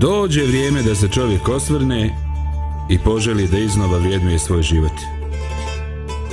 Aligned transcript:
Dođe 0.00 0.42
vrijeme 0.46 0.82
da 0.82 0.94
se 0.94 1.08
čovjek 1.08 1.48
osvrne 1.48 2.10
i 2.90 2.98
poželi 2.98 3.48
da 3.48 3.58
iznova 3.58 3.98
vrijednuje 3.98 4.38
svoj 4.38 4.62
život. 4.62 4.92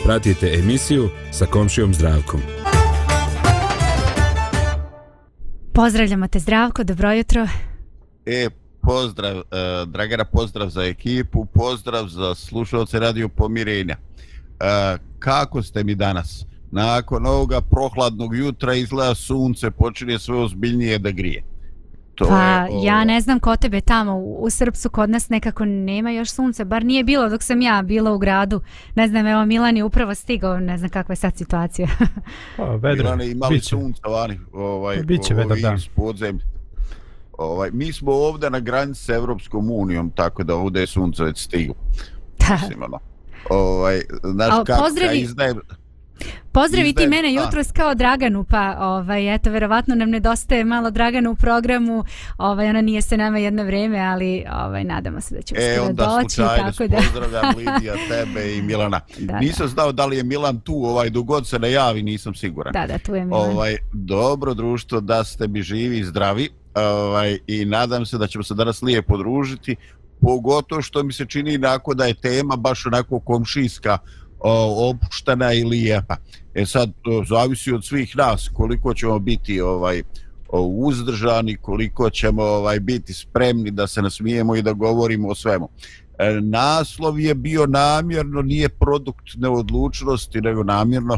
Pratite 0.04 0.54
emisiju 0.60 1.10
sa 1.32 1.46
komšijom 1.46 1.94
Zdravkom. 1.94 2.40
Pozdravljamo 5.74 6.28
te 6.28 6.40
Zdravko, 6.40 6.84
dobro 6.84 7.12
jutro. 7.12 7.48
E, 8.26 8.50
pozdrav, 8.82 9.38
uh, 9.38 9.44
Dragana, 9.88 10.26
pozdrav 10.26 10.70
za 10.70 10.84
ekipu, 10.84 11.46
pozdrav 11.46 12.08
za 12.08 12.36
slušalce 12.36 13.00
Radio 13.00 13.30
Pomirenja. 13.30 13.98
Uh, 13.98 15.00
kako 15.20 15.64
ste 15.64 15.84
mi 15.84 15.96
danas? 15.96 16.46
Nakon 16.72 17.26
ovoga 17.26 17.62
prohladnog 17.62 18.36
jutra 18.36 18.74
izgleda 18.74 19.16
sunce, 19.16 19.72
počinje 19.72 20.20
sve 20.20 20.38
ozbiljnije 20.38 21.00
da 21.00 21.12
grije. 21.12 21.57
To 22.18 22.26
pa 22.26 22.42
je, 22.42 22.78
o... 22.78 22.82
ja 22.84 23.04
ne 23.04 23.22
znam 23.22 23.40
ko 23.40 23.56
tebe 23.56 23.82
tamo 23.82 24.16
u, 24.16 24.44
u 24.44 24.50
Srpsu 24.50 24.90
kod 24.90 25.10
nas 25.10 25.30
nekako 25.30 25.66
nema 25.66 26.12
još 26.12 26.30
sunce, 26.30 26.66
bar 26.66 26.86
nije 26.86 27.04
bilo 27.04 27.30
dok 27.30 27.44
sam 27.44 27.62
ja 27.62 27.82
bila 27.82 28.12
u 28.12 28.18
gradu. 28.18 28.62
Ne 28.96 29.08
znam, 29.08 29.28
evo 29.28 29.46
Milan 29.46 29.78
je 29.78 29.84
upravo 29.84 30.16
stigao, 30.16 30.60
ne 30.60 30.78
znam 30.78 30.90
kakva 30.90 31.12
je 31.14 31.16
sad 31.16 31.38
situacija. 31.38 31.88
pa, 32.58 32.64
vedro, 32.64 33.04
Milan 33.04 33.22
je 33.22 33.32
imali 33.32 33.56
biće. 33.56 33.68
sunce 33.68 34.02
vani, 34.10 34.40
ovaj, 34.54 34.98
biće 35.04 35.34
vedro, 35.34 35.56
da. 35.56 35.76
Podzemlje. 35.96 36.46
Ovaj, 37.38 37.70
mi 37.74 37.94
smo 37.94 38.12
ovdje 38.12 38.50
na 38.50 38.60
granici 38.60 39.04
s 39.04 39.10
Evropskom 39.10 39.72
unijom, 39.72 40.12
tako 40.16 40.44
da 40.44 40.56
ovdje 40.56 40.80
je 40.80 40.88
sunce 40.88 41.24
već 41.24 41.44
stigu. 41.44 41.76
Mislim, 42.52 42.84
ono. 42.84 43.00
Ovaj, 43.50 44.02
znaš, 44.24 44.54
kako 44.66 44.84
pozdravi... 44.84 45.20
izdaje... 45.20 45.54
Pozdravi 46.52 46.94
ti 46.94 47.08
mene 47.08 47.34
jutro 47.34 47.62
kao 47.74 47.96
Draganu, 47.96 48.44
pa 48.44 48.76
ovaj, 48.80 49.36
eto, 49.36 49.50
verovatno 49.50 49.96
nam 49.96 50.10
nedostaje 50.10 50.64
malo 50.64 50.92
Draganu 50.92 51.32
u 51.32 51.36
programu, 51.36 52.04
ovaj, 52.38 52.70
ona 52.70 52.82
nije 52.82 53.02
se 53.02 53.18
nama 53.18 53.38
jedno 53.38 53.64
vrijeme, 53.64 54.00
ali 54.00 54.44
ovaj, 54.66 54.84
nadamo 54.84 55.22
se 55.22 55.36
da 55.36 55.42
će 55.42 55.56
e, 55.58 55.82
uskoro 55.82 55.94
doći. 55.94 56.42
E, 56.42 56.44
onda 56.44 56.72
slučajno 56.72 56.88
da... 56.88 56.98
pozdravljam 56.98 57.56
Lidija, 57.58 57.94
tebe 58.10 58.56
i 58.56 58.62
Milana. 58.62 59.00
Da, 59.18 59.40
nisam 59.40 59.66
da. 59.66 59.72
znao 59.72 59.92
da 59.92 60.06
li 60.06 60.18
je 60.18 60.24
Milan 60.24 60.60
tu, 60.60 60.86
ovaj, 60.86 61.10
dogod 61.10 61.48
se 61.48 61.60
ne 61.60 61.72
javi, 61.72 62.04
nisam 62.04 62.36
siguran. 62.36 62.74
Da, 62.74 62.88
da, 62.88 62.98
tu 62.98 63.16
je 63.16 63.26
Milan. 63.26 63.52
Ovaj, 63.52 63.78
dobro 63.94 64.54
društvo, 64.54 65.00
da 65.00 65.24
ste 65.24 65.48
mi 65.48 65.62
živi 65.62 66.00
i 66.00 66.04
zdravi 66.04 66.50
ovaj, 66.76 67.40
i 67.48 67.66
nadam 67.66 68.06
se 68.06 68.18
da 68.18 68.28
ćemo 68.28 68.44
se 68.44 68.54
danas 68.54 68.82
lijepo 68.82 69.18
družiti, 69.18 69.76
pogotovo 70.22 70.82
što 70.82 71.04
mi 71.04 71.14
se 71.14 71.26
čini 71.26 71.54
inako 71.54 71.94
da 71.94 72.06
je 72.06 72.14
tema 72.14 72.56
baš 72.56 72.86
onako 72.86 73.20
komšijska, 73.20 73.98
opuštena 74.90 75.54
i 75.54 75.64
lijepa. 75.64 76.16
E 76.54 76.66
sad, 76.66 76.92
zavisi 77.30 77.72
od 77.72 77.86
svih 77.86 78.16
nas 78.16 78.50
koliko 78.54 78.94
ćemo 78.94 79.20
biti 79.20 79.62
ovaj 79.62 80.04
uzdržani, 80.60 81.56
koliko 81.56 82.10
ćemo 82.10 82.44
ovaj 82.44 82.80
biti 82.80 83.14
spremni 83.14 83.72
da 83.72 83.88
se 83.88 84.02
nasmijemo 84.02 84.56
i 84.56 84.62
da 84.62 84.74
govorimo 84.74 85.30
o 85.30 85.36
svemu. 85.36 85.70
E, 86.20 86.40
naslov 86.42 87.20
je 87.20 87.36
bio 87.36 87.66
namjerno, 87.66 88.42
nije 88.42 88.70
produkt 88.70 89.26
neodlučnosti, 89.36 90.42
nego 90.42 90.64
namjerno 90.64 91.18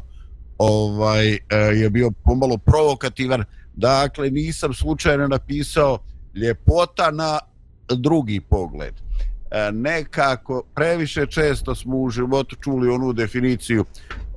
ovaj 0.57 1.33
e, 1.33 1.39
je 1.55 1.89
bio 1.89 2.11
pomalo 2.23 2.57
provokativan. 2.57 3.43
Dakle, 3.73 4.29
nisam 4.29 4.73
slučajno 4.73 5.27
napisao 5.27 5.99
ljepota 6.35 7.11
na 7.11 7.39
drugi 7.87 8.39
pogled. 8.39 8.93
E, 9.51 9.71
nekako 9.71 10.63
previše 10.75 11.25
često 11.25 11.75
smo 11.75 11.97
u 11.97 12.09
životu 12.09 12.55
čuli 12.55 12.89
onu 12.89 13.13
definiciju 13.13 13.85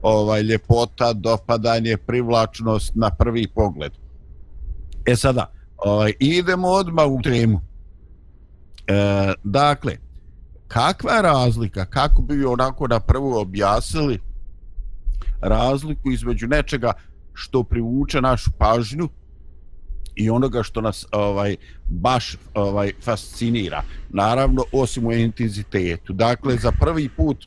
ovaj 0.02 0.42
ljepota, 0.42 1.12
dopadanje, 1.12 1.96
privlačnost 1.96 2.92
na 2.94 3.10
prvi 3.10 3.48
pogled. 3.54 3.92
E 5.06 5.16
sada, 5.16 5.52
ovaj, 5.76 6.12
idemo 6.18 6.68
odmah 6.68 7.06
u 7.06 7.22
temu. 7.22 7.60
E, 8.86 9.32
dakle, 9.44 9.96
kakva 10.68 11.12
je 11.12 11.22
razlika, 11.22 11.84
kako 11.84 12.22
bi 12.22 12.44
onako 12.44 12.88
na 12.88 13.00
prvo 13.00 13.40
objasnili 13.40 14.20
razliku 15.40 16.10
između 16.10 16.46
nečega 16.46 16.92
što 17.32 17.62
privuče 17.62 18.20
našu 18.20 18.50
pažnju 18.58 19.08
i 20.16 20.30
onoga 20.30 20.62
što 20.62 20.80
nas 20.80 21.06
ovaj 21.12 21.56
baš 21.88 22.36
ovaj 22.54 22.92
fascinira. 23.04 23.82
Naravno 24.10 24.64
osim 24.72 25.06
u 25.06 25.12
intenzitetu. 25.12 26.12
Dakle 26.12 26.56
za 26.56 26.72
prvi 26.80 27.08
put 27.08 27.46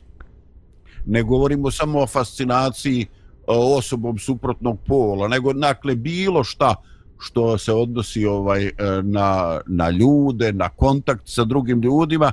ne 1.06 1.22
govorimo 1.22 1.70
samo 1.70 2.00
o 2.00 2.06
fascinaciji 2.06 3.02
e, 3.02 3.06
osobom 3.46 4.18
suprotnog 4.18 4.78
pola 4.86 5.28
nego 5.28 5.52
dakle 5.52 5.94
bilo 5.94 6.44
šta 6.44 6.74
što 7.18 7.58
se 7.58 7.72
odnosi 7.72 8.26
ovaj 8.26 8.66
e, 8.66 8.72
na 9.02 9.60
na 9.66 9.90
ljude 9.90 10.52
na 10.52 10.68
kontakt 10.68 11.22
sa 11.24 11.44
drugim 11.44 11.82
ljudima 11.82 12.32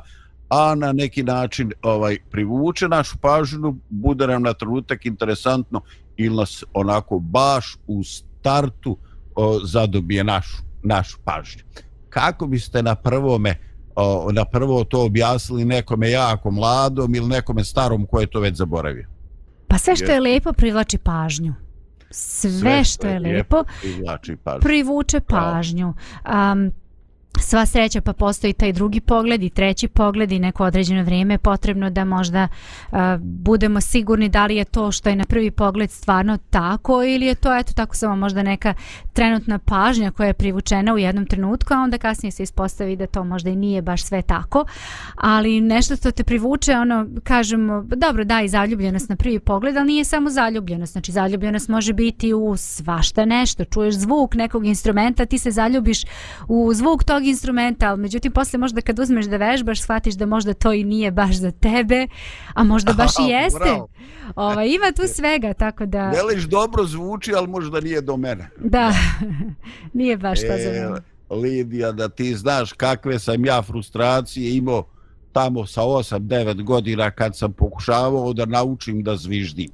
a 0.50 0.76
na 0.76 0.92
neki 0.92 1.24
način 1.24 1.72
ovaj 1.82 2.18
privuče 2.32 2.88
našu 2.88 3.18
pažnju 3.18 3.76
bude 3.90 4.28
nam 4.28 4.44
na 4.44 4.54
trenutak 4.54 5.06
interesantno 5.06 5.82
ili 6.18 6.36
nas 6.36 6.64
onako 6.74 7.20
baš 7.20 7.78
u 7.88 8.04
startu 8.04 8.92
uh, 8.92 9.13
o, 9.36 9.60
zadobije 9.64 10.24
našu, 10.24 10.58
našu 10.84 11.18
pažnju. 11.24 11.64
Kako 12.10 12.48
biste 12.48 12.84
na 12.84 12.96
prvome 12.96 13.56
o, 13.96 14.32
na 14.32 14.46
prvo 14.46 14.84
to 14.84 15.06
objasnili 15.06 15.66
nekome 15.66 16.12
jako 16.12 16.52
mladom 16.52 17.16
ili 17.16 17.28
nekome 17.28 17.64
starom 17.64 18.06
ko 18.06 18.20
je 18.20 18.28
to 18.28 18.40
već 18.40 18.56
zaboravio? 18.56 19.08
Pa 19.68 19.78
sve 19.78 19.96
što 19.96 20.12
je 20.12 20.20
lepo 20.20 20.54
privlači 20.54 20.98
pažnju. 20.98 21.54
Sve, 22.12 22.52
sve 22.52 22.84
što 22.84 23.08
je 23.08 23.20
lepo 23.20 23.64
privuče 24.62 25.20
pažnju. 25.20 25.94
Um, 26.26 26.72
sva 27.44 27.66
sreća 27.66 28.02
pa 28.02 28.14
postoji 28.14 28.54
taj 28.54 28.74
drugi 28.74 29.02
pogled 29.02 29.44
i 29.44 29.50
treći 29.50 29.88
pogled 29.88 30.32
i 30.32 30.40
neko 30.40 30.64
određeno 30.64 31.04
vrijeme 31.04 31.38
potrebno 31.38 31.90
da 31.90 32.06
možda 32.06 32.48
uh, 32.92 32.98
budemo 33.20 33.82
sigurni 33.82 34.30
da 34.30 34.46
li 34.46 34.56
je 34.56 34.66
to 34.66 34.92
što 34.92 35.10
je 35.10 35.16
na 35.16 35.26
prvi 35.26 35.52
pogled 35.52 35.92
stvarno 35.92 36.38
tako 36.50 37.04
ili 37.04 37.26
je 37.26 37.36
to 37.36 37.58
eto 37.58 37.74
tako 37.74 37.96
samo 37.96 38.16
možda 38.16 38.44
neka 38.44 38.74
trenutna 39.14 39.60
pažnja 39.60 40.12
koja 40.12 40.28
je 40.28 40.34
privučena 40.34 40.94
u 40.94 40.98
jednom 40.98 41.26
trenutku 41.26 41.74
a 41.74 41.78
onda 41.78 41.98
kasnije 41.98 42.32
se 42.32 42.44
ispostavi 42.44 42.96
da 42.96 43.08
to 43.08 43.24
možda 43.24 43.50
i 43.50 43.56
nije 43.56 43.82
baš 43.82 44.04
sve 44.04 44.22
tako. 44.22 44.66
Ali 45.16 45.62
nešto 45.62 45.96
što 45.96 46.12
te 46.12 46.24
privuče 46.24 46.72
ono 46.74 47.08
kažemo 47.24 47.84
dobro 47.96 48.24
da 48.24 48.42
i 48.42 48.50
zaljubljenost 48.50 49.10
na 49.10 49.16
prvi 49.16 49.40
pogled 49.40 49.78
ali 49.78 49.88
nije 49.88 50.06
samo 50.06 50.30
zaljubljenost. 50.30 50.92
Znači 50.92 51.12
zaljubljenost 51.12 51.70
može 51.70 51.94
biti 51.94 52.34
u 52.34 52.58
svašta 52.58 53.26
nešto. 53.26 53.66
Čuješ 53.66 53.96
zvuk 53.96 54.36
nekog 54.36 54.66
instrumenta 54.66 55.26
ti 55.26 55.38
se 55.38 55.52
zaljubiš 55.52 56.04
u 56.48 56.74
zvuk 56.74 57.04
tog 57.04 57.26
instrumenta, 57.34 57.90
ali 57.90 58.02
međutim 58.02 58.32
posle 58.32 58.60
možda 58.60 58.82
kad 58.82 59.00
uzmeš 59.00 59.26
da 59.26 59.38
vežbaš 59.38 59.82
shvatiš 59.82 60.14
da 60.14 60.26
možda 60.26 60.54
to 60.54 60.74
i 60.74 60.84
nije 60.84 61.12
baš 61.12 61.36
za 61.36 61.52
tebe, 61.52 62.08
a 62.54 62.64
možda 62.64 62.94
baš 63.02 63.12
i 63.20 63.30
jeste. 63.30 63.82
Ova, 64.36 64.64
ima 64.64 64.92
tu 64.96 65.02
svega, 65.08 65.54
tako 65.54 65.86
da... 65.86 66.10
Veliš 66.10 66.44
dobro 66.44 66.86
zvuči, 66.86 67.34
ali 67.36 67.48
možda 67.48 67.80
nije 67.80 68.02
do 68.02 68.18
mene. 68.18 68.50
Da, 68.58 68.94
nije 70.00 70.18
baš 70.18 70.42
to 70.42 70.48
za 70.48 70.70
e, 70.70 70.88
mene. 70.88 71.02
Lidija, 71.30 71.92
da 71.92 72.10
ti 72.10 72.36
znaš 72.36 72.74
kakve 72.74 73.20
sam 73.20 73.46
ja 73.46 73.62
frustracije 73.62 74.58
imao 74.58 74.84
tamo 75.32 75.66
sa 75.66 75.82
8-9 75.82 76.64
godina 76.64 77.12
kad 77.12 77.38
sam 77.38 77.54
pokušavao 77.54 78.34
da 78.34 78.46
naučim 78.46 79.04
da 79.04 79.16
zviždim. 79.16 79.70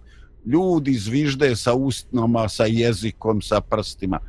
Ljudi 0.45 0.93
zvižde 0.93 1.55
sa 1.55 1.73
ustnoma, 1.73 2.49
sa 2.49 2.65
jezikom, 2.65 3.41
sa 3.41 3.61
prstima 3.61 4.19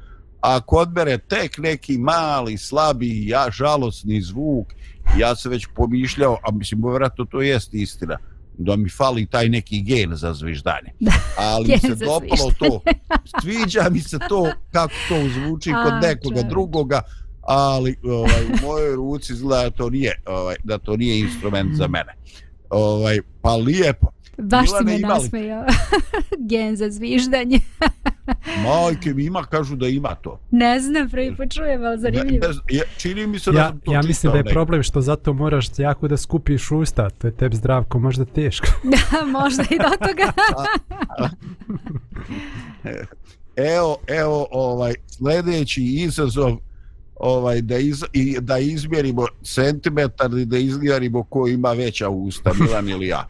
ako 0.41 0.77
odbere 0.77 1.19
tek 1.19 1.59
neki 1.59 1.99
mali, 1.99 2.59
slabi, 2.59 3.28
ja, 3.28 3.47
žalosni 3.51 4.23
zvuk, 4.23 4.67
ja 5.19 5.37
se 5.37 5.49
već 5.49 5.67
pomišljao, 5.75 6.39
a 6.43 6.53
mislim, 6.53 6.83
vjerojatno 6.84 7.25
to 7.25 7.41
jest 7.41 7.75
istina, 7.75 8.19
da 8.59 8.77
mi 8.77 8.89
fali 8.89 9.27
taj 9.27 9.49
neki 9.49 9.83
gen 9.83 10.15
za 10.15 10.34
zviždanje. 10.34 10.93
Ali 11.39 11.69
mi 11.69 11.78
se 11.78 11.95
dopalo 11.95 12.53
to, 12.59 12.81
sviđa 13.41 13.89
mi 13.91 14.01
se 14.01 14.19
to 14.28 14.53
kako 14.73 14.95
to 15.09 15.28
zvuči 15.28 15.73
kod 15.84 15.93
nekoga 16.03 16.43
drugoga, 16.43 17.03
ali 17.42 17.97
ovaj, 18.03 18.45
u 18.45 18.66
mojoj 18.66 18.97
ruci 18.97 19.33
izgleda 19.33 19.63
da 19.63 19.71
to 19.71 19.91
nije, 19.91 20.22
ovaj, 20.27 20.57
da 20.65 20.78
to 20.78 20.97
nije 20.97 21.21
instrument 21.21 21.77
za 21.77 21.89
mene. 21.89 22.15
Ovaj, 22.71 23.21
pa 23.42 23.54
lijepo. 23.57 24.07
Baš 24.38 24.68
si 24.68 24.84
me 24.84 24.98
nasmejao. 24.98 25.65
Gen 26.50 26.77
za 26.77 26.91
zviždanje. 26.91 27.60
Majke 28.65 29.15
mi 29.15 29.24
ima, 29.24 29.44
kažu 29.44 29.77
da 29.77 29.88
ima 29.88 30.15
to. 30.15 30.41
Ne 30.50 30.80
znam, 30.80 31.10
prvi 31.10 31.36
počujem, 31.36 31.84
ali 31.84 31.98
zanimljivo. 31.98 32.48
Ne, 32.48 32.54
ne, 32.78 32.82
čini 32.97 33.27
mi 33.27 33.38
se 33.38 33.50
ja, 33.50 33.54
da 33.54 33.68
sam 33.68 33.80
to 33.80 33.92
Ja 33.92 34.03
mislim 34.03 34.32
da 34.32 34.38
je 34.38 34.44
problem 34.44 34.82
što 34.82 35.00
zato 35.00 35.32
moraš 35.32 35.66
jako 35.78 36.09
da 36.09 36.16
skupiš 36.16 36.71
usta. 36.71 37.10
To 37.10 37.27
je 37.27 37.36
tebi 37.36 37.56
zdravko 37.56 37.98
možda 37.98 38.24
teško. 38.24 38.66
Da, 38.91 39.27
možda 39.27 39.62
i 39.71 39.78
do 39.78 40.06
toga. 40.06 40.32
evo, 43.56 43.97
evo, 44.06 44.47
ovaj, 44.50 44.94
sljedeći 45.06 45.82
izazov 45.82 46.56
ovaj 47.21 47.63
da 47.63 47.78
iz, 47.78 48.05
i 48.13 48.41
da 48.41 48.59
izmjerimo 48.59 49.27
centimetar 49.43 50.39
i 50.39 50.45
da 50.45 50.59
izmjerimo 50.59 51.25
ko 51.25 51.49
ima 51.49 51.72
veća 51.72 52.09
usta 52.09 52.53
Milan 52.61 52.89
ili 52.89 53.07
ja. 53.07 53.27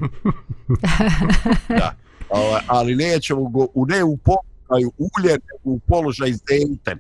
da. 1.78 1.94
Ovaj, 2.28 2.60
ali 2.66 2.96
nećemo 2.96 3.48
go 3.48 3.68
u 3.74 3.86
ne 3.86 4.04
u 4.04 4.16
položaju 4.16 4.92
ulje, 4.98 5.38
u 5.64 5.78
položaj 5.78 6.32
zenten. 6.32 6.98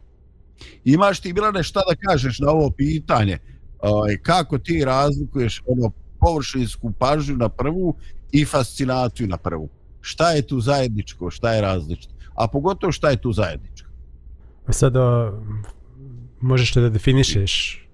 Imaš 0.84 1.20
ti 1.20 1.32
Milane 1.32 1.62
šta 1.62 1.80
da 1.88 2.10
kažeš 2.10 2.38
na 2.38 2.50
ovo 2.50 2.70
pitanje? 2.70 3.38
ovaj, 3.82 4.16
kako 4.22 4.58
ti 4.58 4.84
razlikuješ 4.84 5.62
ono 5.66 5.90
površinsku 6.20 6.92
pažnju 6.98 7.36
na 7.36 7.48
prvu 7.48 7.94
i 8.32 8.44
fascinaciju 8.44 9.28
na 9.28 9.36
prvu. 9.36 9.68
Šta 10.00 10.30
je 10.30 10.46
tu 10.46 10.60
zajedničko, 10.60 11.30
šta 11.30 11.52
je 11.52 11.60
različito? 11.60 12.14
A 12.34 12.48
pogotovo 12.48 12.92
šta 12.92 13.10
je 13.10 13.20
tu 13.20 13.32
zajedničko? 13.32 13.88
Sada 14.68 15.32
možeš 16.40 16.74
da 16.74 16.88
definišeš 16.88 17.86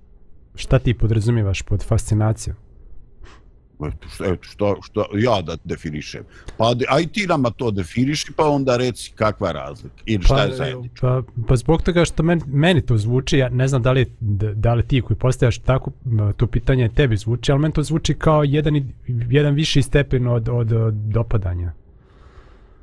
šta 0.55 0.79
ti 0.79 0.95
podrazumijevaš 0.95 1.63
pod 1.63 1.85
fascinacijom? 1.85 2.57
Eto, 3.85 4.37
što, 4.41 4.77
što 4.83 5.07
ja 5.15 5.43
da 5.43 5.57
definišem. 5.65 6.25
Pa 6.57 6.75
aj 6.89 7.07
ti 7.07 7.27
nama 7.27 7.51
to 7.51 7.71
definiši, 7.71 8.33
pa 8.37 8.49
onda 8.51 8.77
reci 8.77 9.13
kakva 9.15 9.49
je 9.49 9.53
razlika. 9.53 9.97
Ili 10.07 10.25
šta 10.25 10.35
pa, 10.35 10.43
je 10.43 10.55
zajedničko. 10.57 11.07
Pa, 11.07 11.23
pa 11.49 11.57
zbog 11.57 11.83
toga 11.83 12.05
što 12.05 12.23
meni, 12.23 12.43
meni 12.47 12.87
to 12.87 12.97
zvuči, 12.97 13.39
ja 13.39 13.49
ne 13.49 13.69
znam 13.69 13.83
da 13.83 13.93
li, 13.93 14.07
da 14.55 14.75
li 14.75 14.87
ti 14.87 15.01
koji 15.01 15.17
postavljaš 15.17 15.59
tako 15.59 15.91
to 16.37 16.47
pitanje 16.47 16.89
tebi 16.89 17.17
zvuči, 17.17 17.53
ali 17.53 17.61
meni 17.61 17.75
to 17.75 17.83
zvuči 17.83 18.15
kao 18.15 18.45
jedan, 18.45 18.93
jedan 19.07 19.55
viši 19.55 19.83
stepen 19.83 20.27
od, 20.27 20.49
od, 20.49 20.73
od 20.73 20.95
dopadanja. 20.95 21.73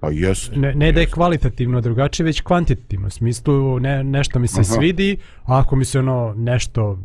Pa 0.04 0.10
jest. 0.12 0.52
Ne, 0.56 0.74
ne 0.76 0.92
da 0.92 1.00
je 1.00 1.06
kvalitativno 1.06 1.82
drugačije, 1.82 2.26
već 2.26 2.42
kvantitativno. 2.42 3.08
U 3.08 3.10
smislu 3.10 3.80
ne, 3.80 4.04
nešto 4.04 4.40
mi 4.40 4.48
se 4.48 4.60
Aha. 4.60 4.64
svidi, 4.64 5.18
a 5.44 5.60
ako 5.60 5.76
mi 5.76 5.86
se 5.86 6.00
ono 6.00 6.34
nešto 6.38 6.92
uh, 6.92 6.98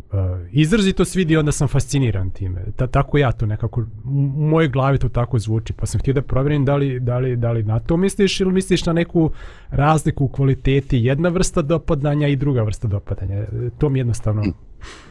izrazito 0.52 1.04
svidi, 1.04 1.36
onda 1.36 1.52
sam 1.52 1.68
fasciniran 1.68 2.30
time. 2.30 2.64
Ta, 2.76 2.86
tako 2.86 3.18
ja 3.18 3.32
to 3.32 3.46
nekako, 3.46 3.80
u 4.04 4.42
mojoj 4.50 4.68
glavi 4.68 4.98
to 4.98 5.08
tako 5.08 5.38
zvuči. 5.38 5.72
Pa 5.72 5.86
sam 5.86 6.00
htio 6.00 6.14
da 6.14 6.22
provjerim 6.22 6.64
da 6.64 6.76
li, 6.76 7.00
da, 7.00 7.18
li, 7.18 7.36
da 7.36 7.52
li 7.52 7.62
na 7.62 7.80
to 7.80 7.96
misliš 7.96 8.40
ili 8.40 8.52
misliš 8.52 8.86
na 8.86 8.92
neku 8.92 9.30
razliku 9.70 10.24
u 10.24 10.28
kvaliteti 10.28 10.98
jedna 10.98 11.28
vrsta 11.28 11.62
dopadanja 11.62 12.28
i 12.28 12.36
druga 12.36 12.62
vrsta 12.62 12.88
dopadanja. 12.88 13.44
To 13.78 13.88
mi 13.88 13.98
jednostavno... 13.98 14.42
Mm 14.42 14.54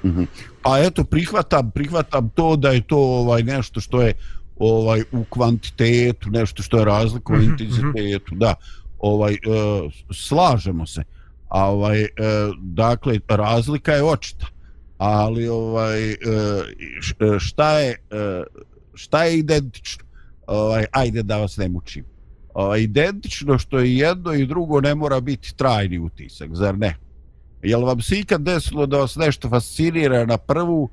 -hmm. 0.03 0.25
Pa 0.61 0.79
eto, 0.79 1.03
prihvatam, 1.03 1.71
prihvatam 1.71 2.29
to 2.29 2.55
da 2.55 2.69
je 2.69 2.81
to 2.81 2.97
ovaj 2.97 3.43
nešto 3.43 3.81
što 3.81 4.01
je 4.01 4.13
ovaj 4.59 5.03
u 5.11 5.23
kvantitetu 5.29 6.29
nešto 6.29 6.63
što 6.63 6.79
je 6.79 6.85
razlika 6.85 7.33
u 7.33 7.35
mm 7.35 7.39
-hmm. 7.39 7.49
intenzitetu 7.51 8.35
da. 8.35 8.53
Ovaj 8.99 9.33
e, 9.33 9.37
slažemo 10.13 10.85
se 10.85 11.03
a 11.47 11.65
ovaj 11.71 12.01
e, 12.01 12.07
dakle 12.61 13.19
razlika 13.27 13.91
je 13.91 14.03
očita 14.03 14.45
ali 14.97 15.47
ovaj 15.47 16.11
e, 16.11 16.15
e 17.19 17.39
šta 17.39 17.79
je 17.79 17.91
e, 17.91 18.43
šta 18.93 19.23
je 19.23 19.39
identično? 19.39 20.05
Ovaj 20.47 20.85
ajde 20.91 21.23
da 21.23 21.37
vas 21.37 21.57
ne 21.57 21.69
mučim. 21.69 22.05
Ovaj 22.53 22.81
identično 22.81 23.57
što 23.57 23.79
je 23.79 23.97
jedno 23.97 24.33
i 24.33 24.45
drugo 24.45 24.81
ne 24.81 24.95
mora 24.95 25.19
biti 25.19 25.55
trajni 25.55 25.99
utisak 25.99 26.55
zar 26.55 26.77
ne? 26.77 26.95
Jel 27.63 27.85
vam 27.85 28.01
se 28.01 28.19
ikad 28.19 28.41
desilo 28.41 28.85
da 28.85 28.97
vas 28.97 29.15
nešto 29.15 29.49
fascinira 29.49 30.25
na 30.25 30.37
prvu 30.37 30.89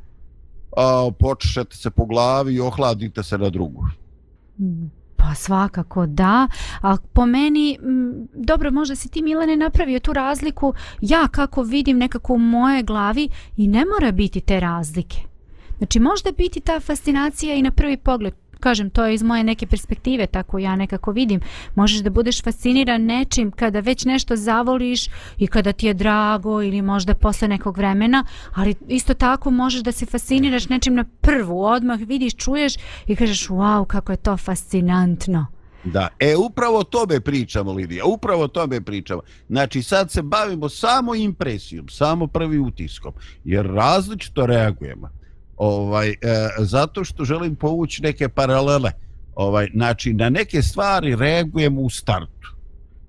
a, 0.76 1.10
počešete 1.18 1.76
se 1.76 1.90
po 1.90 2.06
glavi 2.06 2.54
i 2.54 2.60
ohladite 2.60 3.22
se 3.22 3.38
na 3.38 3.50
drugu. 3.50 3.86
Mm, 4.60 4.90
pa 5.16 5.34
svakako 5.34 6.06
da, 6.06 6.48
a 6.82 6.96
po 7.12 7.26
meni, 7.26 7.78
m, 7.82 8.28
dobro, 8.34 8.70
možda 8.70 8.96
si 8.96 9.08
ti 9.08 9.22
Milane 9.22 9.56
napravio 9.56 10.00
tu 10.00 10.12
razliku, 10.12 10.74
ja 11.00 11.28
kako 11.28 11.62
vidim 11.62 11.98
nekako 11.98 12.34
u 12.34 12.38
moje 12.38 12.82
glavi 12.82 13.28
i 13.56 13.68
ne 13.68 13.84
mora 13.84 14.12
biti 14.12 14.40
te 14.40 14.60
razlike. 14.60 15.16
Znači 15.78 16.00
možda 16.00 16.30
biti 16.32 16.60
ta 16.60 16.80
fascinacija 16.80 17.54
i 17.54 17.62
na 17.62 17.70
prvi 17.70 17.96
pogled, 17.96 18.34
kažem, 18.64 18.90
to 18.90 19.04
je 19.04 19.14
iz 19.14 19.22
moje 19.22 19.44
neke 19.44 19.66
perspektive, 19.66 20.26
tako 20.26 20.58
ja 20.58 20.76
nekako 20.76 21.12
vidim. 21.12 21.40
Možeš 21.74 22.00
da 22.00 22.10
budeš 22.10 22.42
fasciniran 22.42 23.04
nečim 23.04 23.50
kada 23.50 23.80
već 23.80 24.04
nešto 24.04 24.36
zavoliš 24.36 25.08
i 25.38 25.46
kada 25.46 25.72
ti 25.72 25.86
je 25.86 25.94
drago 25.94 26.62
ili 26.62 26.82
možda 26.82 27.14
posle 27.14 27.48
nekog 27.48 27.76
vremena, 27.76 28.24
ali 28.54 28.74
isto 28.88 29.14
tako 29.14 29.50
možeš 29.50 29.82
da 29.82 29.92
se 29.92 30.06
fasciniraš 30.06 30.68
nečim 30.68 30.94
na 30.94 31.04
prvu, 31.20 31.64
odmah 31.64 32.00
vidiš, 32.00 32.36
čuješ 32.36 32.74
i 33.06 33.16
kažeš, 33.16 33.48
wow, 33.48 33.86
kako 33.86 34.12
je 34.12 34.16
to 34.16 34.36
fascinantno. 34.36 35.46
Da, 35.84 36.08
e 36.18 36.36
upravo 36.36 36.78
o 36.78 36.84
tome 36.84 37.20
pričamo 37.20 37.72
Lidija, 37.72 38.04
upravo 38.04 38.42
o 38.42 38.48
tome 38.48 38.80
pričamo. 38.80 39.20
Znači 39.48 39.82
sad 39.82 40.10
se 40.10 40.22
bavimo 40.22 40.68
samo 40.68 41.14
impresijom, 41.14 41.88
samo 41.88 42.26
prvi 42.26 42.58
utiskom, 42.58 43.12
jer 43.44 43.66
različito 43.66 44.46
reagujemo 44.46 45.23
ovaj 45.56 46.08
e, 46.08 46.14
zato 46.58 47.04
što 47.04 47.24
želim 47.24 47.56
povući 47.56 48.02
neke 48.02 48.28
paralele. 48.28 48.90
Ovaj 49.34 49.68
znači 49.74 50.12
na 50.12 50.30
neke 50.30 50.62
stvari 50.62 51.16
reagujemo 51.16 51.80
u 51.80 51.90
startu. 51.90 52.54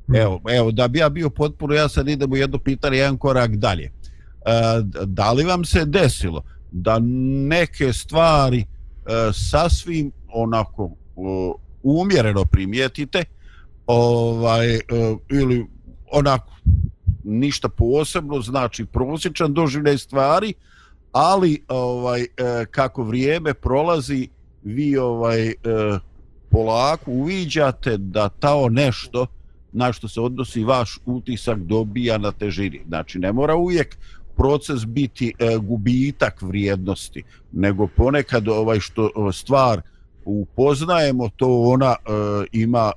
Hmm. 0.07 0.15
evo 0.15 0.41
evo 0.49 0.71
da 0.71 0.87
bi 0.87 0.99
ja 0.99 1.09
bio 1.09 1.29
potpuno 1.29 1.73
ja 1.73 1.89
sad 1.89 2.07
idem 2.07 2.31
u 2.31 2.37
jedno 2.37 2.59
pitanje 2.59 2.97
jedan 2.97 3.17
korak 3.17 3.55
dalje. 3.55 3.83
E, 3.83 3.91
da 5.05 5.31
li 5.31 5.43
vam 5.43 5.65
se 5.65 5.85
desilo 5.85 6.43
da 6.71 6.99
neke 7.47 7.93
stvari 7.93 8.59
e, 8.59 8.65
sasvim 9.33 10.11
onako 10.27 10.91
e, 10.91 11.19
umjereno 11.83 12.45
primijetite 12.45 13.23
ovaj 13.87 14.75
e, 14.75 14.81
ili 15.29 15.65
onako 16.11 16.55
ništa 17.23 17.69
posebno 17.69 18.41
znači 18.41 18.85
prosječan 18.85 19.53
doživljaj 19.53 19.97
stvari 19.97 20.53
ali 21.15 21.61
ovaj 21.67 22.21
e, 22.21 22.27
kako 22.71 23.03
vrijeme 23.03 23.53
prolazi 23.53 24.27
vi 24.63 24.97
ovaj 24.97 25.47
e, 25.47 25.53
polako 26.49 27.11
uviđate 27.11 27.97
da 27.97 28.29
tao 28.29 28.69
nešto 28.69 29.27
na 29.71 29.93
što 29.93 30.07
se 30.07 30.21
odnosi 30.21 30.63
vaš 30.63 30.99
utisak 31.05 31.57
dobija 31.57 32.17
na 32.17 32.31
težini. 32.31 32.81
Znači 32.87 33.19
ne 33.19 33.31
mora 33.31 33.55
uvijek 33.55 33.97
proces 34.37 34.85
biti 34.85 35.33
e, 35.39 35.57
gubitak 35.57 36.41
vrijednosti, 36.41 37.23
nego 37.51 37.87
ponekad 37.87 38.47
ovaj 38.47 38.79
što 38.79 39.09
stvar 39.33 39.81
upoznajemo 40.25 41.29
to 41.35 41.61
ona 41.61 41.95
e, 42.05 42.11
ima 42.51 42.91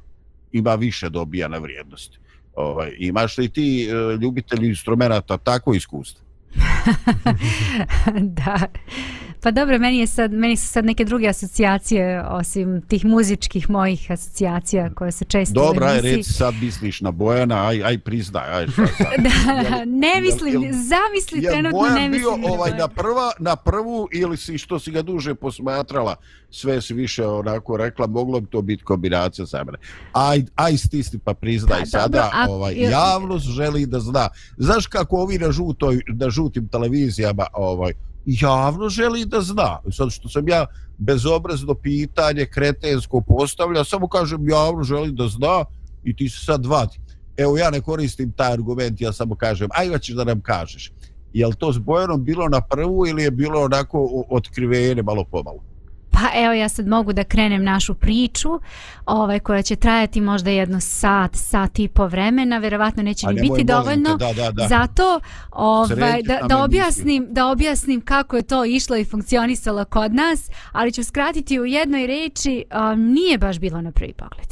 ima 0.52 0.74
više 0.74 1.08
dobija 1.08 1.48
na 1.48 1.58
vrijednosti. 1.58 2.18
Ovaj 2.56 2.96
imaš 2.98 3.38
li 3.38 3.48
ti 3.48 3.88
e, 3.90 4.16
ljubitelji 4.16 4.68
instrumenta 4.68 5.38
tako 5.38 5.74
iskustvo? 5.74 6.27
da. 8.36 8.70
Pa 9.42 9.50
dobro, 9.50 9.78
meni 9.78 9.98
je 9.98 10.06
sad 10.06 10.32
meni 10.32 10.56
su 10.56 10.68
sad 10.68 10.84
neke 10.84 11.04
druge 11.04 11.28
asocijacije 11.28 12.24
osim 12.28 12.82
tih 12.88 13.04
muzičkih 13.04 13.70
mojih 13.70 14.10
asocijacija 14.10 14.90
koje 14.94 15.12
se 15.12 15.24
često 15.24 15.54
Dobro, 15.54 15.86
aj 15.86 16.00
reci 16.00 16.32
sad 16.32 16.54
misliš 16.60 17.00
na 17.00 17.10
Bojana, 17.10 17.68
aj 17.68 17.84
aj 17.84 17.98
priznaj, 17.98 18.50
aj 18.50 18.66
šta 18.66 18.86
sad. 18.86 19.06
da, 19.26 19.84
ne 19.84 20.20
mislim, 20.20 20.62
jel, 20.62 20.72
zamisli 20.72 21.42
jel 21.42 21.52
trenutno 21.52 21.88
ne 21.88 22.08
mislim. 22.08 22.40
bio 22.40 22.52
ovaj 22.52 22.70
na 22.78 22.88
prva 22.88 23.32
na 23.38 23.56
prvu 23.56 24.08
ili 24.12 24.36
si 24.36 24.58
što 24.58 24.78
si 24.78 24.90
ga 24.90 25.02
duže 25.02 25.34
posmatrala, 25.34 26.16
sve 26.50 26.80
si 26.80 26.94
više 26.94 27.26
onako 27.26 27.76
rekla, 27.76 28.06
moglo 28.06 28.40
bi 28.40 28.46
to 28.46 28.62
biti 28.62 28.84
kombinacija 28.84 29.46
sa 29.46 29.64
mene. 29.64 29.78
Aj 30.12 30.42
aj 30.54 30.76
stisni 30.76 31.18
pa 31.24 31.34
priznaj 31.34 31.80
pa, 31.80 31.86
sada, 31.86 32.08
dobro, 32.08 32.30
a, 32.32 32.46
ovaj 32.48 32.74
jel, 32.74 32.90
javnost 32.90 33.46
želi 33.46 33.86
da 33.86 34.00
zna. 34.00 34.28
Znaš 34.56 34.86
kako 34.86 35.16
ovi 35.16 35.38
na 35.38 35.52
žutoj 35.52 36.00
na 36.08 36.30
žutim 36.30 36.68
televizijama 36.68 37.46
ovaj 37.52 38.07
javno 38.28 38.88
želi 38.88 39.24
da 39.24 39.40
zna. 39.40 39.80
Sad 39.90 40.10
što 40.10 40.28
sam 40.28 40.48
ja 40.48 40.66
bezobrazno 40.98 41.74
pitanje 41.74 42.46
kretensko 42.46 43.20
postavlja, 43.20 43.84
samo 43.84 44.08
kažem 44.08 44.48
javno 44.48 44.82
želi 44.82 45.12
da 45.12 45.28
zna 45.28 45.64
i 46.04 46.16
ti 46.16 46.28
se 46.28 46.44
sad 46.44 46.66
vadi. 46.66 46.98
Evo 47.36 47.58
ja 47.58 47.70
ne 47.70 47.80
koristim 47.80 48.32
taj 48.32 48.52
argument, 48.52 49.00
ja 49.00 49.12
samo 49.12 49.36
kažem, 49.36 49.68
aj 49.72 49.98
ćeš 49.98 50.14
da 50.14 50.24
nam 50.24 50.40
kažeš. 50.40 50.92
Je 51.32 51.46
li 51.46 51.54
to 51.54 51.72
s 51.72 51.78
Bojanom 51.78 52.24
bilo 52.24 52.48
na 52.48 52.60
prvu 52.60 53.06
ili 53.06 53.22
je 53.22 53.30
bilo 53.30 53.64
onako 53.64 54.24
otkrivene 54.30 55.02
malo 55.02 55.24
pomalo? 55.24 55.67
Pa 56.10 56.20
evo 56.34 56.52
ja 56.52 56.68
sad 56.68 56.86
mogu 56.86 57.12
da 57.12 57.24
krenem 57.24 57.64
našu 57.64 57.94
priču 57.94 58.48
ovaj, 59.06 59.38
koja 59.38 59.62
će 59.62 59.76
trajati 59.76 60.20
možda 60.20 60.50
jedno 60.50 60.80
sat, 60.80 61.30
sat 61.34 61.78
i 61.78 61.88
po 61.88 62.06
vremena, 62.06 62.58
verovatno 62.58 63.02
neće 63.02 63.26
ni 63.26 63.40
biti 63.40 63.64
dovoljno. 63.64 64.16
Da, 64.16 64.32
da, 64.32 64.50
da. 64.50 64.68
Zato 64.68 65.20
ovaj, 65.50 66.22
da, 66.22 66.40
da, 66.48 66.64
objasnim, 66.64 67.26
da 67.30 67.46
objasnim 67.48 68.00
kako 68.00 68.36
je 68.36 68.42
to 68.42 68.64
išlo 68.64 68.96
i 68.96 69.04
funkcionisalo 69.04 69.84
kod 69.84 70.14
nas, 70.14 70.50
ali 70.72 70.92
ću 70.92 71.04
skratiti 71.04 71.60
u 71.60 71.64
jednoj 71.64 72.06
reči, 72.06 72.64
um, 72.92 73.12
nije 73.12 73.38
baš 73.38 73.58
bilo 73.58 73.80
na 73.80 73.92
prvi 73.92 74.12
pogled. 74.12 74.48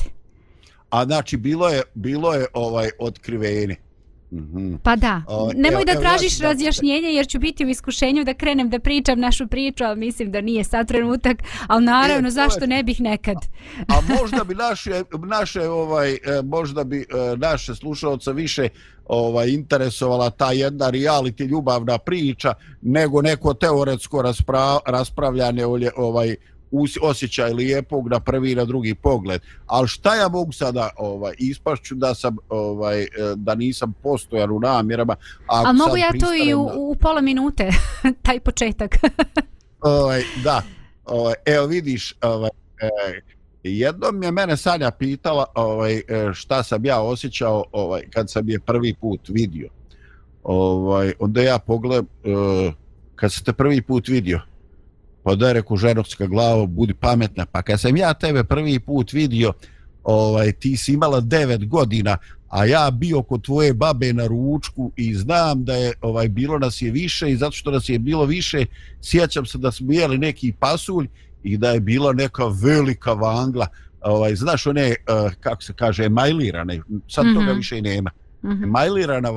A 0.91 1.05
znači 1.05 1.37
bilo 1.37 1.69
je, 1.69 1.83
bilo 1.95 2.35
je 2.35 2.47
ovaj 2.55 2.91
otkriveni. 2.99 3.77
Mhm. 4.33 4.75
Pa 4.83 4.97
da, 4.97 5.23
nemoj 5.55 5.85
da 5.85 6.01
tražiš 6.01 6.39
razjašnjenje 6.39 7.09
jer 7.09 7.27
ću 7.27 7.39
biti 7.39 7.67
u 7.67 7.69
iskušenju 7.69 8.25
da 8.25 8.35
krenem 8.35 8.71
da 8.71 8.79
pričam 8.79 9.21
našu 9.21 9.47
priču, 9.47 9.85
ali 9.85 10.01
mislim 10.01 10.33
da 10.33 10.41
nije 10.41 10.65
sad 10.65 10.89
trenutak, 10.89 11.37
ali 11.67 11.85
naravno 11.85 12.29
e, 12.29 12.31
zašto 12.31 12.67
ne 12.67 12.83
bih 12.83 13.01
nekad. 13.01 13.37
A, 13.89 13.99
a 13.99 14.01
možda 14.21 14.45
bi 14.45 14.55
naše, 14.55 15.03
naše 15.27 15.69
ovaj, 15.69 16.13
e, 16.13 16.19
možda 16.45 16.85
bi 16.85 17.01
e, 17.01 17.37
naše 17.37 17.75
slušalce 17.75 18.33
više 18.33 18.69
ovaj 19.05 19.49
interesovala 19.49 20.31
ta 20.31 20.53
jedna 20.53 20.91
reality 20.91 21.47
ljubavna 21.49 21.99
priča 21.99 22.55
nego 22.83 23.23
neko 23.23 23.55
teoretsko 23.55 24.23
raspra, 24.23 24.79
raspravljanje 24.87 25.65
ovaj 25.97 26.37
osjećaj 27.03 27.53
lijepog 27.53 28.09
na 28.09 28.21
prvi 28.21 28.53
i 28.53 28.55
na 28.55 28.65
drugi 28.65 28.95
pogled. 28.95 29.43
Ali 29.67 29.89
šta 29.89 30.15
ja 30.15 30.29
mogu 30.29 30.53
sada 30.53 30.91
ovaj, 30.97 31.35
ispašću 31.39 31.95
da 31.95 32.15
sam 32.15 32.37
ovaj, 32.49 33.03
e, 33.03 33.09
da 33.37 33.55
nisam 33.55 33.95
postojan 34.03 34.51
u 34.51 34.61
namjerama. 34.61 35.17
A 35.49 35.73
mogu 35.73 35.97
ja 35.97 36.11
to 36.21 36.35
i 36.35 36.55
u, 36.55 36.71
u 36.77 36.97
pola 37.01 37.21
minute, 37.21 37.71
taj 38.23 38.41
početak. 38.41 38.97
ovaj, 39.81 40.23
da, 40.45 40.63
ovaj, 41.05 41.35
evo 41.47 41.67
vidiš, 41.67 42.15
ovaj, 42.23 42.51
eh, 42.81 43.21
jednom 43.63 44.23
je 44.23 44.31
mene 44.31 44.57
Sanja 44.57 44.91
pitala 44.91 45.45
ovaj, 45.55 45.97
e, 45.97 46.03
šta 46.35 46.63
sam 46.63 46.85
ja 46.85 47.01
osjećao 47.01 47.65
ovaj, 47.73 48.03
kad 48.11 48.31
sam 48.31 48.49
je 48.49 48.61
prvi 48.61 48.95
put 49.01 49.21
vidio. 49.29 49.69
Ovaj, 50.43 51.13
onda 51.19 51.43
ja 51.43 51.59
pogledam, 51.59 52.07
kad 53.15 53.33
sam 53.33 53.45
te 53.45 53.53
prvi 53.53 53.83
put 53.83 54.09
vidio, 54.09 54.41
pa 55.27 55.35
da 55.35 55.53
reku 55.53 55.77
ženovska 55.77 56.27
glava, 56.27 56.67
budi 56.67 56.95
pametna. 56.95 57.47
Pa 57.47 57.63
kad 57.63 57.81
sam 57.81 57.97
ja 57.97 58.15
tebe 58.15 58.45
prvi 58.45 58.79
put 58.81 59.13
vidio, 59.13 59.53
ovaj, 60.05 60.53
ti 60.53 60.77
si 60.77 60.93
imala 60.93 61.21
devet 61.21 61.69
godina, 61.69 62.19
a 62.49 62.65
ja 62.65 62.91
bio 62.91 63.23
kod 63.23 63.43
tvoje 63.45 63.75
babe 63.75 64.13
na 64.13 64.27
ručku 64.27 64.93
i 64.97 65.15
znam 65.15 65.65
da 65.65 65.75
je 65.75 65.93
ovaj 66.01 66.29
bilo 66.29 66.59
nas 66.59 66.83
je 66.83 66.91
više 66.91 67.31
i 67.31 67.37
zato 67.37 67.53
što 67.53 67.71
nas 67.71 67.89
je 67.89 67.99
bilo 67.99 68.25
više, 68.25 68.67
sjećam 69.03 69.47
se 69.47 69.59
da 69.59 69.73
smo 69.73 69.93
jeli 69.93 70.19
neki 70.19 70.53
pasulj 70.61 71.09
i 71.43 71.57
da 71.57 71.71
je 71.71 71.81
bila 71.81 72.13
neka 72.13 72.45
velika 72.63 73.13
vangla, 73.13 73.67
ovaj, 74.01 74.35
znaš 74.35 74.67
one, 74.67 74.89
uh, 74.89 75.33
kako 75.41 75.63
se 75.63 75.73
kaže, 75.73 76.09
majlirane, 76.09 76.81
sad 77.09 77.27
mm 77.27 77.29
-hmm. 77.29 77.35
toga 77.35 77.47
mhm. 77.47 77.57
više 77.57 77.79
i 77.79 77.83
nema. 77.83 78.11
Mm 78.47 78.51
-hmm. 78.51 78.67
Majlirana 78.67 79.31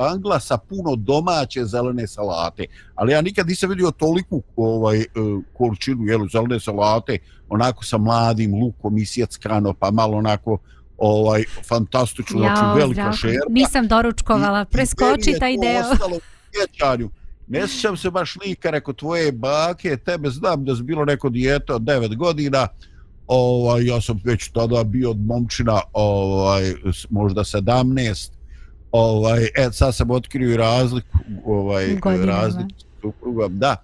vangla 0.00 0.40
sa 0.40 0.58
puno 0.58 0.96
domaće 0.96 1.64
zelene 1.64 2.06
salate. 2.06 2.66
Ali 2.94 3.12
ja 3.12 3.20
nikad 3.20 3.46
nisam 3.46 3.70
vidio 3.70 3.90
toliku 3.90 4.42
ovaj, 4.56 4.98
uh, 4.98 5.42
količinu 5.52 6.04
jelu, 6.06 6.28
zelene 6.28 6.60
salate, 6.60 7.18
onako 7.48 7.84
sa 7.84 7.98
mladim 7.98 8.54
lukom 8.54 8.98
i 8.98 9.06
sjeckano, 9.06 9.74
pa 9.74 9.90
malo 9.90 10.16
onako 10.16 10.58
ovaj 10.98 11.44
fantastično, 11.68 12.38
znači 12.38 12.62
velika 12.76 13.12
šerpa. 13.12 13.46
Nisam 13.48 13.88
doručkovala, 13.88 14.64
preskoči 14.64 15.38
taj 15.40 15.56
deo. 15.56 15.92
Ostalo 15.92 16.18
Ne 17.46 17.68
sjećam 17.68 17.96
se 17.96 18.10
baš 18.10 18.36
lika, 18.36 18.70
reko 18.70 18.92
tvoje 18.92 19.32
bake, 19.32 19.96
tebe 19.96 20.30
znam 20.30 20.64
da 20.64 20.72
je 20.72 20.82
bilo 20.82 21.04
neko 21.04 21.28
dijete 21.28 21.72
od 21.72 21.82
9 21.82 22.16
godina, 22.16 22.68
ovaj, 23.32 23.86
ja 23.86 24.00
sam 24.00 24.20
već 24.24 24.48
tada 24.48 24.84
bio 24.84 25.10
od 25.10 25.20
momčina, 25.26 25.80
ovaj, 25.92 26.74
možda 27.10 27.40
17, 27.40 28.30
ovaj, 28.92 29.44
et, 29.44 29.74
sad 29.74 29.94
sam 29.94 30.10
otkrio 30.10 30.56
razliku, 30.56 31.18
ovaj, 31.44 31.96
razliku, 32.24 32.68
da, 33.48 33.76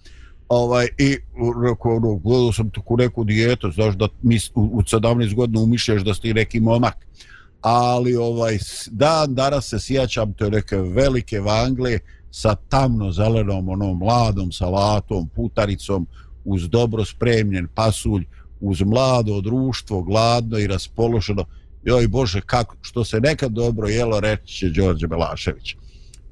ovaj, 0.48 0.88
i 0.98 1.18
rekao, 1.64 1.96
ono, 1.96 2.14
gledao 2.14 2.52
sam 2.52 2.70
tako 2.70 2.96
neku 2.96 3.24
dijetu, 3.24 3.70
znaš 3.70 3.94
da 3.94 4.08
mi 4.22 4.38
u, 4.54 4.62
u 4.62 4.82
17 4.82 5.34
godina 5.34 5.60
umišljaš 5.60 6.02
da 6.02 6.14
si 6.14 6.34
neki 6.34 6.60
momak, 6.60 6.96
ali 7.60 8.16
ovaj, 8.16 8.58
dan 8.90 9.34
danas 9.34 9.68
se 9.68 9.80
sjećam 9.80 10.32
te 10.32 10.50
neke 10.50 10.76
velike 10.76 11.40
vangle, 11.40 11.98
sa 12.30 12.54
tamno 12.54 13.12
zelenom 13.12 13.68
onom 13.68 13.98
mladom 13.98 14.52
salatom, 14.52 15.28
putaricom, 15.28 16.06
uz 16.44 16.68
dobro 16.68 17.04
spremljen 17.04 17.68
pasulj, 17.74 18.24
uz 18.60 18.82
mlado 18.82 19.40
društvo, 19.40 20.02
gladno 20.02 20.58
i 20.58 20.66
raspoloženo. 20.66 21.44
Joj 21.84 22.08
Bože, 22.08 22.40
kako, 22.40 22.76
što 22.80 23.04
se 23.04 23.20
nekad 23.20 23.52
dobro 23.52 23.88
jelo, 23.88 24.20
reći 24.20 24.54
će 24.54 24.68
Đorđe 24.68 25.06
Belašević. 25.06 25.76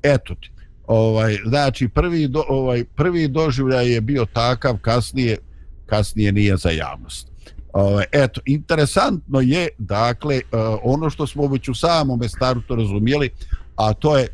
Eto 0.02 0.34
ti. 0.34 0.50
Ovaj, 0.86 1.38
znači, 1.46 1.88
prvi, 1.88 2.28
do, 2.28 2.44
ovaj, 2.48 2.84
prvi 2.84 3.28
doživljaj 3.28 3.92
je 3.92 4.00
bio 4.00 4.26
takav, 4.32 4.78
kasnije, 4.78 5.38
kasnije 5.86 6.32
nije 6.32 6.56
za 6.56 6.70
javnost. 6.70 7.28
Ovaj, 7.72 8.04
eto, 8.12 8.40
interesantno 8.44 9.40
je, 9.40 9.68
dakle, 9.78 10.36
eh, 10.36 10.42
ono 10.82 11.10
što 11.10 11.26
smo 11.26 11.46
već 11.46 11.68
u 11.68 11.74
samom 11.74 12.28
startu 12.28 12.76
razumijeli, 12.76 13.30
a 13.76 13.94
to 13.94 14.18
je 14.18 14.28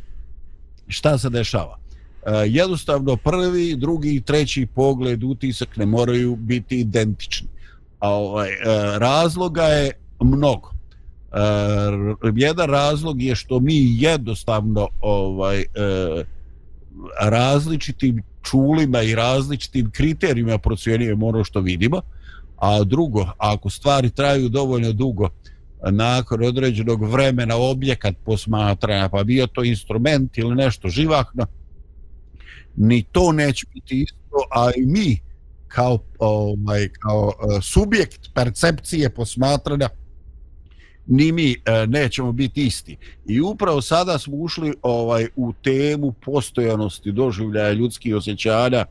šta 0.88 1.18
se 1.18 1.30
dešava? 1.30 1.78
Eh, 2.26 2.30
jednostavno 2.46 3.16
prvi, 3.16 3.76
drugi 3.76 4.14
i 4.14 4.20
treći 4.20 4.66
pogled, 4.74 5.24
utisak 5.24 5.76
ne 5.76 5.86
moraju 5.86 6.36
biti 6.36 6.80
identični. 6.80 7.48
A 8.00 8.10
ovaj, 8.10 8.48
e, 8.48 8.56
razloga 8.98 9.62
je 9.62 9.92
mnogo. 10.20 10.70
E, 11.32 12.30
jedan 12.34 12.68
razlog 12.68 13.22
je 13.22 13.34
što 13.34 13.60
mi 13.60 14.02
jednostavno 14.02 14.88
ovaj 15.00 15.60
e, 15.60 15.64
različitim 17.20 18.22
čulima 18.42 19.02
i 19.02 19.14
različitim 19.14 19.90
kriterijima 19.90 20.58
procjenjujemo 20.58 21.26
ono 21.26 21.44
što 21.44 21.60
vidimo, 21.60 22.00
a 22.56 22.84
drugo, 22.84 23.26
ako 23.38 23.70
stvari 23.70 24.10
traju 24.10 24.48
dovoljno 24.48 24.92
dugo, 24.92 25.28
nakon 25.90 26.44
određenog 26.44 27.04
vremena 27.04 27.56
objekat 27.56 28.14
posmatranja, 28.24 29.08
pa 29.08 29.24
bio 29.24 29.46
to 29.46 29.64
instrument 29.64 30.38
ili 30.38 30.54
nešto 30.54 30.88
živahno, 30.88 31.46
ni 32.76 33.02
to 33.02 33.32
neće 33.32 33.66
biti 33.74 34.02
isto, 34.02 34.36
a 34.50 34.70
i 34.76 34.86
mi 34.86 35.20
kao, 35.70 35.98
ovaj, 36.18 36.88
kao 36.88 37.32
e, 37.32 37.60
subjekt 37.62 38.20
percepcije 38.34 39.10
posmatranja 39.10 39.88
ni 41.06 41.32
mi 41.32 41.52
e, 41.52 41.86
nećemo 41.86 42.32
biti 42.32 42.66
isti. 42.66 42.96
I 43.26 43.40
upravo 43.40 43.82
sada 43.82 44.18
smo 44.18 44.36
ušli 44.36 44.74
ovaj 44.82 45.26
u 45.36 45.52
temu 45.52 46.12
postojanosti 46.12 47.12
doživljaja 47.12 47.72
ljudskih 47.72 48.14
osjećanja 48.14 48.84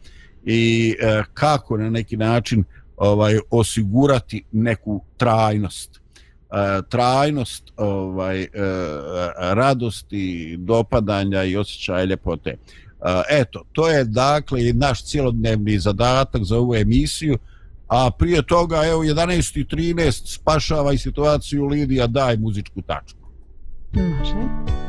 i 0.45 0.95
e, 1.01 1.23
kako 1.33 1.77
na 1.77 1.89
neki 1.89 2.17
način 2.17 2.63
ovaj 2.97 3.39
osigurati 3.49 4.43
neku 4.51 5.01
trajnost 5.17 5.95
e, 5.95 6.81
trajnost 6.89 7.63
ovaj 7.77 8.41
e, 8.41 8.47
radosti, 9.39 10.57
dopadanja 10.59 11.43
i 11.43 11.57
osjećaja 11.57 12.03
ljepote. 12.03 12.55
E, 13.05 13.21
eto, 13.29 13.63
to 13.71 13.89
je 13.89 14.03
dakle 14.03 14.73
naš 14.73 15.03
cijelodnevni 15.03 15.79
zadatak 15.79 16.43
za 16.43 16.57
ovu 16.57 16.75
emisiju, 16.75 17.37
a 17.87 18.11
prije 18.11 18.41
toga 18.41 18.85
evo 18.85 19.03
11 19.03 19.59
i 19.59 19.65
13 19.65 20.33
spašava 20.35 20.93
i 20.93 20.97
situaciju 20.97 21.65
Lidija, 21.65 22.07
daj 22.07 22.37
muzičku 22.37 22.81
tačku. 22.81 23.19
Može. 23.93 24.79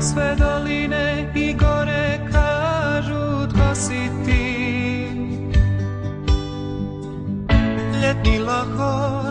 Sve 0.00 0.36
doline 0.38 1.32
i 1.34 1.54
gore 1.54 2.18
kažu 2.32 3.48
tko 3.48 3.74
si 3.74 4.14
ljetni 8.02 8.38
lahor 8.38 9.23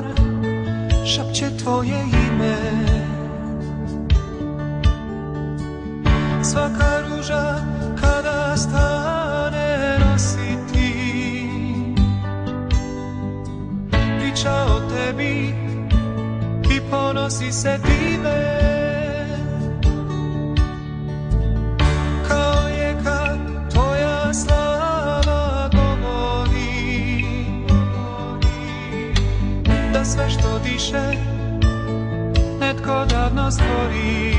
šapće 1.05 1.45
tvoje 1.63 2.03
ime. 2.03 2.55
Svaka 6.43 7.01
ruža 7.01 7.55
kada 8.01 8.57
stane 8.57 9.99
nosi 9.99 10.57
ti 10.73 10.93
Priča 13.91 14.51
o 14.51 14.79
tebi 14.89 15.55
i 16.75 16.81
ponosi 16.91 17.51
se 17.51 17.79
time. 17.85 18.82
Sve 30.13 30.29
što 30.29 30.59
diše 30.63 31.11
netko 32.59 33.05
davno 33.09 33.51
stvori. 33.51 34.35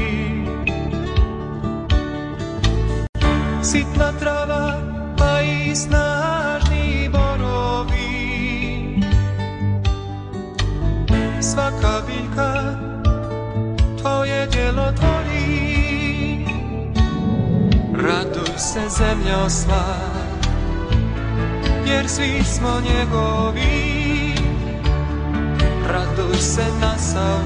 Sitna 3.63 4.13
trava 4.21 4.81
pa 5.19 5.41
i 5.41 5.77
snažni 5.77 7.11
borovi. 7.13 8.05
Svaka 11.41 12.01
biljka 12.07 12.77
tvoje 14.01 14.47
djelo 14.47 14.93
tvori. 14.93 16.47
Raduj 17.95 18.59
se 18.59 18.81
zemljo 18.99 19.51
sva 19.51 19.85
jer 21.87 22.09
svi 22.09 22.45
smo 22.45 22.81
njegovi 22.81 23.94
raduj 26.17 26.37
se 26.37 26.65
na 26.81 26.99
sav 26.99 27.41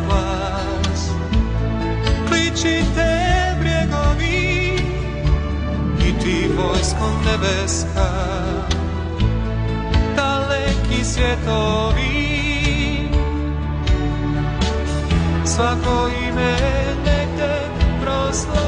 Kličite 2.28 3.56
brjegovi 3.60 4.76
i 6.08 6.20
ti 6.20 6.50
vojskom 6.56 7.12
nebeska. 7.24 8.08
Daleki 10.16 11.04
svjetovi 11.04 12.38
Svako 15.44 16.08
ime 16.28 16.56
negde 17.04 17.26
te 17.36 17.68
proslavi 18.02 18.67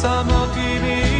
samo 0.00 0.46
ti 0.54 0.68
mi 0.82 1.17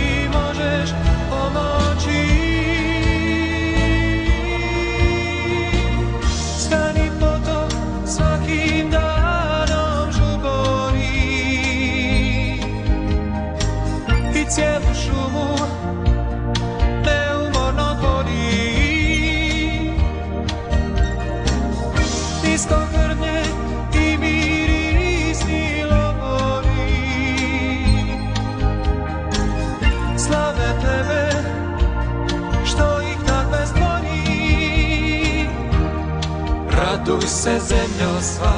raduj 37.09 37.29
se 37.29 37.59
zemljo 37.69 38.21
sva 38.21 38.53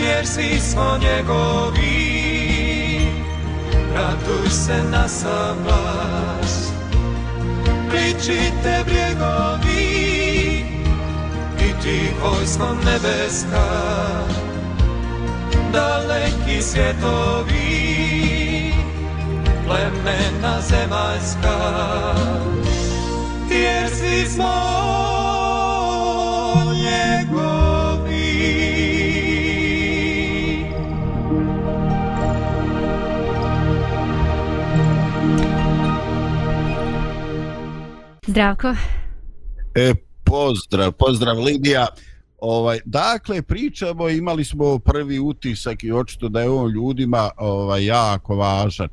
jer 0.00 0.26
svi 0.26 0.60
smo 0.60 0.98
njegovi. 0.98 2.26
Raduj 3.94 4.50
se 4.50 4.82
na 4.90 5.08
sam 5.08 5.56
vas 5.66 6.70
pričite 7.90 8.84
brjegovi 8.84 9.86
i 11.58 11.82
ti 11.82 12.10
vojsko 12.22 12.74
nebeska. 12.84 13.66
Daleki 15.72 16.62
svjetovi 16.62 17.92
plemena 19.66 20.60
zemaljska 20.60 21.56
jer 23.50 23.90
svi 23.90 24.28
smo 24.28 25.15
Zdravko. 38.26 38.74
E, 39.74 39.94
pozdrav, 40.24 40.92
pozdrav 40.92 41.38
Lidija. 41.38 41.86
Ovaj, 42.38 42.80
dakle, 42.84 43.42
pričamo, 43.42 44.08
imali 44.08 44.44
smo 44.44 44.78
prvi 44.78 45.18
utisak 45.18 45.84
i 45.84 45.92
očito 45.92 46.28
da 46.28 46.40
je 46.40 46.50
on 46.50 46.70
ljudima 46.70 47.30
ovaj, 47.36 47.84
jako 47.84 48.36
važan. 48.36 48.88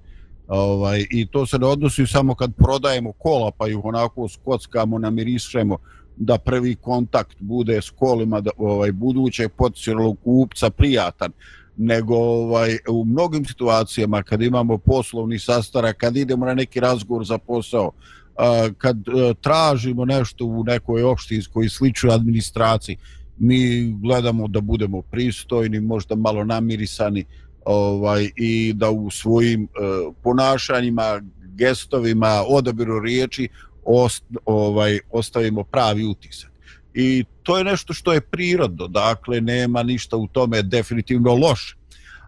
Ovaj, 0.47 1.05
I 1.11 1.25
to 1.25 1.45
se 1.45 1.59
ne 1.59 1.65
odnosi 1.65 2.07
samo 2.07 2.35
kad 2.35 2.55
prodajemo 2.55 3.11
kola 3.11 3.51
pa 3.51 3.67
ih 3.67 3.77
onako 3.83 4.27
skockamo, 4.27 4.99
namirišemo 4.99 5.77
da 6.17 6.37
prvi 6.37 6.75
kontakt 6.75 7.37
bude 7.39 7.81
s 7.81 7.89
kolima 7.89 8.41
da, 8.41 8.51
ovaj, 8.57 8.91
budućeg 8.91 9.51
potencijalnog 9.51 10.17
kupca 10.23 10.69
prijatan 10.69 11.31
nego 11.77 12.15
ovaj 12.15 12.77
u 12.89 13.05
mnogim 13.05 13.45
situacijama 13.45 14.23
kad 14.23 14.41
imamo 14.41 14.77
poslovni 14.77 15.39
sastanak, 15.39 15.97
kad 15.97 16.17
idemo 16.17 16.45
na 16.45 16.53
neki 16.53 16.79
razgovor 16.79 17.25
za 17.25 17.37
posao, 17.37 17.91
kad 18.77 18.97
e, 18.97 19.33
tražimo 19.41 20.05
nešto 20.05 20.45
u 20.45 20.63
nekoj 20.63 21.03
opštinskoj 21.03 21.69
sličnoj 21.69 22.13
administraciji, 22.13 22.97
mi 23.37 23.91
gledamo 24.01 24.47
da 24.47 24.61
budemo 24.61 25.01
pristojni, 25.01 25.79
možda 25.79 26.15
malo 26.15 26.43
namirisani 26.43 27.25
ovaj 27.65 28.29
i 28.35 28.73
da 28.73 28.89
u 28.89 29.09
svojim 29.11 29.63
e, 29.63 29.67
ponašanjima, 30.23 31.21
gestovima, 31.55 32.43
odabiru 32.47 32.99
riječi 32.99 33.49
ost, 33.85 34.23
ovaj 34.45 34.99
ostavimo 35.11 35.63
pravi 35.63 36.05
utisak. 36.05 36.51
I 36.93 37.23
to 37.43 37.57
je 37.57 37.63
nešto 37.63 37.93
što 37.93 38.13
je 38.13 38.21
prirodno, 38.21 38.87
dakle 38.87 39.41
nema 39.41 39.83
ništa 39.83 40.17
u 40.17 40.27
tome 40.27 40.61
definitivno 40.61 41.33
loše. 41.35 41.75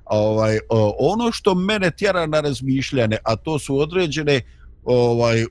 Ovaj 0.06 0.60
ono 1.00 1.32
što 1.32 1.56
mene 1.56 1.92
tjera 1.92 2.26
na 2.26 2.42
razmišljanje, 2.42 3.18
a 3.24 3.36
to 3.36 3.60
su 3.60 3.80
određene 3.80 4.42
ovaj 4.84 5.46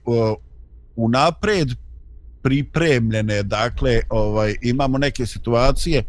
unapred 0.96 1.68
pripremljene 2.44 3.42
dakle 3.42 4.00
ovaj 4.10 4.54
imamo 4.62 4.98
neke 4.98 5.26
situacije 5.26 5.98
e, 5.98 6.04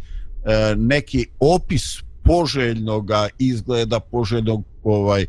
neki 0.78 1.26
opis 1.40 1.84
poželjnog 2.24 3.10
izgleda 3.40 4.00
poželjnog 4.00 4.64
ovaj 4.84 5.26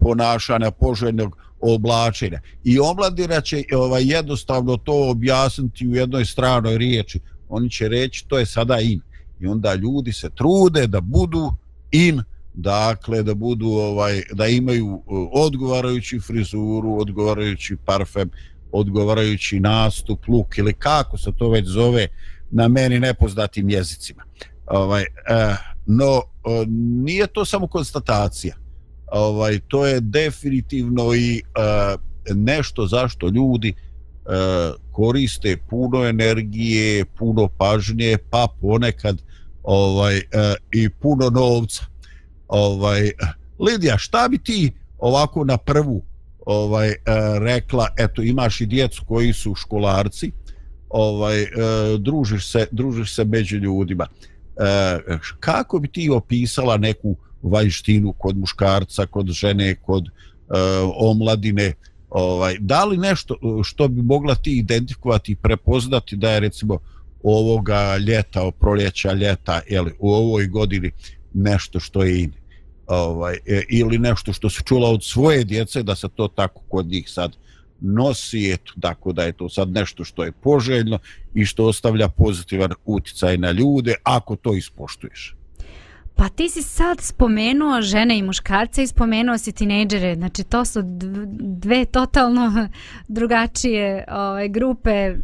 ponašanja 0.00 0.70
poželjnog 0.70 1.36
oblačenja. 1.60 2.40
I 2.64 2.78
omladina 2.78 3.40
će 3.40 3.64
ovaj 3.72 4.04
jednostavno 4.04 4.76
to 4.76 5.10
objasniti 5.10 5.88
u 5.88 5.94
jednoj 5.94 6.24
stranoj 6.24 6.78
riječi. 6.78 7.20
Oni 7.48 7.70
će 7.70 7.88
reći 7.88 8.28
to 8.28 8.38
je 8.38 8.46
sada 8.46 8.80
in. 8.80 9.00
I 9.40 9.46
onda 9.46 9.74
ljudi 9.74 10.12
se 10.12 10.30
trude 10.30 10.86
da 10.86 11.00
budu 11.00 11.50
in 11.90 12.22
dakle 12.54 13.22
da 13.22 13.34
budu 13.34 13.66
ovaj 13.66 14.22
da 14.32 14.46
imaju 14.46 14.86
eh, 14.86 15.12
odgovarajući 15.32 16.20
frizuru 16.20 17.00
odgovarajući 17.00 17.76
parfem 17.84 18.30
odgovarajući 18.72 19.60
nastup 19.60 20.28
luk 20.28 20.58
ili 20.58 20.72
kako 20.72 21.18
se 21.18 21.30
to 21.38 21.50
već 21.50 21.66
zove 21.66 22.06
na 22.50 22.68
meni 22.68 23.00
nepoznatim 23.00 23.70
jezicima. 23.70 24.22
Ovaj 24.66 25.02
eh, 25.02 25.56
no 25.86 26.16
eh, 26.16 26.66
nije 27.04 27.26
to 27.26 27.44
samo 27.44 27.66
konstatacija 27.66 28.56
ovaj 29.10 29.60
to 29.68 29.86
je 29.86 30.00
definitivno 30.00 31.14
i 31.14 31.36
eh, 31.38 31.96
nešto 32.34 32.86
zašto 32.86 33.28
ljudi 33.28 33.68
eh, 33.68 34.72
koriste 34.92 35.56
puno 35.70 36.04
energije 36.04 37.04
puno 37.04 37.48
pažnje 37.48 38.16
pa 38.30 38.46
ponekad 38.60 39.22
ovaj 39.62 40.16
eh, 40.16 40.54
i 40.72 40.88
puno 40.88 41.30
novca. 41.30 41.84
Ovaj 42.48 43.10
Lidija, 43.58 43.98
šta 43.98 44.28
bi 44.28 44.38
ti 44.38 44.72
ovako 44.98 45.44
na 45.44 45.56
prvu 45.56 46.02
ovaj 46.46 46.88
e, 46.88 46.96
rekla 47.38 47.88
eto 47.98 48.22
imaš 48.22 48.60
i 48.60 48.66
djecu 48.66 49.04
koji 49.06 49.32
su 49.32 49.54
školarci 49.54 50.32
ovaj 50.88 51.42
e, 51.42 51.48
družiš 51.98 52.50
se 52.52 52.66
družiš 52.70 53.14
se 53.14 53.24
među 53.24 53.56
ljudima. 53.56 54.06
E, 54.06 54.98
kako 55.40 55.78
bi 55.78 55.88
ti 55.88 56.10
opisala 56.10 56.76
neku 56.76 57.16
vanjštinu 57.42 58.12
kod 58.12 58.36
muškarca 58.36 59.06
kod 59.06 59.26
žene 59.26 59.74
kod 59.74 60.06
e, 60.06 60.10
omladine 60.96 61.74
ovaj 62.10 62.56
da 62.60 62.84
li 62.84 62.96
nešto 62.96 63.34
eh, 63.34 63.62
što 63.64 63.88
bi 63.88 64.02
mogla 64.02 64.34
ti 64.34 64.58
identifikovati 64.58 65.32
i 65.32 65.36
prepoznati 65.36 66.16
da 66.16 66.30
je 66.30 66.40
recimo 66.40 66.78
ovoga 67.22 67.96
ljeta, 67.96 68.50
proljeća, 68.60 69.12
ljeta, 69.12 69.60
jeli, 69.68 69.92
u 69.98 70.12
ovoj 70.12 70.46
godini 70.46 70.90
nešto 71.34 71.80
što 71.80 72.02
je 72.02 72.22
in. 72.22 72.32
ovaj, 72.86 73.34
e, 73.46 73.62
ili 73.68 73.98
nešto 73.98 74.32
što 74.32 74.50
se 74.50 74.62
čula 74.64 74.90
od 74.90 75.04
svoje 75.04 75.44
djece 75.44 75.82
da 75.82 75.94
se 75.94 76.08
to 76.14 76.28
tako 76.28 76.60
kod 76.68 76.86
njih 76.86 77.10
sad 77.10 77.36
nosi, 77.80 78.50
eto, 78.52 78.72
tako 78.80 79.12
da 79.12 79.22
je 79.22 79.32
to 79.32 79.48
sad 79.48 79.70
nešto 79.70 80.04
što 80.04 80.24
je 80.24 80.32
poželjno 80.32 80.98
i 81.34 81.44
što 81.44 81.64
ostavlja 81.64 82.08
pozitivan 82.08 82.70
uticaj 82.84 83.38
na 83.38 83.50
ljude 83.50 83.94
ako 84.02 84.36
to 84.36 84.54
ispoštuješ. 84.54 85.36
Pa 86.20 86.28
ti 86.28 86.48
si 86.48 86.62
sad 86.62 87.00
spomenuo 87.00 87.82
žene 87.82 88.18
i 88.18 88.22
muškarce 88.22 88.82
i 88.82 88.86
spomenuo 88.86 89.38
si 89.38 89.52
tinejdžere. 89.52 90.14
Znači 90.14 90.44
to 90.44 90.64
su 90.64 90.80
dve 91.40 91.84
totalno 91.84 92.68
drugačije 93.08 94.04
ovaj, 94.10 94.48
grupe 94.48 95.14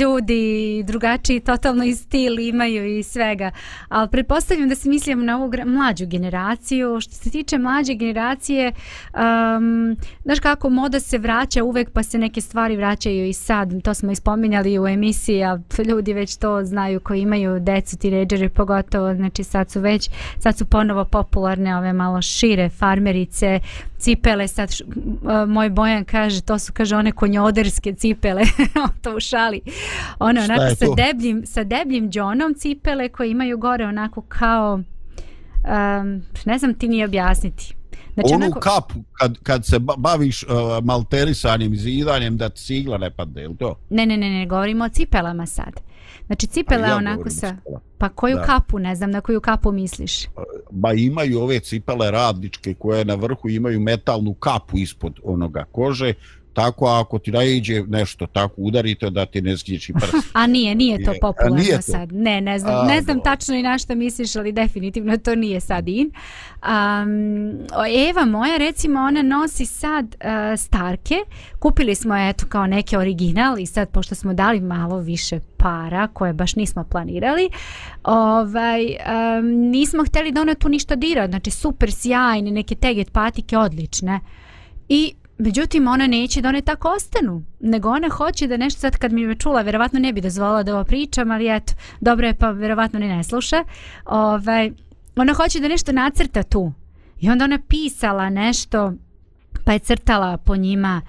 ljudi, 0.00 0.82
drugačiji 0.86 1.40
totalno 1.40 1.84
i 1.84 1.94
stil 1.94 2.38
imaju 2.40 2.98
i 2.98 3.02
svega. 3.02 3.50
Ali 3.88 4.08
pretpostavljam 4.08 4.68
da 4.68 4.74
se 4.74 4.88
mislim 4.88 5.24
na 5.24 5.36
ovu 5.36 5.50
mlađu 5.66 6.06
generaciju. 6.06 7.00
Što 7.00 7.12
se 7.12 7.30
tiče 7.30 7.58
mlađe 7.58 7.94
generacije, 7.94 8.72
um, 9.14 9.96
znaš 10.24 10.40
kako 10.40 10.70
moda 10.70 11.00
se 11.00 11.18
vraća 11.18 11.64
uvek 11.64 11.90
pa 11.90 12.02
se 12.02 12.18
neke 12.18 12.40
stvari 12.40 12.76
vraćaju 12.76 13.26
i 13.28 13.32
sad. 13.32 13.82
To 13.82 13.94
smo 13.94 14.12
ispominjali 14.12 14.78
u 14.78 14.86
emisiji, 14.86 15.42
a 15.42 15.58
ljudi 15.86 16.12
već 16.12 16.36
to 16.36 16.64
znaju 16.64 17.00
koji 17.00 17.20
imaju 17.20 17.60
decu, 17.60 17.98
tinejdžere 17.98 18.48
pogotovo. 18.48 19.14
Znači 19.14 19.44
sad 19.44 19.70
su 19.70 19.80
već 19.80 20.13
sad 20.38 20.58
su 20.58 20.66
ponovo 20.66 21.04
popularne 21.04 21.76
ove 21.76 21.92
malo 21.92 22.22
šire 22.22 22.68
farmerice, 22.68 23.60
cipele, 23.98 24.48
sad 24.48 24.70
š, 24.70 24.84
moj 25.48 25.70
Bojan 25.70 26.04
kaže, 26.04 26.40
to 26.40 26.58
su 26.58 26.72
kaže 26.72 26.96
one 26.96 27.12
konjoderske 27.12 27.92
cipele, 27.92 28.42
to 29.02 29.16
u 29.16 29.20
šali, 29.20 29.60
ono 30.18 30.42
onako 30.42 30.74
sa 30.74 30.86
debljim, 30.96 31.46
sa 31.46 31.64
debljim 31.64 32.10
džonom 32.10 32.54
cipele 32.54 33.08
koje 33.08 33.30
imaju 33.30 33.58
gore 33.58 33.86
onako 33.86 34.22
kao, 34.22 34.74
um, 34.74 36.22
ne 36.44 36.58
znam 36.58 36.74
ti 36.74 36.88
nije 36.88 37.04
objasniti. 37.04 37.74
Znači, 38.14 38.34
Onu 38.34 38.44
onako... 38.44 38.60
kapu, 38.60 38.94
kad, 39.12 39.38
kad 39.42 39.66
se 39.66 39.78
baviš 39.96 40.42
uh, 40.42 40.50
malterisanim 40.82 41.76
zidanjem 41.76 42.36
da 42.36 42.48
ti 42.48 42.60
sigla 42.60 42.98
ne 42.98 43.10
padne, 43.10 43.42
ili 43.42 43.56
to? 43.56 43.78
Ne, 43.90 44.06
ne, 44.06 44.16
ne, 44.16 44.30
ne, 44.30 44.46
govorimo 44.46 44.84
o 44.84 44.88
cipelama 44.88 45.46
sad. 45.46 45.80
Znači 46.26 46.46
cipele 46.46 46.88
ja 46.88 46.96
onako 46.96 47.30
sa... 47.30 47.56
Pa 47.98 48.08
koju 48.08 48.36
da. 48.36 48.42
kapu, 48.42 48.78
ne 48.78 48.94
znam 48.94 49.10
na 49.10 49.20
koju 49.20 49.40
kapu 49.40 49.72
misliš? 49.72 50.26
Ba 50.70 50.92
imaju 50.92 51.40
ove 51.40 51.60
cipele 51.60 52.10
radničke 52.10 52.74
koje 52.74 53.04
na 53.04 53.14
vrhu 53.14 53.48
imaju 53.48 53.80
metalnu 53.80 54.34
kapu 54.34 54.78
ispod 54.78 55.20
onoga 55.24 55.64
kože 55.72 56.14
tako 56.54 56.86
ako 56.86 57.18
ti 57.18 57.30
naiđe 57.30 57.82
nešto 57.82 58.26
tako 58.26 58.54
udarite 58.56 59.10
da 59.10 59.26
ti 59.26 59.42
ne 59.42 59.56
zgiječi 59.56 59.92
prst. 59.92 60.30
A 60.32 60.46
nije, 60.46 60.74
nije 60.74 61.04
to 61.04 61.12
popularno 61.20 61.56
nije 61.56 61.76
to. 61.76 61.82
sad. 61.82 62.12
Ne, 62.12 62.40
ne 62.40 62.58
znam, 62.58 62.84
A, 62.84 62.88
ne 62.88 63.02
znam 63.02 63.20
tačno 63.22 63.54
i 63.54 63.62
na 63.62 63.78
što 63.78 63.94
misliš, 63.94 64.36
ali 64.36 64.52
definitivno 64.52 65.16
to 65.16 65.34
nije 65.34 65.60
sad 65.60 65.88
in. 65.88 66.10
Um, 66.62 67.58
Eva 68.08 68.24
moja, 68.24 68.56
recimo, 68.56 69.00
ona 69.00 69.22
nosi 69.22 69.66
sad 69.66 70.04
uh, 70.20 70.60
starke. 70.60 71.14
Kupili 71.58 71.94
smo 71.94 72.16
eto 72.16 72.46
kao 72.48 72.66
neke 72.66 72.98
original 72.98 73.58
i 73.58 73.66
sad 73.66 73.88
pošto 73.90 74.14
smo 74.14 74.34
dali 74.34 74.60
malo 74.60 74.98
više 74.98 75.40
para 75.56 76.08
koje 76.08 76.32
baš 76.32 76.56
nismo 76.56 76.84
planirali, 76.84 77.50
ovaj, 78.04 78.84
um, 78.86 79.46
nismo 79.46 80.04
hteli 80.04 80.32
da 80.32 80.40
ona 80.40 80.54
tu 80.54 80.68
ništa 80.68 80.96
dira. 80.96 81.26
Znači 81.26 81.50
super 81.50 81.92
sjajne, 81.92 82.50
neke 82.50 82.74
teget 82.74 83.12
patike 83.12 83.58
odlične. 83.58 84.20
I 84.88 85.14
Međutim, 85.38 85.88
ona 85.88 86.06
neće 86.06 86.40
da 86.40 86.48
one 86.48 86.60
tako 86.60 86.88
ostanu, 86.88 87.42
nego 87.60 87.90
ona 87.90 88.08
hoće 88.08 88.46
da 88.46 88.56
nešto, 88.56 88.80
sad 88.80 88.96
kad 88.96 89.12
mi 89.12 89.26
me 89.26 89.34
čula, 89.34 89.62
vjerovatno 89.62 89.98
ne 89.98 90.12
bi 90.12 90.20
dozvolila 90.20 90.62
da 90.62 90.74
ovo 90.74 90.84
pričam, 90.84 91.30
ali 91.30 91.56
eto, 91.56 91.72
dobro 92.00 92.26
je 92.26 92.34
pa 92.34 92.50
vjerovatno 92.50 92.98
ni 92.98 93.08
ne 93.08 93.24
sluša. 93.24 93.64
Ovaj, 94.04 94.70
ona 95.16 95.34
hoće 95.34 95.60
da 95.60 95.68
nešto 95.68 95.92
nacrta 95.92 96.42
tu. 96.42 96.72
I 97.20 97.30
onda 97.30 97.44
ona 97.44 97.58
pisala 97.68 98.30
nešto, 98.30 98.92
pa 99.64 99.72
je 99.72 99.78
crtala 99.78 100.36
po 100.36 100.56
njima, 100.56 101.02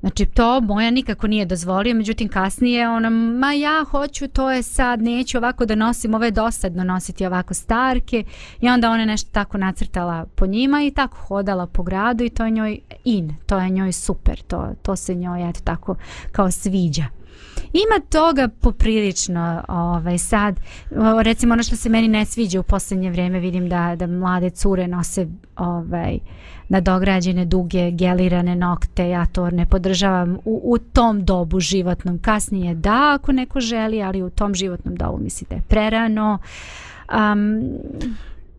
Znači 0.00 0.26
to 0.26 0.60
moja 0.60 0.90
nikako 0.90 1.26
nije 1.26 1.44
dozvolio, 1.44 1.94
međutim 1.94 2.28
kasnije 2.28 2.88
ona, 2.88 3.10
ma 3.10 3.52
ja 3.52 3.84
hoću, 3.90 4.28
to 4.28 4.50
je 4.50 4.62
sad, 4.62 5.02
neću 5.02 5.38
ovako 5.38 5.66
da 5.66 5.74
nosim, 5.74 6.14
ovo 6.14 6.24
je 6.24 6.30
dosadno 6.30 6.84
nositi 6.84 7.26
ovako 7.26 7.54
starke 7.54 8.24
i 8.60 8.68
onda 8.68 8.90
ona 8.90 9.04
nešto 9.04 9.30
tako 9.32 9.58
nacrtala 9.58 10.26
po 10.34 10.46
njima 10.46 10.82
i 10.82 10.90
tako 10.90 11.16
hodala 11.16 11.66
po 11.66 11.82
gradu 11.82 12.24
i 12.24 12.30
to 12.30 12.44
je 12.44 12.50
njoj 12.50 12.78
in, 13.04 13.34
to 13.46 13.58
je 13.58 13.70
njoj 13.70 13.92
super, 13.92 14.40
to, 14.46 14.68
to 14.82 14.96
se 14.96 15.14
njoj 15.14 15.48
eto 15.48 15.60
tako 15.64 15.94
kao 16.32 16.50
sviđa. 16.50 17.04
Ima 17.72 18.06
toga 18.08 18.48
poprilično 18.60 19.62
ovaj, 19.68 20.18
sad, 20.18 20.60
recimo 21.22 21.52
ono 21.52 21.62
što 21.62 21.76
se 21.76 21.88
meni 21.88 22.08
ne 22.08 22.24
sviđa 22.24 22.60
u 22.60 22.62
posljednje 22.62 23.10
vrijeme, 23.10 23.40
vidim 23.40 23.68
da, 23.68 23.96
da 23.96 24.06
mlade 24.06 24.50
cure 24.50 24.88
nose 24.88 25.26
ovaj, 25.56 26.14
uh, 26.14 26.20
nadograđene 26.68 27.44
duge 27.44 27.90
gelirane 27.90 28.56
nokte, 28.56 29.08
ja 29.08 29.26
to 29.26 29.50
ne 29.50 29.66
podržavam 29.66 30.38
u, 30.44 30.60
u 30.64 30.78
tom 30.78 31.24
dobu 31.24 31.60
životnom. 31.60 32.18
Kasnije 32.18 32.74
da, 32.74 33.18
ako 33.20 33.32
neko 33.32 33.60
želi, 33.60 34.02
ali 34.02 34.22
u 34.22 34.30
tom 34.30 34.54
životnom 34.54 34.96
dobu 34.96 35.18
mislite 35.18 35.54
je 35.54 35.62
prerano. 35.68 36.38
Um, 37.32 37.62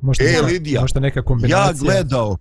možda, 0.02 0.24
e, 0.24 0.42
Lidija, 0.42 0.82
možda 0.82 1.00
neka 1.00 1.22
kombinacija. 1.22 1.94
Ja 1.94 1.94
gledao 1.94 2.38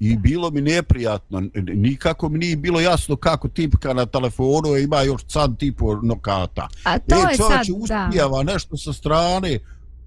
i 0.00 0.16
bilo 0.16 0.50
mi 0.50 0.60
neprijatno, 0.60 1.42
nikako 1.74 2.28
mi 2.28 2.38
nije 2.38 2.56
bilo 2.56 2.80
jasno 2.80 3.16
kako 3.16 3.48
tipka 3.48 3.94
na 3.94 4.06
telefonu 4.06 4.76
ima 4.76 5.02
još 5.02 5.22
sad 5.28 5.58
tipu 5.58 5.96
nokata. 6.02 6.68
A 6.84 6.98
to 6.98 7.16
e, 7.16 7.30
je 7.30 7.36
sad, 7.36 7.66
uspijava 7.76 8.42
nešto 8.42 8.76
sa 8.76 8.92
strane, 8.92 9.58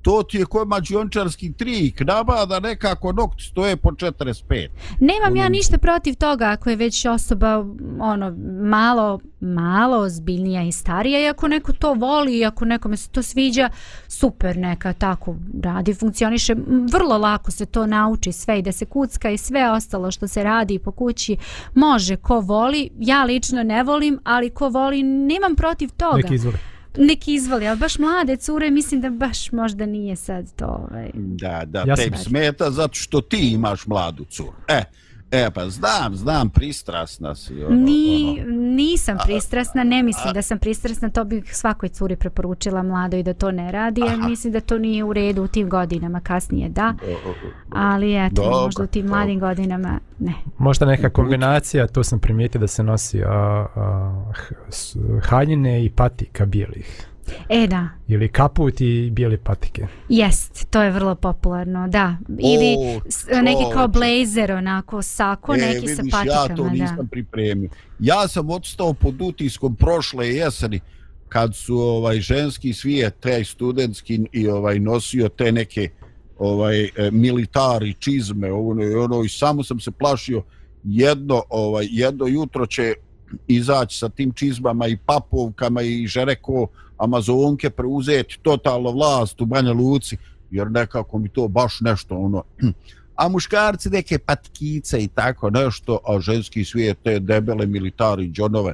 to 0.03 0.23
ti 0.23 0.37
je 0.37 0.45
koji 0.45 0.65
mađiončarski 0.65 1.53
trik, 1.53 2.01
nama 2.01 2.45
da 2.45 2.59
nekako 2.59 3.11
nokti 3.11 3.43
stoje 3.43 3.77
po 3.77 3.91
45. 3.91 4.67
Nemam 4.99 5.31
ono... 5.31 5.41
ja 5.41 5.49
ništa 5.49 5.77
protiv 5.77 6.15
toga 6.15 6.45
ako 6.45 6.69
je 6.69 6.75
već 6.75 7.05
osoba 7.05 7.65
ono 7.99 8.35
malo, 8.61 9.19
malo 9.39 9.97
ozbiljnija 9.97 10.63
i 10.63 10.71
starija 10.71 11.19
i 11.19 11.27
ako 11.27 11.47
neko 11.47 11.73
to 11.73 11.93
voli 11.93 12.37
i 12.37 12.45
ako 12.45 12.65
nekome 12.65 12.97
se 12.97 13.09
to 13.09 13.21
sviđa, 13.23 13.69
super 14.07 14.57
neka 14.57 14.93
tako 14.93 15.35
radi, 15.63 15.93
funkcioniše. 15.93 16.55
Vrlo 16.91 17.17
lako 17.17 17.51
se 17.51 17.65
to 17.65 17.85
nauči 17.85 18.31
sve 18.31 18.59
i 18.59 18.61
da 18.61 18.71
se 18.71 18.85
kucka 18.85 19.29
i 19.29 19.37
sve 19.37 19.71
ostalo 19.71 20.11
što 20.11 20.27
se 20.27 20.43
radi 20.43 20.79
po 20.79 20.91
kući 20.91 21.37
može 21.75 22.15
ko 22.15 22.39
voli. 22.39 22.89
Ja 22.99 23.23
lično 23.23 23.63
ne 23.63 23.83
volim, 23.83 24.19
ali 24.23 24.49
ko 24.49 24.69
voli 24.69 25.03
nemam 25.03 25.55
protiv 25.55 25.89
toga. 25.89 26.17
Neki 26.17 26.35
izvoli 26.35 26.72
neki 26.97 27.33
izvoli, 27.33 27.67
ali 27.67 27.79
baš 27.79 27.97
mlade 27.97 28.35
cure, 28.37 28.71
mislim 28.71 29.01
da 29.01 29.09
baš 29.09 29.51
možda 29.51 29.85
nije 29.85 30.15
sad 30.15 30.55
to. 30.55 30.65
Ovaj. 30.65 31.11
Da, 31.13 31.63
da, 31.65 31.83
ja 31.87 31.95
tebi 31.95 32.17
smeta 32.17 32.71
zato 32.71 32.93
što 32.93 33.21
ti 33.21 33.51
imaš 33.53 33.85
mladu 33.85 34.25
curu. 34.25 34.53
E, 34.67 34.83
E, 35.33 35.51
pa 35.51 35.69
znam, 35.69 36.15
znam, 36.15 36.49
pristrasna 36.49 37.35
si. 37.35 37.63
Ono, 37.63 37.75
Ni, 37.75 38.37
ono. 38.41 38.55
Nisam 38.55 39.17
pristrasna, 39.25 39.83
ne 39.83 40.03
mislim 40.03 40.29
a, 40.29 40.33
da 40.33 40.41
sam 40.41 40.59
pristrasna, 40.59 41.09
to 41.09 41.23
bih 41.23 41.55
svakoj 41.55 41.89
curi 41.89 42.15
preporučila 42.15 42.83
mlado 42.83 43.17
i 43.17 43.23
da 43.23 43.33
to 43.33 43.51
ne 43.51 43.71
radi, 43.71 44.01
jer 44.01 44.17
mislim 44.17 44.53
da 44.53 44.59
to 44.59 44.77
nije 44.77 45.03
u 45.03 45.13
redu 45.13 45.43
u 45.43 45.47
tim 45.47 45.69
godinama, 45.69 46.19
kasnije 46.19 46.69
da, 46.69 46.93
ali 47.69 48.25
eto, 48.25 48.35
dobro, 48.35 48.61
možda 48.61 48.83
u 48.83 48.87
tim 48.87 49.05
dobro. 49.05 49.17
mladim 49.17 49.39
godinama 49.39 49.99
ne. 50.19 50.33
Možda 50.57 50.85
neka 50.85 51.09
kombinacija, 51.09 51.87
to 51.87 52.03
sam 52.03 52.19
primijetio 52.19 52.61
da 52.61 52.67
se 52.67 52.83
nosi 52.83 53.23
a, 53.23 53.27
a, 53.75 54.31
haljine 55.23 55.85
i 55.85 55.89
patika 55.89 56.45
bijelih. 56.45 57.07
E, 57.49 57.67
da. 57.67 57.89
Ili 58.07 58.27
kaput 58.27 58.81
i 58.81 59.09
bijele 59.11 59.37
patike. 59.37 59.87
Jest, 60.09 60.67
to 60.69 60.81
je 60.81 60.91
vrlo 60.91 61.15
popularno, 61.15 61.87
da. 61.87 62.17
Ili 62.27 62.75
o, 63.37 63.41
neki 63.41 63.63
kao 63.73 63.87
blazer, 63.87 64.51
onako, 64.51 65.01
sako, 65.01 65.53
e, 65.53 65.57
neki 65.57 65.79
vidiš, 65.79 65.95
sa 65.95 66.03
patikama. 66.11 66.47
Ja 66.49 66.55
to 66.55 66.69
nisam 66.69 66.97
da. 66.97 67.03
pripremio. 67.11 67.69
Ja 67.99 68.27
sam 68.27 68.49
odstao 68.49 68.93
pod 68.93 69.21
utiskom 69.21 69.75
prošle 69.75 70.29
jeseni, 70.29 70.79
kad 71.29 71.55
su 71.55 71.77
ovaj 71.77 72.19
ženski 72.19 72.73
svijet, 72.73 73.19
taj 73.19 73.43
studentski 73.43 74.19
i 74.31 74.47
ovaj 74.47 74.79
nosio 74.79 75.29
te 75.29 75.51
neke 75.51 75.89
ovaj 76.37 76.83
e, 76.83 76.89
militari 77.11 77.93
čizme 77.99 78.51
ono 78.51 78.83
i 78.83 78.93
ono 78.95 79.23
i 79.23 79.29
samo 79.29 79.63
sam 79.63 79.79
se 79.79 79.91
plašio 79.91 80.43
jedno 80.83 81.43
ovaj 81.49 81.87
jedno 81.89 82.27
jutro 82.27 82.65
će 82.65 82.93
izaći 83.47 83.97
sa 83.97 84.09
tim 84.09 84.31
čizmama 84.31 84.87
i 84.87 84.97
papovkama 85.05 85.81
i 85.81 86.07
žereko 86.07 86.67
Amazonke 86.97 87.69
preuzeti 87.69 88.39
totalno 88.41 88.91
vlast 88.91 89.41
u 89.41 89.45
Banja 89.45 89.73
Luci, 89.73 90.17
jer 90.51 90.71
nekako 90.71 91.17
mi 91.17 91.29
to 91.29 91.47
baš 91.47 91.81
nešto 91.81 92.15
ono... 92.15 92.43
A 93.15 93.27
muškarci 93.29 93.89
neke 93.89 94.17
patkice 94.19 95.03
i 95.03 95.07
tako 95.07 95.49
nešto, 95.49 95.99
a 96.07 96.19
ženski 96.19 96.65
svijet 96.65 96.97
te 97.03 97.19
debele 97.19 97.65
militari 97.65 98.31
džonove, 98.31 98.73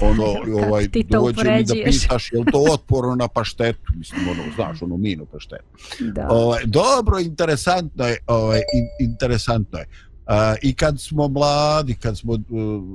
ono, 0.00 0.24
ovaj, 0.66 0.88
dođe 1.08 1.50
mi 1.50 1.64
da 1.64 1.74
pitaš, 1.84 2.32
je 2.32 2.44
to 2.52 2.64
otporno 2.72 3.14
na 3.14 3.28
paštetu, 3.28 3.92
mislim, 3.96 4.28
ono, 4.28 4.42
znaš, 4.54 4.82
ono, 4.82 4.96
minu 4.96 5.26
paštetu. 5.26 5.64
Da. 6.00 6.28
Ovaj, 6.30 6.62
dobro, 6.66 7.18
interesantno 7.20 8.06
je, 8.06 8.18
ovaj, 8.26 8.60
interesantno 9.00 9.78
je. 9.78 9.86
Uh, 10.26 10.32
I 10.62 10.74
kad 10.74 11.00
smo 11.00 11.28
mladi, 11.28 11.94
kad 11.94 12.18
smo 12.18 12.32
uh, 12.32 12.40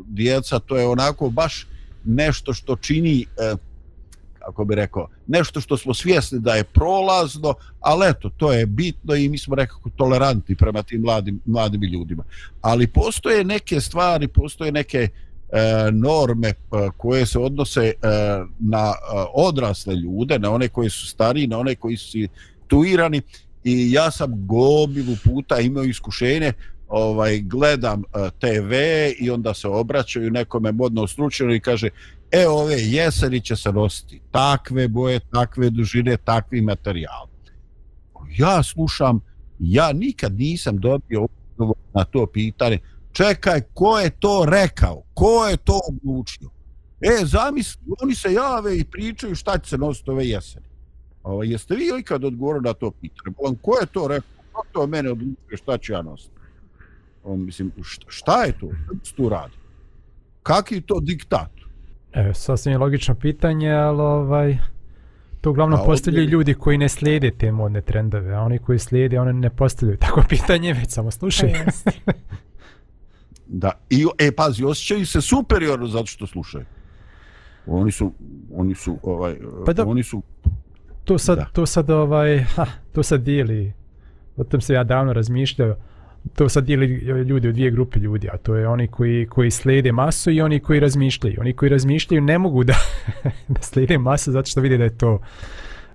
djeca, 0.07 0.59
to 0.59 0.77
je 0.77 0.87
onako 0.87 1.29
baš 1.29 1.67
nešto 2.05 2.53
što 2.53 2.75
čini 2.75 3.25
uh, 3.53 3.59
kako 4.39 4.65
bi 4.65 4.75
rekao, 4.75 5.07
nešto 5.27 5.61
što 5.61 5.77
smo 5.77 5.93
svjesni 5.93 6.39
da 6.39 6.53
je 6.53 6.63
prolazno, 6.63 7.53
ali 7.79 8.09
eto, 8.09 8.29
to 8.37 8.51
je 8.51 8.65
bitno 8.65 9.15
i 9.15 9.29
mi 9.29 9.37
smo 9.37 9.55
nekako 9.55 9.89
tolerantni 9.89 10.55
prema 10.55 10.83
tim 10.83 11.01
mladim, 11.01 11.39
mladim 11.45 11.81
ljudima. 11.81 12.23
Ali 12.61 12.87
postoje 12.87 13.43
neke 13.43 13.81
stvari, 13.81 14.27
postoje 14.27 14.71
neke 14.71 14.97
e, 14.99 15.11
norme 15.91 16.47
e, 16.47 16.53
koje 16.97 17.25
se 17.25 17.39
odnose 17.39 17.81
e, 17.81 17.93
na 18.59 18.87
e, 18.87 19.25
odrasle 19.33 19.95
ljude, 19.95 20.39
na 20.39 20.51
one 20.51 20.67
koji 20.67 20.89
su 20.89 21.07
stariji, 21.07 21.47
na 21.47 21.59
one 21.59 21.75
koji 21.75 21.97
su 21.97 22.17
tuirani 22.67 23.21
i 23.63 23.91
ja 23.91 24.11
sam 24.11 24.47
gobilu 24.47 25.15
puta 25.23 25.59
imao 25.59 25.83
iskušenje 25.83 26.53
ovaj 26.89 27.39
gledam 27.39 27.99
e, 27.99 28.19
uh, 28.19 28.29
TV 28.39 28.73
i 29.19 29.29
onda 29.29 29.53
se 29.53 29.67
obraćaju 29.67 30.31
nekome 30.31 30.71
modno 30.71 31.07
stručnjaku 31.07 31.53
i 31.53 31.59
kaže 31.59 31.89
e 32.31 32.47
ove 32.47 32.75
jeseni 32.79 33.41
će 33.41 33.55
se 33.55 33.71
nositi 33.71 34.21
takve 34.31 34.87
boje, 34.87 35.19
takve 35.19 35.69
dužine, 35.69 36.17
takvi 36.17 36.61
materijal. 36.61 37.27
Ja 38.37 38.63
slušam, 38.63 39.21
ja 39.59 39.93
nikad 39.93 40.33
nisam 40.33 40.77
dobio 40.77 41.27
na 41.93 42.03
to 42.03 42.25
pitanje, 42.25 42.79
čekaj, 43.11 43.61
ko 43.73 43.99
je 43.99 44.09
to 44.09 44.45
rekao? 44.49 45.03
Ko 45.13 45.47
je 45.47 45.57
to 45.57 45.79
odlučio? 45.89 46.49
E, 47.01 47.25
zamisli, 47.25 47.81
oni 48.01 48.15
se 48.15 48.33
jave 48.33 48.77
i 48.77 48.83
pričaju 48.83 49.35
šta 49.35 49.57
će 49.57 49.69
se 49.69 49.77
nositi 49.77 50.09
ove 50.09 50.27
jeseni. 50.27 50.65
Ovo, 51.23 51.43
jeste 51.43 51.75
vi 51.75 51.89
ikad 51.99 52.23
odgovorili 52.23 52.63
na 52.63 52.73
to 52.73 52.91
pitanje? 52.91 53.35
Bolan, 53.37 53.55
ko 53.55 53.77
je 53.81 53.85
to 53.85 54.07
rekao? 54.07 54.43
Ko 54.51 54.63
to 54.71 54.87
mene 54.87 55.11
odlučuje 55.11 55.57
šta 55.57 55.77
ću 55.77 55.93
ja 55.93 56.01
nositi? 56.01 56.31
On, 57.23 57.45
mislim, 57.45 57.71
šta 58.07 58.43
je 58.43 58.59
to? 58.59 58.69
Šta 59.03 59.15
tu 59.15 59.29
radi? 59.29 59.53
Kaki 60.43 60.81
to 60.81 60.99
diktat? 60.99 61.58
E, 62.13 62.33
sasvim 62.33 62.71
je 62.71 62.77
logično 62.77 63.15
pitanje, 63.15 63.71
ali 63.71 64.01
ovaj, 64.01 64.57
to 65.41 65.49
uglavnom 65.49 65.79
postavljaju 65.85 66.23
ovdje... 66.23 66.31
ljudi 66.31 66.53
koji 66.53 66.77
ne 66.77 66.89
slijede 66.89 67.31
te 67.31 67.51
modne 67.51 67.81
trendove, 67.81 68.33
a 68.33 68.41
oni 68.41 68.59
koji 68.59 68.79
slijede, 68.79 69.19
oni 69.19 69.33
ne 69.33 69.49
postavljaju 69.49 69.97
tako 70.05 70.23
pitanje, 70.29 70.73
već 70.73 70.89
samo 70.89 71.11
slušaju. 71.11 71.53
da, 73.47 73.71
i, 73.89 74.05
e, 74.17 74.31
pazi, 74.31 74.63
osjećaju 74.63 75.05
se 75.05 75.21
superiorno 75.21 75.87
zato 75.87 76.05
što 76.05 76.27
slušaju. 76.27 76.65
Oni 77.67 77.91
su, 77.91 78.13
oni 78.55 78.75
su, 78.75 78.97
ovaj, 79.03 79.35
pa 79.65 79.73
da, 79.73 79.85
oni 79.85 80.03
su... 80.03 80.21
To 81.03 81.17
sad, 81.17 81.37
da. 81.37 81.45
to 81.45 81.65
sad, 81.65 81.89
ovaj, 81.89 82.43
ha, 82.43 82.65
to 82.91 83.03
sad 83.03 83.21
dijeli, 83.21 83.73
o 84.37 84.43
tom 84.43 84.61
se 84.61 84.73
ja 84.73 84.83
davno 84.83 85.13
razmišljao, 85.13 85.75
to 86.35 86.49
sad 86.49 86.65
dijeli 86.65 86.85
ljudi 87.27 87.49
u 87.49 87.51
dvije 87.51 87.71
grupe 87.71 87.99
ljudi, 87.99 88.29
a 88.33 88.37
to 88.37 88.55
je 88.55 88.67
oni 88.67 88.87
koji, 88.87 89.25
koji 89.25 89.51
slijede 89.51 89.91
masu 89.91 90.31
i 90.31 90.41
oni 90.41 90.59
koji 90.59 90.79
razmišljaju. 90.79 91.37
Oni 91.39 91.53
koji 91.53 91.69
razmišljaju 91.69 92.21
ne 92.21 92.37
mogu 92.37 92.63
da, 92.63 92.75
da 93.47 93.61
slijede 93.61 93.97
masu 93.97 94.31
zato 94.31 94.49
što 94.49 94.61
vide 94.61 94.77
da 94.77 94.83
je 94.83 94.97
to 94.97 95.19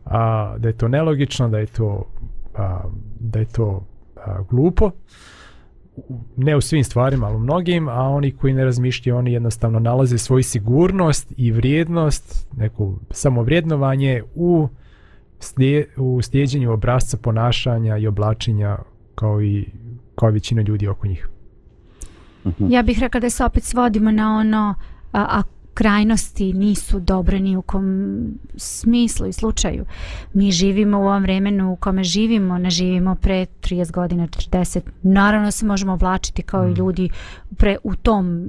a, 0.04 0.54
da 0.58 0.68
je 0.68 0.76
to 0.76 0.88
nelogično, 0.88 1.48
da 1.48 1.58
je 1.58 1.66
to 1.66 2.06
a, 2.54 2.80
da 3.20 3.38
je 3.38 3.44
to 3.44 3.87
a, 4.16 4.42
glupo 4.50 4.90
ne 6.37 6.56
u 6.56 6.60
svim 6.60 6.84
stvarima, 6.84 7.26
ali 7.26 7.37
u 7.37 7.38
mnogim, 7.38 7.88
a 7.88 8.08
oni 8.08 8.30
koji 8.30 8.52
ne 8.52 8.64
razmišljaju, 8.64 9.16
oni 9.16 9.32
jednostavno 9.32 9.78
nalaze 9.78 10.18
svoju 10.18 10.42
sigurnost 10.42 11.32
i 11.37 11.50
vrijednost, 11.52 12.48
neko 12.56 12.94
samovrijednovanje 13.10 14.22
u, 14.34 14.68
slije, 15.38 15.88
u 15.96 16.22
slijedjenju 16.22 16.72
obrazca 16.72 17.16
ponašanja 17.16 17.96
i 17.96 18.06
oblačenja 18.06 18.78
kao 19.14 19.42
i 19.42 19.68
kao 20.14 20.31
većina 20.31 20.62
ljudi 20.62 20.88
oko 20.88 21.07
njih. 21.07 21.29
Mhm. 22.46 22.70
Ja 22.70 22.83
bih 22.83 22.98
rekla 23.00 23.20
da 23.20 23.31
se 23.31 23.44
opet 23.44 23.64
svodimo 23.64 24.11
na 24.11 24.37
ono 24.37 24.74
a, 25.12 25.27
a 25.38 25.42
krajnosti 25.74 26.53
nisu 26.53 27.00
dobre 27.00 27.40
ni 27.40 27.57
u 27.57 27.62
kom 27.62 27.85
smislu 28.57 29.27
i 29.27 29.33
slučaju. 29.33 29.85
Mi 30.35 30.53
živimo 30.53 30.98
u 30.98 31.03
ovom 31.03 31.22
vremenu 31.22 31.72
u 31.72 31.77
kome 31.77 32.05
živimo, 32.05 32.59
ne 32.59 32.70
živimo 32.70 33.14
pre 33.14 33.46
30 33.61 33.92
godina, 33.92 34.27
40. 34.27 34.81
Naravno 35.03 35.50
se 35.50 35.66
možemo 35.66 35.92
oblačiti 35.92 36.42
kao 36.42 36.64
i 36.64 36.70
mhm. 36.70 36.79
ljudi 36.79 37.11
pre, 37.57 37.77
u 37.83 37.94
tom 37.94 38.44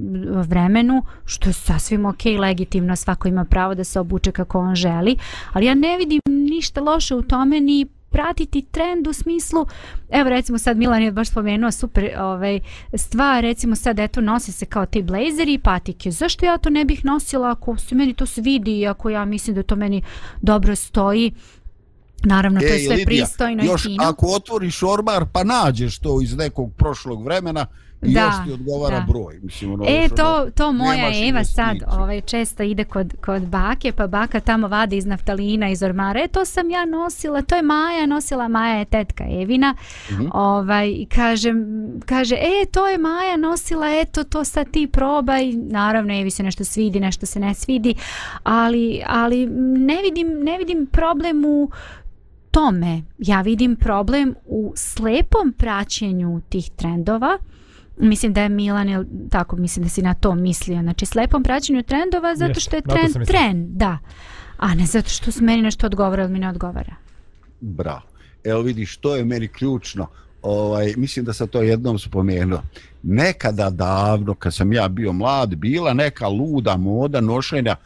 vremenu, 0.48 1.02
što 1.24 1.48
je 1.48 1.52
sasvim 1.52 2.06
ok, 2.06 2.24
legitimno, 2.38 2.96
svako 2.96 3.28
ima 3.28 3.44
pravo 3.44 3.74
da 3.74 3.84
se 3.84 4.00
obuče 4.00 4.32
kako 4.32 4.58
on 4.58 4.74
želi, 4.74 5.16
ali 5.52 5.66
ja 5.66 5.74
ne 5.74 5.96
vidim 5.98 6.20
ništa 6.26 6.80
loše 6.80 7.14
u 7.14 7.22
tome 7.22 7.60
ni 7.60 7.86
pratiti 8.10 8.66
trend 8.70 9.06
u 9.06 9.12
smislu, 9.12 9.66
evo 10.10 10.30
recimo 10.30 10.58
sad 10.58 10.76
Milan 10.76 11.02
je 11.02 11.12
baš 11.12 11.28
spomenuo 11.28 11.70
super 11.70 12.10
ovaj, 12.18 12.60
stvar, 12.94 13.42
recimo 13.42 13.76
sad 13.76 13.98
eto 13.98 14.20
nosi 14.20 14.52
se 14.52 14.66
kao 14.66 14.86
ti 14.86 15.02
blazeri 15.02 15.52
i 15.52 15.58
patike, 15.58 16.10
zašto 16.10 16.46
ja 16.46 16.58
to 16.58 16.70
ne 16.70 16.84
bih 16.84 17.04
nosila 17.04 17.50
ako 17.50 17.76
se 17.76 17.94
meni 17.94 18.14
to 18.14 18.26
svidi 18.26 18.78
i 18.78 18.86
ako 18.86 19.10
ja 19.10 19.24
mislim 19.24 19.56
da 19.56 19.62
to 19.62 19.76
meni 19.76 20.02
dobro 20.42 20.76
stoji, 20.76 21.32
Naravno, 22.24 22.60
to 22.60 22.66
je 22.66 22.78
sve 22.78 22.96
Lidija, 22.96 23.06
pristojno 23.06 23.64
još 23.64 23.84
i 23.84 23.88
fino. 23.88 24.04
ako 24.04 24.26
otvoriš 24.26 24.82
ormar 24.82 25.24
pa 25.32 25.44
nađeš 25.44 25.98
to 25.98 26.20
iz 26.22 26.36
nekog 26.36 26.72
prošlog 26.76 27.24
vremena, 27.24 27.66
I 28.06 28.14
da, 28.14 28.20
još 28.20 28.46
ti 28.46 28.52
odgovara 28.52 29.00
da. 29.00 29.06
broj. 29.12 29.38
Mislim, 29.42 29.72
ono, 29.72 29.84
e, 29.88 30.08
to, 30.16 30.34
ono, 30.34 30.50
to 30.50 30.72
moja 30.72 31.28
Eva 31.28 31.44
sad 31.44 31.76
ovaj, 31.88 32.20
često 32.20 32.62
ide 32.62 32.84
kod, 32.84 33.14
kod 33.24 33.42
bake, 33.42 33.92
pa 33.92 34.06
baka 34.06 34.40
tamo 34.40 34.68
vade 34.68 34.96
iz 34.96 35.06
naftalina, 35.06 35.68
iz 35.68 35.82
ormara. 35.82 36.20
E, 36.20 36.28
to 36.28 36.44
sam 36.44 36.70
ja 36.70 36.84
nosila, 36.84 37.42
to 37.42 37.56
je 37.56 37.62
Maja 37.62 38.06
nosila, 38.06 38.48
Maja 38.48 38.78
je 38.78 38.84
tetka 38.84 39.24
Evina. 39.24 39.74
Mm 40.10 40.14
-hmm. 40.14 40.30
ovaj, 40.32 41.06
kaže, 41.14 41.52
kaže, 42.06 42.34
e, 42.34 42.66
to 42.70 42.88
je 42.88 42.98
Maja 42.98 43.36
nosila, 43.36 43.86
eto, 44.00 44.24
to 44.24 44.44
sad 44.44 44.70
ti 44.70 44.86
probaj. 44.86 45.52
Naravno, 45.52 46.20
Evi 46.20 46.30
se 46.30 46.42
nešto 46.42 46.64
svidi, 46.64 47.00
nešto 47.00 47.26
se 47.26 47.40
ne 47.40 47.54
svidi, 47.54 47.94
ali, 48.42 49.02
ali 49.06 49.46
ne, 49.76 50.02
vidim, 50.02 50.28
ne 50.42 50.58
vidim 50.58 50.86
problem 50.86 51.44
u 51.44 51.70
tome. 52.50 53.02
Ja 53.18 53.40
vidim 53.40 53.76
problem 53.76 54.34
u 54.46 54.72
slepom 54.76 55.52
praćenju 55.58 56.40
tih 56.48 56.70
trendova. 56.76 57.38
Mislim 57.98 58.32
da 58.32 58.42
je 58.42 58.48
Milan, 58.48 58.88
ili 58.88 59.06
tako 59.30 59.56
mislim 59.56 59.82
da 59.82 59.88
si 59.88 60.02
na 60.02 60.14
to 60.14 60.34
mislio, 60.34 60.82
znači 60.82 61.06
slepom 61.06 61.42
praćenju 61.42 61.82
trendova 61.82 62.36
zato 62.36 62.60
što 62.60 62.76
je 62.76 62.82
trend 62.82 63.26
trend, 63.26 63.68
da. 63.68 63.98
A 64.56 64.74
ne 64.74 64.86
zato 64.86 65.08
što 65.08 65.32
su 65.32 65.44
meni 65.44 65.62
nešto 65.62 65.86
odgovara 65.86 66.22
ili 66.22 66.32
mi 66.32 66.38
ne 66.38 66.48
odgovara. 66.48 66.94
Bravo. 67.60 68.02
Evo 68.44 68.60
vidiš, 68.60 68.96
to 68.96 69.16
je 69.16 69.24
meni 69.24 69.48
ključno. 69.48 70.06
Ovaj, 70.42 70.94
mislim 70.96 71.24
da 71.24 71.32
sam 71.32 71.48
to 71.48 71.62
jednom 71.62 71.98
spomenuo. 71.98 72.62
Nekada 73.02 73.70
davno, 73.70 74.34
kad 74.34 74.54
sam 74.54 74.72
ja 74.72 74.88
bio 74.88 75.12
mlad, 75.12 75.54
bila 75.54 75.94
neka 75.94 76.28
luda 76.28 76.76
moda 76.76 77.20
nošenja 77.20 77.76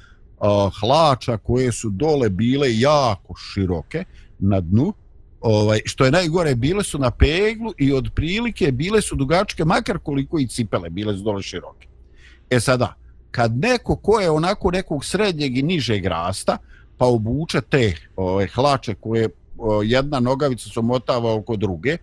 uh, 0.40 0.46
hlača 0.80 1.36
koje 1.36 1.72
su 1.72 1.90
dole 1.90 2.28
bile 2.28 2.78
jako 2.78 3.34
široke 3.36 4.04
na 4.38 4.60
dnu 4.60 4.92
ovaj, 5.40 5.80
što 5.84 6.04
je 6.04 6.10
najgore, 6.10 6.54
bile 6.54 6.84
su 6.84 6.98
na 6.98 7.10
peglu 7.10 7.72
i 7.78 7.92
od 7.92 8.10
prilike 8.14 8.72
bile 8.72 9.02
su 9.02 9.16
dugačke, 9.16 9.64
makar 9.64 9.98
koliko 9.98 10.38
i 10.38 10.46
cipele, 10.48 10.90
bile 10.90 11.16
su 11.16 11.22
dole 11.22 11.42
široke. 11.42 11.88
E 12.50 12.60
sada, 12.60 12.94
kad 13.30 13.56
neko 13.56 13.96
ko 13.96 14.20
je 14.20 14.30
onako 14.30 14.70
nekog 14.70 15.04
srednjeg 15.04 15.58
i 15.58 15.62
nižeg 15.62 16.06
rasta, 16.06 16.58
pa 16.98 17.06
obuče 17.06 17.60
te 17.60 17.96
ovaj, 18.16 18.46
hlače 18.46 18.94
koje 18.94 19.28
o, 19.58 19.82
jedna 19.82 20.20
nogavica 20.20 20.70
se 20.70 20.80
motava 20.80 21.34
oko 21.34 21.56
druge, 21.56 21.96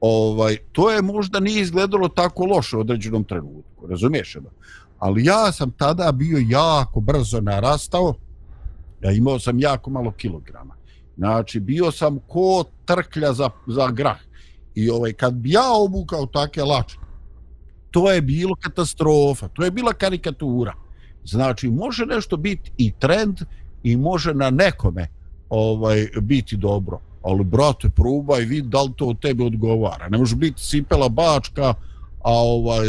ovaj, 0.00 0.56
to 0.72 0.90
je 0.90 1.02
možda 1.02 1.40
nije 1.40 1.62
izgledalo 1.62 2.08
tako 2.08 2.44
loše 2.44 2.76
u 2.76 2.80
određenom 2.80 3.24
trenutku, 3.24 3.86
razumiješ? 3.88 4.34
Da? 4.34 4.50
Ali 4.98 5.24
ja 5.24 5.52
sam 5.52 5.70
tada 5.70 6.12
bio 6.12 6.38
jako 6.48 7.00
brzo 7.00 7.40
narastao, 7.40 8.14
ja 9.02 9.12
imao 9.12 9.38
sam 9.38 9.60
jako 9.60 9.90
malo 9.90 10.10
kilograma. 10.10 10.79
Znači, 11.20 11.60
bio 11.60 11.90
sam 11.92 12.18
ko 12.28 12.64
trklja 12.84 13.32
za, 13.32 13.50
za 13.66 13.90
grah. 13.90 14.16
I 14.74 14.90
ovaj, 14.90 15.12
kad 15.12 15.34
bi 15.34 15.50
ja 15.50 15.72
obukao 15.72 16.26
take 16.26 16.62
lače, 16.62 16.96
to 17.90 18.12
je 18.12 18.20
bilo 18.20 18.54
katastrofa, 18.60 19.48
to 19.48 19.64
je 19.64 19.70
bila 19.70 19.92
karikatura. 19.92 20.72
Znači, 21.24 21.68
može 21.68 22.06
nešto 22.06 22.36
biti 22.36 22.72
i 22.76 22.92
trend 22.98 23.40
i 23.82 23.96
može 23.96 24.34
na 24.34 24.50
nekome 24.50 25.08
ovaj 25.48 26.06
biti 26.20 26.56
dobro. 26.56 27.00
Ali, 27.22 27.44
brate, 27.44 27.88
probaj, 27.88 28.44
vidi 28.44 28.68
da 28.68 28.82
li 28.82 28.92
to 28.96 29.06
od 29.06 29.20
tebe 29.20 29.44
odgovara. 29.44 30.08
Ne 30.08 30.18
može 30.18 30.36
biti 30.36 30.62
sipela 30.62 31.08
bačka, 31.08 31.74
a 32.24 32.32
ovaj 32.32 32.86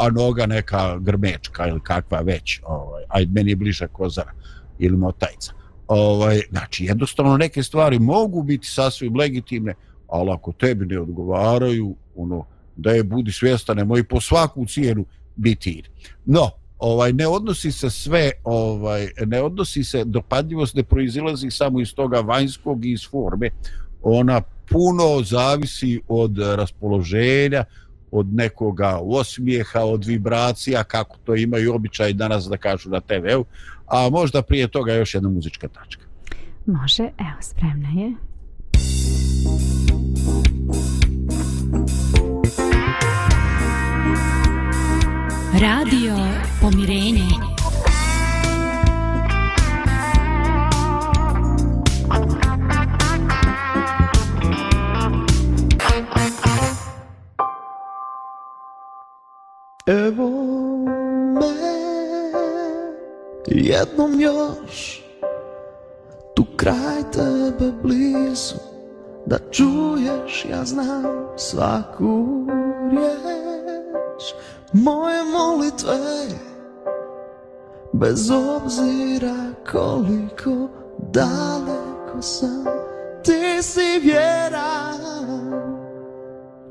a 0.00 0.10
noga 0.10 0.46
neka 0.46 0.98
grmečka 0.98 1.68
ili 1.68 1.80
kakva 1.80 2.20
već 2.20 2.60
ovaj 2.66 3.02
ajde 3.08 3.32
meni 3.32 3.50
je 3.50 3.56
bliže 3.56 3.88
kozara 3.88 4.32
ili 4.78 4.96
motajca 4.96 5.59
ovaj, 5.90 6.40
znači 6.50 6.84
jednostavno 6.84 7.36
neke 7.36 7.62
stvari 7.62 7.98
mogu 7.98 8.42
biti 8.42 8.66
sasvim 8.66 9.16
legitimne, 9.16 9.74
ali 10.08 10.30
ako 10.30 10.52
tebi 10.52 10.86
ne 10.86 11.00
odgovaraju, 11.00 11.94
ono, 12.16 12.44
da 12.76 12.90
je 12.90 13.04
budi 13.04 13.32
svjestan, 13.32 13.76
nemoj 13.76 14.04
po 14.04 14.20
svaku 14.20 14.66
cijenu 14.66 15.04
biti. 15.36 15.82
No, 16.26 16.50
ovaj 16.78 17.12
ne 17.12 17.26
odnosi 17.26 17.72
se 17.72 17.90
sve, 17.90 18.30
ovaj 18.44 19.08
ne 19.26 19.42
odnosi 19.42 19.84
se 19.84 20.04
dopadljivost 20.04 20.74
ne 20.74 20.82
proizilazi 20.82 21.50
samo 21.50 21.80
iz 21.80 21.94
toga 21.94 22.20
vanjskog 22.20 22.84
i 22.84 22.92
iz 22.92 23.08
forme. 23.10 23.50
Ona 24.02 24.40
puno 24.70 25.22
zavisi 25.22 26.00
od 26.08 26.38
raspoloženja, 26.38 27.64
od 28.10 28.34
nekoga 28.34 28.98
osmijeha, 29.02 29.80
od 29.80 30.04
vibracija, 30.04 30.84
kako 30.84 31.16
to 31.24 31.34
imaju 31.34 31.74
običaj 31.74 32.12
danas 32.12 32.44
da 32.44 32.56
kažu 32.56 32.90
na 32.90 33.00
TV-u, 33.00 33.44
a 33.90 34.08
možda 34.10 34.42
prije 34.42 34.68
toga 34.68 34.92
još 34.94 35.14
jedna 35.14 35.28
muzička 35.28 35.68
tačka. 35.68 36.02
Može, 36.66 37.02
evo, 37.02 37.40
spremna 37.40 37.88
je. 37.88 38.14
Radio 45.60 46.16
Pomirenje. 46.60 47.29
Jednom 64.20 64.56
još. 64.70 65.02
Tu 66.34 66.44
kraj 66.56 67.02
tebe 67.12 67.72
blizu 67.82 68.56
Da 69.26 69.38
čuješ 69.50 70.46
ja 70.50 70.64
znam 70.64 71.04
svaku 71.36 72.46
riječ. 72.90 74.22
Moje 74.72 75.24
molitve 75.24 76.38
Bez 77.92 78.30
obzira 78.30 79.36
koliko 79.72 80.68
daleko 80.98 82.22
sam 82.22 82.64
Ti 83.24 83.62
si 83.62 84.00
vjeran 84.02 85.00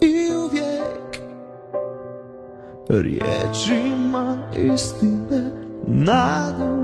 I 0.02 0.36
uvijek 0.36 1.20
Riječima 2.90 4.38
istine 4.56 5.52
Nadu 5.88 6.79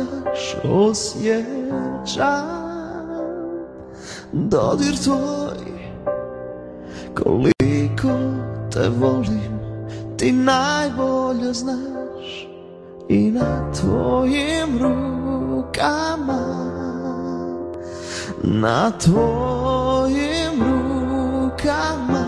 mi 0.00 0.70
osjećam 0.70 1.40
Dodir 4.32 4.96
tvoj 5.04 5.80
Koliko 7.14 8.08
te 8.72 8.88
volim 8.88 9.60
Ti 10.16 10.32
najbolje 10.32 11.52
znaš 11.52 12.48
I 13.08 13.30
na 13.30 13.72
tvojim 13.72 14.78
rukama. 14.78 16.40
Na 18.42 18.90
tvojim 18.90 20.62
rukama 20.62 22.26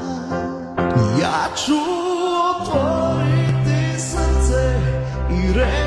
Ja 1.20 1.56
ću 1.56 1.72
otvoriti 2.50 4.00
srce 4.00 4.78
I 5.30 5.52
reći 5.52 5.81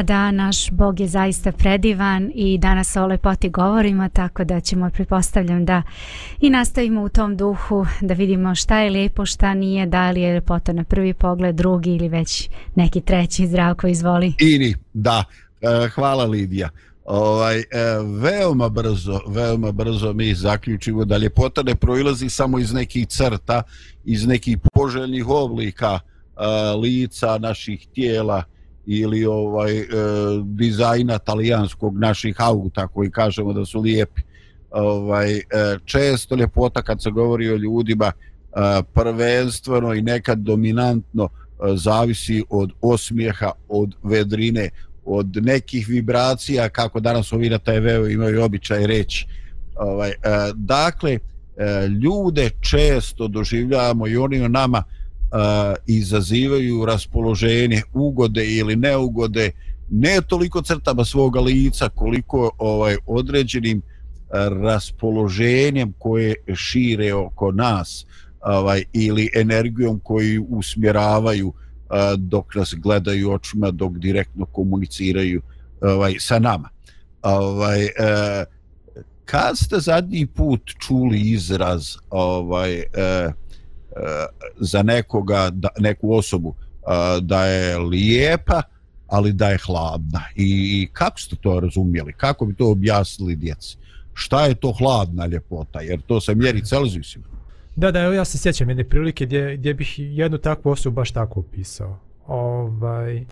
Da, 0.00 0.04
da, 0.04 0.30
naš 0.30 0.70
Bog 0.70 1.00
je 1.00 1.08
zaista 1.08 1.52
predivan 1.52 2.32
i 2.34 2.58
danas 2.58 2.96
o 2.96 3.06
lepoti 3.06 3.48
govorimo, 3.48 4.08
tako 4.08 4.44
da 4.44 4.60
ćemo, 4.60 4.90
pretpostavljam 4.90 5.64
da 5.64 5.82
i 6.40 6.50
nastavimo 6.50 7.02
u 7.02 7.08
tom 7.08 7.36
duhu, 7.36 7.86
da 8.00 8.14
vidimo 8.14 8.54
šta 8.54 8.78
je 8.78 8.90
lijepo, 8.90 9.26
šta 9.26 9.54
nije, 9.54 9.86
da 9.86 10.10
li 10.10 10.20
je 10.20 10.34
lepota 10.34 10.72
na 10.72 10.84
prvi 10.84 11.14
pogled, 11.14 11.54
drugi 11.54 11.90
ili 11.90 12.08
već 12.08 12.48
neki 12.74 13.00
treći, 13.00 13.46
zdravko 13.46 13.86
izvoli. 13.86 14.34
Ini, 14.38 14.74
da. 14.92 15.24
E, 15.60 15.88
hvala 15.88 16.24
Lidija. 16.24 16.68
Ovaj, 17.04 17.58
e, 17.58 17.64
veoma 18.20 18.68
brzo, 18.68 19.20
veoma 19.28 19.72
brzo 19.72 20.12
mi 20.12 20.34
zaključimo 20.34 21.04
da 21.04 21.16
ljepota 21.16 21.62
ne 21.62 21.74
proilazi 21.74 22.28
samo 22.28 22.58
iz 22.58 22.72
nekih 22.72 23.08
crta, 23.08 23.62
iz 24.04 24.26
nekih 24.26 24.58
poželjnih 24.72 25.28
oblika 25.28 25.98
e, 25.98 26.40
lica 26.76 27.38
naših 27.38 27.86
tijela 27.94 28.44
ili 28.86 29.24
ovaj 29.24 29.78
e, 29.78 29.86
dizajna 30.44 31.18
talijanskog 31.18 31.98
naših 31.98 32.36
auta 32.38 32.86
koji 32.86 33.10
kažemo 33.10 33.52
da 33.52 33.64
su 33.64 33.80
lijepi. 33.80 34.22
Ovaj, 34.70 35.36
e, 35.36 35.42
često 35.84 36.34
ljepota 36.34 36.82
kad 36.82 37.02
se 37.02 37.10
govori 37.10 37.50
o 37.50 37.56
ljudima 37.56 38.06
e, 38.06 38.12
prvenstveno 38.94 39.94
i 39.94 40.02
nekad 40.02 40.38
dominantno 40.38 41.24
e, 41.24 41.28
zavisi 41.76 42.44
od 42.50 42.72
osmijeha, 42.80 43.52
od 43.68 43.94
vedrine, 44.02 44.70
od 45.04 45.36
nekih 45.36 45.88
vibracija, 45.88 46.68
kako 46.68 47.00
danas 47.00 47.32
ovi 47.32 47.50
na 47.50 47.58
TV-u 47.58 48.08
imaju 48.08 48.42
običaj 48.42 48.86
reći. 48.86 49.26
Ovaj, 49.76 50.10
e, 50.10 50.14
dakle, 50.54 51.18
ljude 52.02 52.50
često 52.60 53.28
doživljavamo 53.28 54.06
i 54.06 54.16
oni 54.16 54.42
o 54.42 54.48
nama 54.48 54.84
izazivaju 55.86 56.84
raspoloženje, 56.84 57.82
ugode 57.92 58.46
ili 58.46 58.76
neugode, 58.76 59.50
ne 59.90 60.20
toliko 60.28 60.62
crtama 60.62 61.04
svoga 61.04 61.40
lica, 61.40 61.88
koliko 61.88 62.50
ovaj 62.58 62.96
određenim 63.06 63.82
raspoloženjem 64.62 65.92
koje 65.98 66.34
šire 66.54 67.14
oko 67.14 67.52
nas 67.52 68.06
ovaj 68.40 68.84
ili 68.92 69.30
energijom 69.34 70.00
koju 70.04 70.46
usmjeravaju 70.48 71.52
dok 72.16 72.54
nas 72.54 72.74
gledaju 72.78 73.32
očima 73.32 73.70
dok 73.70 73.98
direktno 73.98 74.46
komuniciraju 74.46 75.42
ovaj 75.80 76.14
sa 76.18 76.38
nama. 76.38 76.68
Ovaj 77.22 77.88
kad 79.24 79.58
ste 79.58 79.78
zadnji 79.78 80.26
put 80.26 80.60
čuli 80.78 81.20
izraz 81.20 81.96
ovaj 82.10 82.82
za 84.56 84.82
nekoga 84.82 85.50
da, 85.52 85.68
neku 85.78 86.12
osobu 86.12 86.54
da 87.20 87.46
je 87.46 87.78
lijepa 87.78 88.62
ali 89.06 89.32
da 89.32 89.48
je 89.48 89.58
hladna 89.66 90.22
i 90.36 90.88
kako 90.92 91.20
ste 91.20 91.36
to 91.36 91.60
razumjeli 91.60 92.12
kako 92.12 92.46
bi 92.46 92.54
to 92.54 92.70
objasnili 92.70 93.36
djeci 93.36 93.76
šta 94.20 94.46
je 94.46 94.54
to 94.54 94.72
hladna 94.72 95.26
ljepota, 95.26 95.80
jer 95.80 96.00
to 96.00 96.20
se 96.20 96.34
mjeri 96.34 96.64
Celzijusima. 96.64 97.24
Da, 97.76 97.90
da, 97.90 98.00
ja 98.00 98.24
se 98.24 98.38
sjećam 98.38 98.68
jedne 98.68 98.84
prilike 98.84 99.26
gdje, 99.26 99.56
gdje 99.56 99.74
bih 99.74 99.94
jednu 99.98 100.38
takvu 100.38 100.70
osobu 100.70 100.94
baš 100.94 101.10
tako 101.10 101.40
opisao. 101.40 101.98
Ovaj, 102.26 103.24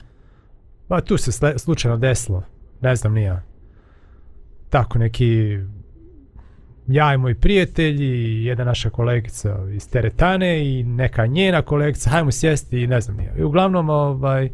ba, 0.88 1.00
tu 1.00 1.16
se 1.16 1.32
sle, 1.32 1.58
slučajno 1.58 1.96
desilo, 1.96 2.42
ne 2.80 2.96
znam 2.96 3.14
nija. 3.14 3.42
Tako 4.70 4.98
neki 4.98 5.58
ja 6.88 7.14
i 7.14 7.18
moji 7.18 7.34
prijatelji, 7.34 8.44
jedna 8.44 8.64
naša 8.64 8.90
kolegica 8.90 9.58
iz 9.74 9.88
Teretane 9.88 10.78
i 10.78 10.82
neka 10.82 11.26
njena 11.26 11.62
kolegica, 11.62 12.10
hajmo 12.10 12.30
sjesti 12.30 12.82
i 12.82 12.86
ne 12.86 13.00
znam 13.00 13.16
nije. 13.16 13.34
I 13.38 13.42
uglavnom, 13.42 13.90
ovaj, 13.90 14.50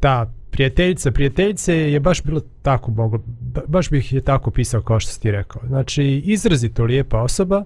ta 0.00 0.32
prijateljica 0.50 1.10
prijateljice 1.10 1.74
je 1.74 2.00
baš 2.00 2.22
bilo 2.22 2.40
tako 2.62 2.90
moglo, 2.90 3.22
baš 3.66 3.90
bih 3.90 4.12
je 4.12 4.20
tako 4.20 4.50
pisao 4.50 4.82
kao 4.82 5.00
što 5.00 5.12
si 5.12 5.20
ti 5.20 5.30
rekao. 5.30 5.62
Znači, 5.66 6.04
izrazito 6.04 6.84
lijepa 6.84 7.22
osoba, 7.22 7.64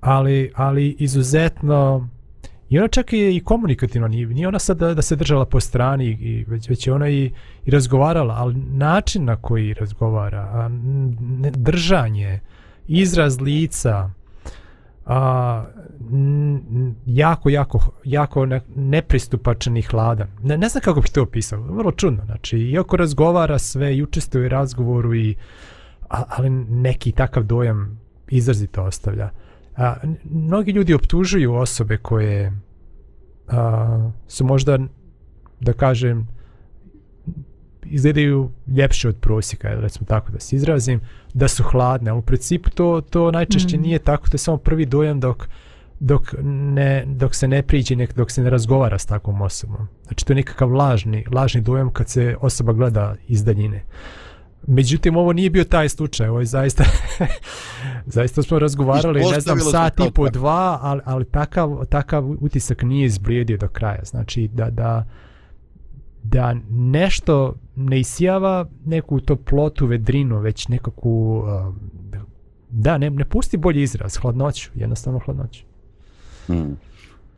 ali, 0.00 0.52
ali 0.54 0.96
izuzetno 0.98 2.08
i 2.68 2.78
ona 2.78 2.88
čak 2.88 3.12
je 3.12 3.36
i 3.36 3.40
komunikativno, 3.40 4.08
nije, 4.08 4.26
nije 4.26 4.48
ona 4.48 4.58
sad 4.58 4.78
da, 4.78 4.94
da 4.94 5.02
se 5.02 5.16
držala 5.16 5.44
po 5.44 5.60
strani, 5.60 6.06
i, 6.06 6.44
već, 6.48 6.68
već 6.68 6.86
je 6.86 6.92
ona 6.92 7.08
i, 7.08 7.30
i 7.64 7.70
razgovarala, 7.70 8.34
ali 8.38 8.54
način 8.54 9.24
na 9.24 9.36
koji 9.36 9.74
razgovara, 9.74 10.38
a, 10.52 10.68
ne, 11.20 11.50
držanje, 11.50 12.40
izraz 12.86 13.40
lica, 13.40 14.10
a, 15.06 15.64
jako, 17.06 17.48
jako, 17.50 17.90
jako 18.04 18.46
ne, 18.46 18.60
nepristupačan 18.76 19.76
i 19.76 19.82
hladan. 19.82 20.28
Ne, 20.42 20.58
ne 20.58 20.68
znam 20.68 20.82
kako 20.82 21.00
bih 21.00 21.10
to 21.10 21.22
opisao, 21.22 21.60
vrlo 21.60 21.92
čudno. 21.92 22.24
Znači, 22.24 22.58
iako 22.58 22.96
razgovara 22.96 23.58
sve 23.58 23.96
i 23.96 24.02
učestvuje 24.02 24.46
u 24.46 24.48
razgovoru, 24.48 25.14
i, 25.14 25.34
a, 26.10 26.22
ali 26.28 26.50
neki 26.50 27.12
takav 27.12 27.42
dojam 27.42 28.00
izrazito 28.28 28.82
ostavlja. 28.82 29.30
A, 29.76 29.94
mnogi 30.24 30.72
ljudi 30.72 30.94
optužuju 30.94 31.54
osobe 31.54 31.96
koje 31.96 32.52
a, 33.48 34.10
su 34.28 34.44
možda, 34.44 34.78
da 35.60 35.72
kažem, 35.72 36.28
izgledaju 37.84 38.50
ljepše 38.66 39.08
od 39.08 39.16
prosjeka, 39.16 39.68
recimo 39.68 40.06
tako 40.06 40.32
da 40.32 40.40
se 40.40 40.56
izrazim, 40.56 41.00
da 41.34 41.48
su 41.48 41.62
hladne, 41.62 42.10
ali 42.10 42.18
u 42.18 42.22
principu 42.22 42.70
to, 42.70 43.00
to 43.10 43.30
najčešće 43.30 43.78
mm. 43.78 43.82
nije 43.82 43.98
tako, 43.98 44.28
to 44.28 44.34
je 44.34 44.38
samo 44.38 44.56
prvi 44.56 44.86
dojam 44.86 45.20
dok, 45.20 45.48
dok, 46.00 46.34
ne, 46.42 47.04
dok 47.06 47.34
se 47.34 47.48
ne 47.48 47.62
priđe, 47.62 47.96
nek, 47.96 48.14
dok 48.14 48.30
se 48.30 48.42
ne 48.42 48.50
razgovara 48.50 48.98
s 48.98 49.06
takvom 49.06 49.42
osobom. 49.42 49.88
Znači 50.06 50.26
to 50.26 50.32
je 50.32 50.36
nekakav 50.36 50.72
lažni, 50.72 51.24
lažni 51.32 51.60
dojam 51.60 51.92
kad 51.92 52.08
se 52.08 52.36
osoba 52.40 52.72
gleda 52.72 53.14
iz 53.28 53.44
daljine. 53.44 53.84
Međutim, 54.66 55.16
ovo 55.16 55.32
nije 55.32 55.50
bio 55.50 55.64
taj 55.64 55.88
slučaj, 55.88 56.28
ovo 56.28 56.40
je 56.40 56.46
zaista, 56.46 56.84
zaista 58.16 58.42
smo 58.42 58.58
razgovarali, 58.58 59.20
ne 59.32 59.40
znam, 59.40 59.58
sat 59.60 60.00
i 60.00 60.10
po 60.14 60.28
dva, 60.28 60.78
ali, 60.82 61.00
ali 61.04 61.24
takav, 61.24 61.84
takav 61.88 62.24
utisak 62.40 62.82
nije 62.82 63.06
izblijedio 63.06 63.56
do 63.56 63.68
kraja. 63.68 64.04
Znači, 64.04 64.48
da, 64.48 64.70
da, 64.70 65.06
da 66.22 66.56
nešto 66.70 67.54
ne 67.76 68.00
isijava 68.00 68.66
neku 68.84 69.20
toplotu, 69.20 69.86
vedrinu, 69.86 70.38
već 70.38 70.68
nekakvu, 70.68 71.38
um, 71.38 71.80
da, 72.70 72.98
ne, 72.98 73.10
ne 73.10 73.24
pusti 73.24 73.56
bolji 73.56 73.82
izraz, 73.82 74.16
hladnoću, 74.16 74.70
jednostavno 74.74 75.18
hladnoću. 75.18 75.64
Hmm. 76.46 76.76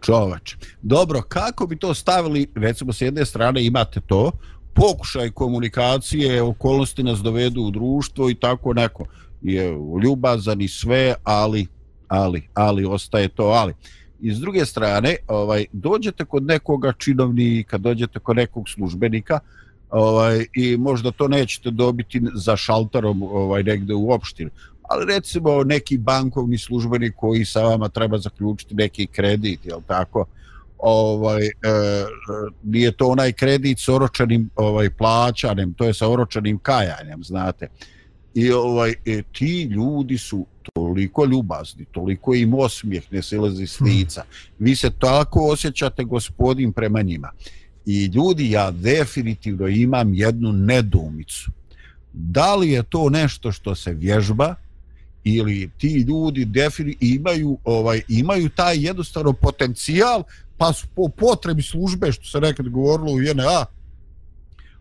Čovač. 0.01 0.55
Dobro, 0.83 1.23
kako 1.23 1.67
bi 1.67 1.77
to 1.77 1.95
stavili, 1.95 2.47
recimo 2.55 2.93
s 2.93 3.01
jedne 3.01 3.25
strane 3.25 3.65
imate 3.65 4.01
to, 4.01 4.31
pokušaj 4.75 5.31
komunikacije, 5.31 6.43
okolnosti 6.43 7.03
nas 7.03 7.19
dovedu 7.19 7.63
u 7.63 7.71
društvo 7.71 8.31
i 8.31 8.35
tako 8.35 8.73
neko 8.73 9.05
je 9.43 9.79
ljubazan 10.03 10.61
i 10.61 10.69
sve, 10.69 11.15
ali, 11.25 11.67
ali, 12.09 12.49
ali, 12.55 12.85
ostaje 12.85 13.29
to, 13.29 13.45
ali. 13.45 13.75
I 14.21 14.35
s 14.35 14.39
druge 14.39 14.65
strane, 14.65 15.17
ovaj, 15.29 15.67
dođete 15.73 16.25
kod 16.25 16.43
nekoga 16.43 16.93
činovnika, 16.99 17.79
dođete 17.79 18.19
kod 18.19 18.37
nekog 18.37 18.69
službenika, 18.69 19.39
ovaj, 19.91 20.47
i 20.55 20.77
možda 20.77 21.11
to 21.11 21.29
nećete 21.29 21.71
dobiti 21.71 22.23
za 22.35 22.57
šaltarom 22.57 23.23
ovaj, 23.23 23.63
negde 23.63 23.95
u 23.95 24.11
opštini, 24.11 24.51
ali 24.83 25.15
recimo 25.15 25.65
neki 25.65 25.99
bankovni 25.99 26.59
službenik 26.59 27.15
koji 27.17 27.45
sa 27.45 27.63
vama 27.63 27.89
treba 27.89 28.19
zaključiti 28.19 28.75
neki 28.75 29.07
kredit, 29.07 29.67
je 29.67 29.73
tako? 29.87 30.27
Ovaj, 30.79 31.47
e, 31.47 31.51
e, 31.51 32.05
nije 32.63 32.93
to 32.93 33.07
onaj 33.09 33.33
kredit 33.33 33.79
s 33.79 33.89
oročenim 33.89 34.51
ovaj, 34.57 34.91
plaćanjem, 34.91 35.75
to 35.75 35.85
je 35.85 35.95
sa 35.95 36.09
oročenim 36.09 36.59
kajanjem, 36.59 37.25
znate. 37.25 37.69
I 38.35 38.51
ovaj, 38.53 38.95
e, 39.05 39.23
ti 39.33 39.63
ljudi 39.63 40.19
su 40.19 40.47
toliko 40.73 41.25
ljubazni, 41.25 41.85
toliko 41.85 42.35
im 42.35 42.55
osmijeh 42.55 43.13
ne 43.13 43.23
silazi 43.23 43.67
s 43.67 43.81
lica. 43.81 44.25
Vi 44.59 44.77
se 44.77 44.91
tako 44.99 45.49
osjećate 45.53 46.05
gospodin 46.05 46.73
prema 46.73 47.03
njima. 47.03 47.31
I 47.87 48.05
ljudi, 48.05 48.51
ja 48.51 48.71
definitivno 48.71 49.69
imam 49.69 50.15
jednu 50.15 50.53
nedumicu. 50.53 51.51
Da 52.13 52.55
li 52.55 52.71
je 52.71 52.83
to 52.83 53.11
nešto 53.11 53.53
što 53.53 53.75
se 53.75 53.93
vježba, 53.93 54.55
ili 55.25 55.71
ti 55.79 56.05
ljudi 56.09 56.45
defini 56.45 56.97
imaju 57.01 57.59
ovaj 57.65 58.03
imaju 58.09 58.49
taj 58.49 58.87
jednostavno 58.87 59.33
potencijal 59.33 60.23
pa 60.57 60.73
su 60.73 60.87
po 60.95 61.09
potrebi 61.09 61.63
službe 61.63 62.13
što 62.13 62.25
se 62.25 62.41
nekad 62.41 62.69
govorilo 62.69 63.13
u 63.13 63.23
JNA 63.23 63.65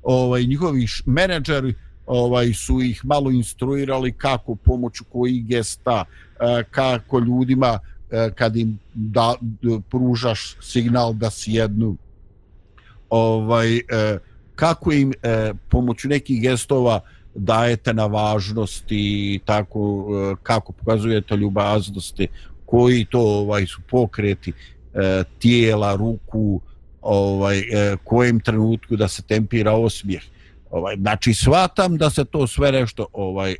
ovaj 0.03 0.43
njihovi 0.43 0.87
menadžeri 1.05 1.73
ovaj 2.05 2.53
su 2.53 2.81
ih 2.81 3.05
malo 3.05 3.31
instruirali 3.31 4.11
kako 4.11 4.55
pomoću 4.55 5.03
kojih 5.03 5.45
gesta 5.45 6.05
eh, 6.39 6.63
kako 6.71 7.19
ljudima 7.19 7.79
eh, 8.11 8.29
kad 8.35 8.55
im 8.55 8.79
da 8.93 9.35
pružaš 9.89 10.55
signal 10.61 11.13
da 11.13 11.29
si 11.29 11.51
jednu 11.51 11.95
ovaj 13.09 13.77
eh, 13.77 14.17
kako 14.55 14.91
im 14.91 15.13
pomoću 15.69 16.07
nekih 16.07 16.41
gestova 16.41 16.99
dajete 17.35 17.93
na 17.93 18.05
važnosti 18.05 19.39
tako 19.45 20.07
kako 20.43 20.71
pokazujete 20.71 21.35
ljubaznosti 21.35 22.27
koji 22.65 23.05
to 23.05 23.19
ovaj 23.19 23.65
su 23.65 23.81
pokreti 23.89 24.53
tijela 25.39 25.95
ruku 25.95 26.61
ovaj 27.01 27.63
kojem 28.03 28.39
trenutku 28.39 28.95
da 28.95 29.07
se 29.07 29.21
tempira 29.21 29.71
osmijeh 29.71 30.23
ovaj 30.73 30.95
znači 30.95 31.33
svatam 31.33 31.97
da 31.97 32.09
se 32.09 32.25
to 32.25 32.47
sve 32.47 32.71
nešto 32.71 33.05
ovaj 33.13 33.51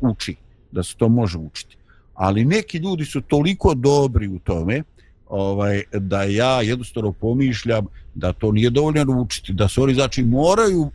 uh, 0.00 0.10
uči 0.10 0.36
da 0.72 0.82
se 0.82 0.96
to 0.96 1.08
može 1.08 1.38
učiti 1.38 1.76
ali 2.14 2.44
neki 2.44 2.78
ljudi 2.78 3.04
su 3.04 3.20
toliko 3.20 3.74
dobri 3.74 4.28
u 4.28 4.38
tome 4.38 4.82
ovaj 5.28 5.82
da 5.92 6.22
ja 6.22 6.60
jednostavno 6.60 7.12
pomišljam 7.12 7.86
da 8.14 8.32
to 8.32 8.52
nije 8.52 8.70
dovoljno 8.70 9.20
učiti 9.20 9.52
da 9.52 9.68
se 9.68 9.80
oni 9.80 9.94
znači 9.94 10.22
moraju 10.22 10.90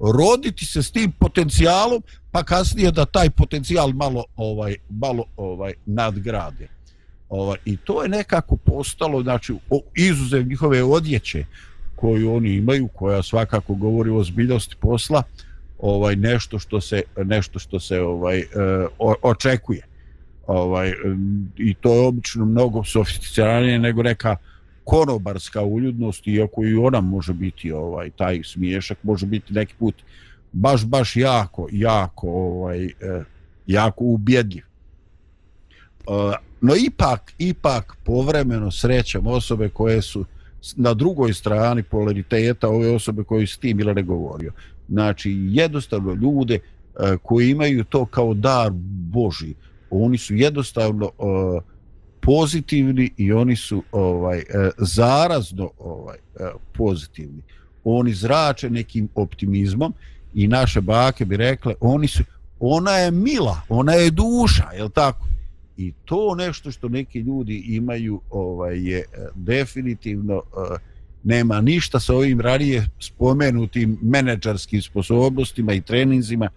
roditi 0.00 0.64
se 0.64 0.82
s 0.82 0.90
tim 0.90 1.12
potencijalom 1.12 2.02
pa 2.30 2.42
kasnije 2.42 2.90
da 2.90 3.04
taj 3.04 3.30
potencijal 3.30 3.92
malo 3.92 4.24
ovaj 4.36 4.76
malo 4.90 5.24
ovaj 5.36 5.72
nadgrade. 5.86 6.68
Ovaj 7.28 7.58
i 7.64 7.76
to 7.76 8.02
je 8.02 8.08
nekako 8.08 8.56
postalo 8.56 9.22
znači 9.22 9.54
izuzev 9.94 10.46
njihove 10.46 10.82
odjeće 10.82 11.44
koju 12.00 12.34
oni 12.34 12.54
imaju 12.54 12.88
koja 12.88 13.22
svakako 13.22 13.74
govori 13.74 14.10
o 14.10 14.16
ozbiljnosti 14.16 14.76
posla 14.80 15.22
ovaj 15.78 16.16
nešto 16.16 16.58
što 16.58 16.80
se 16.80 17.02
nešto 17.24 17.58
što 17.58 17.80
se 17.80 18.00
ovaj 18.00 18.38
e, 18.38 18.44
o, 18.98 19.14
očekuje. 19.22 19.82
ovaj, 20.46 20.92
i 21.56 21.74
to 21.74 21.94
je 21.94 22.06
obično 22.06 22.44
mnogo 22.44 22.84
sofisticiranije 22.84 23.78
nego 23.78 24.02
neka 24.02 24.36
konobarska 24.84 25.62
uljudnost, 25.62 26.26
iako 26.26 26.64
i 26.64 26.74
ona 26.74 27.00
može 27.00 27.32
biti 27.32 27.72
ovaj 27.72 28.10
taj 28.10 28.42
smiješak, 28.44 28.98
može 29.02 29.26
biti 29.26 29.52
neki 29.52 29.74
put 29.78 29.94
baš, 30.52 30.84
baš 30.84 31.16
jako, 31.16 31.68
jako, 31.72 32.28
ovaj, 32.28 32.84
e, 32.84 32.90
jako 33.66 34.04
ubjedljiv. 34.04 34.64
E, 34.64 34.72
no 36.60 36.74
ipak, 36.76 37.32
ipak 37.38 37.96
povremeno 38.04 38.70
srećam 38.70 39.26
osobe 39.26 39.68
koje 39.68 40.02
su 40.02 40.24
na 40.76 40.94
drugoj 40.94 41.34
strani 41.34 41.82
polariteta 41.82 42.68
ove 42.68 42.90
osobe 42.94 43.24
koje 43.24 43.46
s 43.46 43.58
tim 43.58 43.80
ili 43.80 43.94
ne 43.94 44.02
govorio. 44.02 44.52
Znači, 44.88 45.36
jednostavno 45.50 46.14
ljude 46.14 46.54
e, 46.54 46.60
koji 47.22 47.50
imaju 47.50 47.84
to 47.84 48.04
kao 48.06 48.34
dar 48.34 48.70
Boži, 49.12 49.54
oni 49.90 50.18
su 50.18 50.34
jednostavno 50.34 51.06
e, 51.06 51.10
pozitivni 52.20 53.10
i 53.16 53.32
oni 53.32 53.56
su 53.56 53.82
ovaj 53.92 54.38
e, 54.38 54.44
zarazno 54.78 55.70
ovaj 55.78 56.16
pozitivni. 56.72 57.42
Oni 57.84 58.12
zrače 58.12 58.70
nekim 58.70 59.08
optimizmom 59.14 59.94
i 60.34 60.48
naše 60.48 60.80
bake 60.80 61.24
bi 61.24 61.36
rekle, 61.36 61.74
oni 61.80 62.08
su, 62.08 62.22
ona 62.60 62.90
je 62.90 63.10
mila, 63.10 63.60
ona 63.68 63.92
je 63.92 64.10
duša, 64.10 64.70
je 64.72 64.88
tako? 64.88 65.26
I 65.80 65.92
to 66.04 66.34
nešto 66.34 66.70
što 66.70 66.88
neki 66.88 67.18
ljudi 67.18 67.62
imaju 67.66 68.20
ovaj 68.30 68.90
je 68.90 68.98
eh, 68.98 69.28
definitivno 69.34 70.34
uh, 70.34 70.42
nema 71.22 71.60
ništa 71.60 72.00
sa 72.00 72.14
ovim 72.14 72.40
ranije 72.40 72.88
spomenutim 72.98 73.98
menadžerskim 74.02 74.82
sposobnostima 74.82 75.72
i 75.72 75.80
treninzima, 75.80 76.48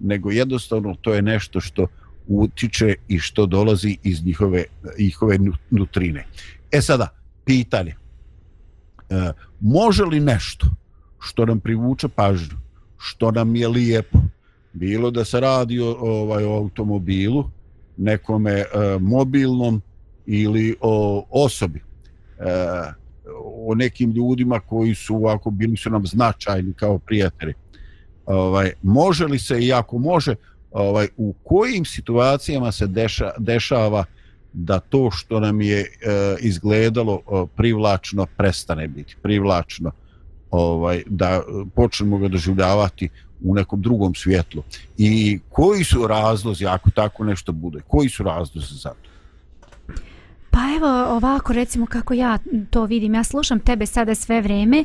nego 0.00 0.30
jednostavno 0.30 0.94
to 1.00 1.14
je 1.14 1.22
nešto 1.22 1.60
što 1.60 1.86
utiče 2.26 2.94
i 3.08 3.18
što 3.18 3.46
dolazi 3.46 3.96
iz 4.02 4.24
njihove, 4.24 4.64
njihove 4.98 5.38
nutrine. 5.70 6.26
E 6.72 6.80
sada, 6.80 7.08
pitanje. 7.44 7.94
E, 9.10 9.32
može 9.60 10.04
li 10.04 10.20
nešto 10.20 10.66
što 11.20 11.46
nam 11.46 11.60
privuče 11.60 12.08
pažnju, 12.08 12.56
što 12.98 13.30
nam 13.30 13.56
je 13.56 13.68
lijepo, 13.68 14.18
bilo 14.72 15.10
da 15.10 15.24
se 15.24 15.40
radi 15.40 15.80
o, 15.80 15.96
ovaj, 16.00 16.44
o 16.44 16.52
automobilu, 16.52 17.50
nekome 17.96 18.52
e, 18.52 18.66
mobilnom 19.00 19.82
ili 20.26 20.76
o 20.80 21.26
osobi, 21.30 21.78
e, 21.78 22.44
o 23.44 23.74
nekim 23.74 24.10
ljudima 24.10 24.60
koji 24.60 24.94
su 24.94 25.16
ovako 25.16 25.50
bili 25.50 25.76
su 25.76 25.90
nam 25.90 26.06
značajni 26.06 26.72
kao 26.72 26.98
prijatelji. 26.98 27.54
Ovaj, 28.26 28.72
može 28.82 29.24
li 29.24 29.38
se 29.38 29.60
i 29.60 29.72
ako 29.72 29.98
može, 29.98 30.34
ovaj, 30.70 31.08
u 31.16 31.34
kojim 31.44 31.84
situacijama 31.84 32.72
se 32.72 32.86
deša, 32.86 33.30
dešava 33.38 34.04
da 34.52 34.78
to 34.80 35.10
što 35.10 35.40
nam 35.40 35.60
je 35.60 35.80
e, 35.80 35.86
izgledalo 36.40 37.14
e, 37.14 37.46
privlačno 37.56 38.26
prestane 38.36 38.88
biti 38.88 39.16
privlačno 39.22 39.92
ovaj 40.50 41.02
da 41.06 41.42
počnemo 41.74 42.18
ga 42.18 42.28
doživljavati 42.28 43.08
u 43.44 43.54
nekom 43.54 43.82
drugom 43.82 44.14
svjetlu. 44.14 44.62
I 44.98 45.40
koji 45.48 45.84
su 45.84 46.06
razlozi 46.06 46.66
ako 46.66 46.90
tako 46.90 47.24
nešto 47.24 47.52
bude? 47.52 47.80
Koji 47.88 48.08
su 48.08 48.22
razlozi 48.22 48.74
za 48.74 48.88
to? 48.88 49.06
Pa 50.56 50.60
evo 50.76 51.16
ovako 51.16 51.52
recimo 51.52 51.86
kako 51.86 52.14
ja 52.14 52.38
to 52.70 52.84
vidim, 52.84 53.14
ja 53.14 53.24
slušam 53.24 53.60
tebe 53.60 53.86
sada 53.86 54.14
sve 54.14 54.40
vreme 54.40 54.84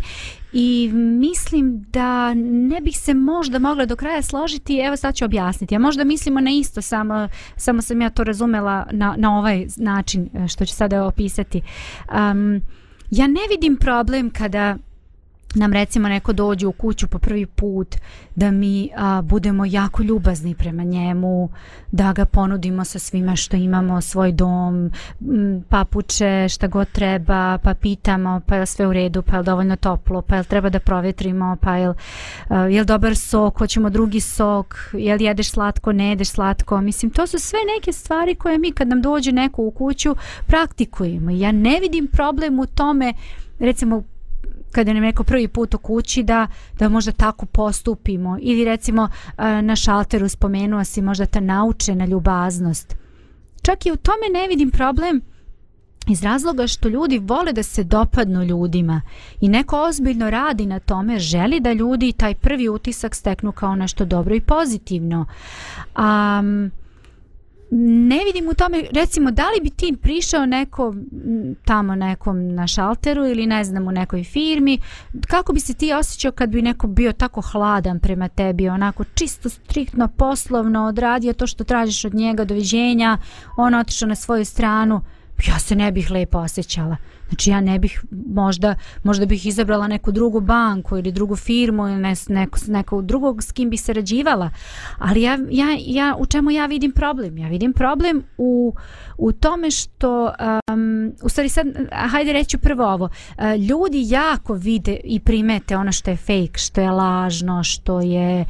i 0.54 0.92
mislim 0.94 1.86
da 1.90 2.34
ne 2.34 2.82
bih 2.82 2.98
se 2.98 3.14
možda 3.14 3.60
mogla 3.60 3.86
do 3.86 3.96
kraja 3.96 4.22
složiti, 4.22 4.80
evo 4.80 4.98
sad 4.98 5.16
ću 5.16 5.26
objasniti, 5.26 5.76
a 5.76 5.80
možda 5.80 6.04
mislimo 6.04 6.42
na 6.42 6.52
isto, 6.52 6.82
samo, 6.82 7.28
samo 7.56 7.82
sam 7.82 8.02
ja 8.02 8.10
to 8.10 8.24
razumela 8.24 8.88
na, 8.92 9.16
na 9.18 9.38
ovaj 9.38 9.68
način 9.78 10.30
e, 10.34 10.48
što 10.48 10.66
ću 10.66 10.74
sada 10.74 11.06
opisati. 11.06 11.62
Um, 12.10 12.62
ja 13.12 13.28
ne 13.28 13.42
vidim 13.50 13.78
problem 13.78 14.30
kada 14.30 14.78
nam 15.56 15.74
recimo 15.74 16.10
neko 16.10 16.34
dođe 16.34 16.68
u 16.68 16.72
kuću 16.72 17.08
po 17.08 17.20
prvi 17.20 17.46
put 17.46 17.96
da 18.36 18.52
mi 18.52 18.90
a, 18.96 19.22
budemo 19.22 19.66
jako 19.66 20.04
ljubazni 20.04 20.56
prema 20.56 20.84
njemu 20.84 21.50
da 21.92 22.14
ga 22.14 22.26
ponudimo 22.26 22.86
sa 22.86 23.00
svima 23.00 23.36
što 23.36 23.58
imamo 23.58 24.02
svoj 24.02 24.32
dom 24.32 24.92
papuče 25.70 26.48
šta 26.50 26.68
god 26.68 26.92
treba 26.92 27.58
pa 27.58 27.74
pitamo 27.74 28.42
pa 28.46 28.56
je 28.56 28.66
sve 28.66 28.88
u 28.88 28.94
redu 28.94 29.22
pa 29.22 29.38
je 29.38 29.44
dovoljno 29.44 29.76
toplo 29.76 30.22
pa 30.22 30.36
je 30.36 30.44
treba 30.44 30.70
da 30.70 30.80
provetrimo 30.80 31.58
pa 31.62 31.76
je 31.76 31.94
je 32.70 32.84
dobar 32.84 33.16
sok 33.16 33.58
hoćemo 33.58 33.90
drugi 33.90 34.20
sok 34.20 34.76
je 34.94 35.16
li 35.16 35.24
jedeš 35.24 35.52
slatko 35.52 35.92
ne 35.92 36.10
jedeš 36.10 36.30
slatko. 36.30 36.82
Mislim 36.82 37.12
to 37.12 37.28
su 37.28 37.40
sve 37.40 37.60
neke 37.76 37.94
stvari 37.94 38.36
koje 38.36 38.58
mi 38.58 38.72
kad 38.72 38.88
nam 38.88 39.02
dođe 39.02 39.32
neko 39.32 39.62
u 39.62 39.72
kuću 39.72 40.16
praktikujemo. 40.46 41.32
Ja 41.32 41.52
ne 41.52 41.80
vidim 41.80 42.08
problem 42.08 42.60
u 42.60 42.66
tome 42.66 43.14
recimo 43.60 44.04
kada 44.72 44.94
nam 44.94 45.04
neko 45.04 45.24
prvi 45.24 45.48
put 45.48 45.74
u 45.74 45.78
kući 45.78 46.24
da, 46.24 46.48
da 46.80 46.90
možda 46.90 47.12
tako 47.12 47.46
postupimo. 47.46 48.38
Ili 48.42 48.66
recimo 48.66 49.10
e, 49.38 49.62
na 49.62 49.76
šalteru 49.76 50.30
spomenuo 50.30 50.84
si 50.84 51.02
možda 51.02 51.26
ta 51.26 51.40
nauče 51.40 51.96
na 51.96 52.06
ljubaznost. 52.06 52.96
Čak 53.62 53.86
i 53.86 53.92
u 53.92 53.96
tome 53.96 54.40
ne 54.40 54.48
vidim 54.48 54.72
problem 54.72 55.22
iz 56.08 56.24
razloga 56.24 56.68
što 56.68 56.90
ljudi 56.90 57.20
vole 57.20 57.54
da 57.54 57.64
se 57.64 57.84
dopadnu 57.84 58.44
ljudima. 58.44 59.02
I 59.42 59.50
neko 59.50 59.82
ozbiljno 59.82 60.30
radi 60.30 60.66
na 60.66 60.80
tome 60.80 61.20
želi 61.20 61.60
da 61.60 61.74
ljudi 61.74 62.12
taj 62.12 62.36
prvi 62.36 62.70
utisak 62.70 63.16
steknu 63.16 63.52
kao 63.52 63.76
nešto 63.76 64.06
dobro 64.06 64.36
i 64.36 64.42
pozitivno. 64.42 65.26
Um, 65.98 66.72
ne 67.74 68.20
vidim 68.26 68.50
u 68.50 68.54
tome, 68.54 68.84
recimo, 68.94 69.32
da 69.32 69.44
li 69.44 69.62
bi 69.62 69.70
ti 69.70 69.98
prišao 70.02 70.46
neko 70.46 70.96
tamo 71.66 71.96
nekom 71.96 72.56
na 72.56 72.68
šalteru 72.68 73.26
ili 73.26 73.48
ne 73.48 73.64
znam 73.64 73.88
u 73.88 73.92
nekoj 73.92 74.24
firmi, 74.24 74.80
kako 75.28 75.54
bi 75.54 75.60
se 75.60 75.74
ti 75.74 75.94
osjećao 75.94 76.32
kad 76.32 76.50
bi 76.50 76.62
neko 76.62 76.88
bio 76.88 77.14
tako 77.14 77.42
hladan 77.42 78.00
prema 78.00 78.28
tebi, 78.28 78.70
onako 78.70 79.04
čisto, 79.04 79.50
striktno, 79.50 80.08
poslovno 80.08 80.86
odradio 80.86 81.34
to 81.34 81.48
što 81.48 81.64
tražiš 81.64 82.06
od 82.06 82.14
njega, 82.14 82.46
doviđenja, 82.46 83.18
on 83.58 83.74
otišao 83.74 84.10
na 84.10 84.16
svoju 84.16 84.46
stranu, 84.46 85.02
ja 85.48 85.60
se 85.60 85.76
ne 85.76 85.92
bih 85.92 86.12
lepo 86.12 86.38
osjećala. 86.38 86.98
Znači 87.32 87.50
ja 87.50 87.62
ne 87.62 87.80
bih 87.80 88.04
možda 88.28 88.76
možda 89.04 89.26
bih 89.26 89.46
izabrala 89.46 89.88
neku 89.88 90.12
drugu 90.12 90.40
banku 90.40 90.98
ili 90.98 91.12
drugu 91.12 91.36
firmu 91.36 91.88
ili 91.88 91.98
ne, 91.98 92.14
neko, 92.28 92.60
neko 92.68 93.02
drugog 93.02 93.44
s 93.44 93.52
kim 93.52 93.70
bi 93.70 93.78
se 93.78 93.94
rađivala. 93.94 94.50
Ali 94.98 95.22
ja, 95.22 95.38
ja, 95.50 95.78
ja, 95.80 96.16
u 96.20 96.26
čemu 96.26 96.52
ja 96.52 96.66
vidim 96.66 96.92
problem? 96.92 97.38
Ja 97.38 97.48
vidim 97.48 97.74
problem 97.74 98.24
u, 98.38 98.74
u 99.22 99.32
tome 99.32 99.72
što 99.72 100.34
um, 100.72 101.12
u 101.24 101.30
stvari 101.30 101.50
sad, 101.50 101.68
hajde 101.92 102.34
reći 102.34 102.58
prvo 102.58 102.86
ovo. 102.86 103.06
Uh, 103.06 103.44
ljudi 103.70 104.04
jako 104.10 104.54
vide 104.54 104.98
i 105.04 105.20
primete 105.20 105.78
ono 105.78 105.92
što 105.92 106.10
je 106.12 106.18
fake, 106.18 106.58
što 106.58 106.82
je 106.82 106.92
lažno, 106.92 107.64
što 107.64 108.02
je 108.02 108.46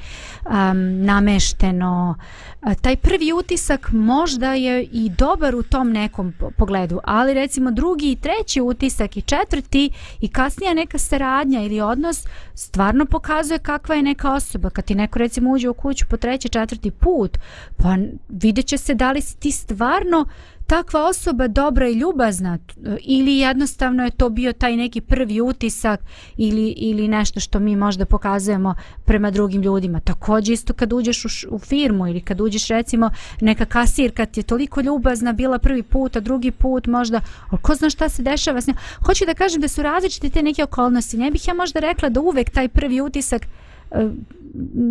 um, 0.45 1.05
namešteno. 1.05 2.15
Uh, 2.17 2.51
taj 2.81 2.95
prvi 2.95 3.33
utisak 3.33 3.91
možda 3.91 4.53
je 4.53 4.83
i 4.83 5.09
dobar 5.17 5.55
u 5.55 5.63
tom 5.63 5.91
nekom 5.91 6.33
pogledu, 6.57 6.99
ali 7.03 7.33
recimo 7.33 7.71
drugi 7.71 8.11
i 8.11 8.15
treći 8.15 8.61
utisak 8.61 9.17
i 9.17 9.21
četvrti 9.21 9.91
i 10.21 10.27
kasnija 10.27 10.73
neka 10.73 10.97
saradnja 10.97 11.61
ili 11.61 11.81
odnos 11.81 12.25
stvarno 12.53 13.05
pokazuje 13.05 13.59
kakva 13.59 13.95
je 13.95 14.01
neka 14.01 14.33
osoba. 14.33 14.69
Kad 14.69 14.85
ti 14.85 14.95
neko 14.95 15.19
recimo 15.19 15.51
uđe 15.51 15.69
u 15.69 15.73
kuću 15.73 16.05
po 16.09 16.17
treći, 16.17 16.49
četvrti 16.49 16.91
put, 16.91 17.37
pa 17.77 17.95
vidjet 18.29 18.65
će 18.65 18.77
se 18.77 18.93
da 18.93 19.11
li 19.11 19.21
si 19.21 19.39
ti 19.39 19.51
stvarno 19.51 20.25
takva 20.71 21.05
osoba 21.07 21.47
dobra 21.47 21.87
i 21.87 21.93
ljubazna 21.93 22.57
ili 23.01 23.37
jednostavno 23.37 24.03
je 24.03 24.11
to 24.11 24.29
bio 24.29 24.53
taj 24.53 24.75
neki 24.75 25.01
prvi 25.01 25.41
utisak 25.41 25.99
ili, 26.37 26.67
ili 26.77 27.07
nešto 27.07 27.39
što 27.39 27.59
mi 27.59 27.75
možda 27.75 28.05
pokazujemo 28.05 28.75
prema 29.05 29.31
drugim 29.31 29.61
ljudima. 29.61 29.99
Također 29.99 30.53
isto 30.53 30.73
kad 30.73 30.93
uđeš 30.93 31.25
u, 31.25 31.29
u 31.49 31.59
firmu 31.59 32.07
ili 32.07 32.21
kad 32.21 32.41
uđeš 32.41 32.67
recimo 32.67 33.09
neka 33.41 33.65
kasirka 33.65 34.25
ti 34.25 34.39
je 34.39 34.43
toliko 34.43 34.81
ljubazna 34.81 35.33
bila 35.33 35.59
prvi 35.59 35.83
put, 35.83 36.15
a 36.15 36.19
drugi 36.19 36.51
put 36.51 36.87
možda, 36.87 37.21
ali 37.49 37.61
ko 37.61 37.75
zna 37.75 37.89
šta 37.89 38.09
se 38.09 38.23
dešava 38.23 38.61
s 38.61 38.67
njom. 38.67 38.77
Hoću 39.05 39.25
da 39.25 39.33
kažem 39.33 39.61
da 39.61 39.67
su 39.67 39.81
različite 39.81 40.29
te 40.29 40.43
neke 40.43 40.63
okolnosti. 40.63 41.17
Ne 41.17 41.31
bih 41.31 41.47
ja 41.47 41.53
možda 41.53 41.79
rekla 41.79 42.09
da 42.09 42.21
uvek 42.21 42.49
taj 42.49 42.67
prvi 42.67 43.01
utisak 43.01 43.47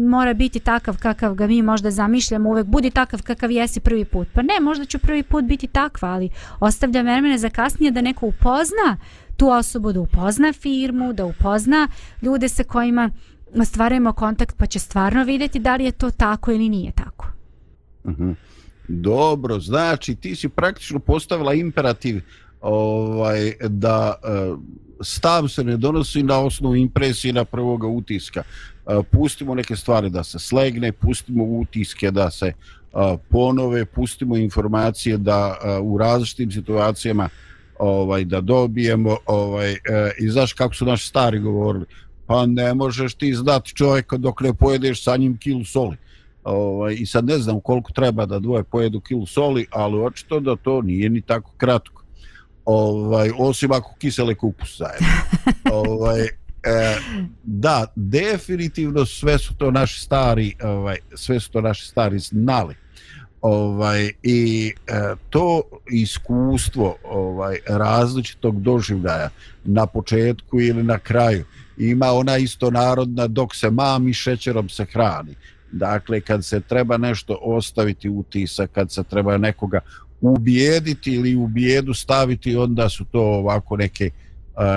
mora 0.09 0.34
biti 0.34 0.61
takav 0.61 0.98
kakav 0.98 1.34
ga 1.34 1.46
mi 1.46 1.62
možda 1.62 1.90
zamišljamo 1.90 2.51
uvek 2.51 2.66
budi 2.66 2.90
takav 2.90 3.22
kakav 3.22 3.51
jesi 3.51 3.80
prvi 3.80 4.05
put 4.05 4.28
pa 4.32 4.42
ne 4.42 4.61
možda 4.61 4.84
ću 4.84 4.98
prvi 4.98 5.22
put 5.22 5.44
biti 5.44 5.66
takva 5.66 6.09
ali 6.09 6.30
ostavlja 6.61 7.03
vremena 7.03 7.38
za 7.38 7.51
kasnije 7.51 7.90
da 7.90 8.01
neko 8.01 8.26
upozna 8.26 8.96
tu 9.36 9.48
osobu 9.48 9.92
da 9.92 10.01
upozna 10.01 10.53
firmu 10.53 11.12
da 11.12 11.24
upozna 11.24 11.88
ljude 12.22 12.48
sa 12.48 12.64
kojima 12.64 13.11
stvarujemo 13.64 14.12
kontakt 14.12 14.57
pa 14.57 14.66
će 14.66 14.78
stvarno 14.78 15.24
vidjeti 15.24 15.59
da 15.59 15.76
li 15.76 15.84
je 15.84 15.92
to 15.92 16.11
tako 16.11 16.53
ili 16.53 16.68
nije 16.68 16.92
tako 16.92 17.26
uh 18.05 18.11
mhm. 18.11 18.22
-huh. 18.22 18.34
dobro 18.88 19.61
znači 19.61 20.14
ti 20.14 20.36
si 20.36 20.48
praktično 20.48 20.98
postavila 20.98 21.55
imperativ 21.55 22.22
ovaj 22.61 23.53
da 23.68 24.14
uh, 24.22 24.59
stav 25.01 25.48
se 25.48 25.64
ne 25.64 25.76
donosi 25.76 26.22
na 26.22 26.38
osnovu 26.38 26.76
impresije 26.76 27.32
na 27.32 27.44
prvoga 27.44 27.86
utiska. 27.86 28.42
E, 28.86 29.03
pustimo 29.11 29.55
neke 29.55 29.76
stvari 29.76 30.11
da 30.11 30.24
se 30.24 30.38
slegne, 30.38 30.92
pustimo 30.92 31.44
utiske 31.44 32.11
da 32.11 32.30
se 32.30 32.46
e, 32.46 32.55
ponove, 33.30 33.84
pustimo 33.84 34.36
informacije 34.36 35.16
da 35.16 35.57
e, 35.64 35.78
u 35.78 35.98
različitim 35.98 36.53
situacijama 36.53 37.28
ovaj 37.78 38.24
da 38.24 38.40
dobijemo 38.40 39.16
ovaj 39.26 39.76
i 40.18 40.28
znaš 40.30 40.53
kako 40.53 40.74
su 40.74 40.84
naši 40.84 41.09
stari 41.09 41.38
govorili? 41.38 41.84
Pa 42.26 42.46
ne 42.46 42.74
možeš 42.74 43.14
ti 43.14 43.34
znati 43.34 43.74
čovjeka 43.74 44.16
dok 44.16 44.40
ne 44.40 44.55
pojedeš 44.55 45.05
sa 45.05 45.16
njim 45.16 45.36
kilu 45.36 45.64
soli. 45.64 45.96
Ovaj, 46.44 46.94
i 46.98 47.07
sad 47.07 47.24
ne 47.24 47.38
znam 47.38 47.61
koliko 47.61 47.92
treba 47.92 48.26
da 48.26 48.38
dvoje 48.38 48.64
pojedu 48.64 49.01
kilu 49.01 49.26
soli 49.26 49.66
ali 49.70 50.03
očito 50.03 50.40
da 50.40 50.57
to 50.57 50.82
nije 50.82 51.11
ni 51.11 51.20
tako 51.20 51.51
kratko 51.57 51.99
ovaj, 52.71 53.31
osim 53.39 53.73
ako 53.73 53.95
kisele 53.99 54.35
kupus 54.35 54.79
zajedno. 54.79 55.09
Ovaj, 55.89 56.23
e, 56.23 56.29
da 57.43 57.87
definitivno 57.97 59.07
sve 59.07 59.39
su 59.39 59.55
to 59.55 59.71
naši 59.71 60.01
stari 60.01 60.55
ovaj, 60.62 60.97
sve 61.14 61.41
su 61.41 61.51
to 61.51 61.61
naši 61.61 61.87
stari 61.87 62.18
znali. 62.18 62.75
Ovaj 63.41 64.11
i 64.23 64.73
e, 64.87 64.93
to 65.31 65.62
iskustvo 65.91 66.97
ovaj 67.05 67.59
različitog 67.68 68.62
doživljaja 68.62 69.31
na 69.64 69.87
početku 69.87 70.61
ili 70.61 70.83
na 70.83 70.99
kraju 70.99 71.45
ima 71.77 72.07
ona 72.07 72.37
isto 72.37 72.71
narodna 72.71 73.27
dok 73.27 73.55
se 73.55 73.71
mami 73.71 74.12
šećerom 74.12 74.68
se 74.68 74.85
hrani. 74.85 75.35
Dakle 75.73 76.21
kad 76.21 76.45
se 76.45 76.61
treba 76.61 76.97
nešto 76.97 77.39
ostaviti 77.43 78.09
utisak 78.09 78.71
kad 78.73 78.93
se 78.93 79.03
treba 79.03 79.37
nekoga 79.37 79.81
ubijediti 80.21 81.12
ili 81.12 81.37
u 81.37 81.47
bijedu 81.47 81.95
staviti 81.95 82.57
onda 82.57 82.89
su 82.89 83.05
to 83.05 83.21
ovako 83.21 83.77
neke 83.77 84.05
e, 84.05 84.11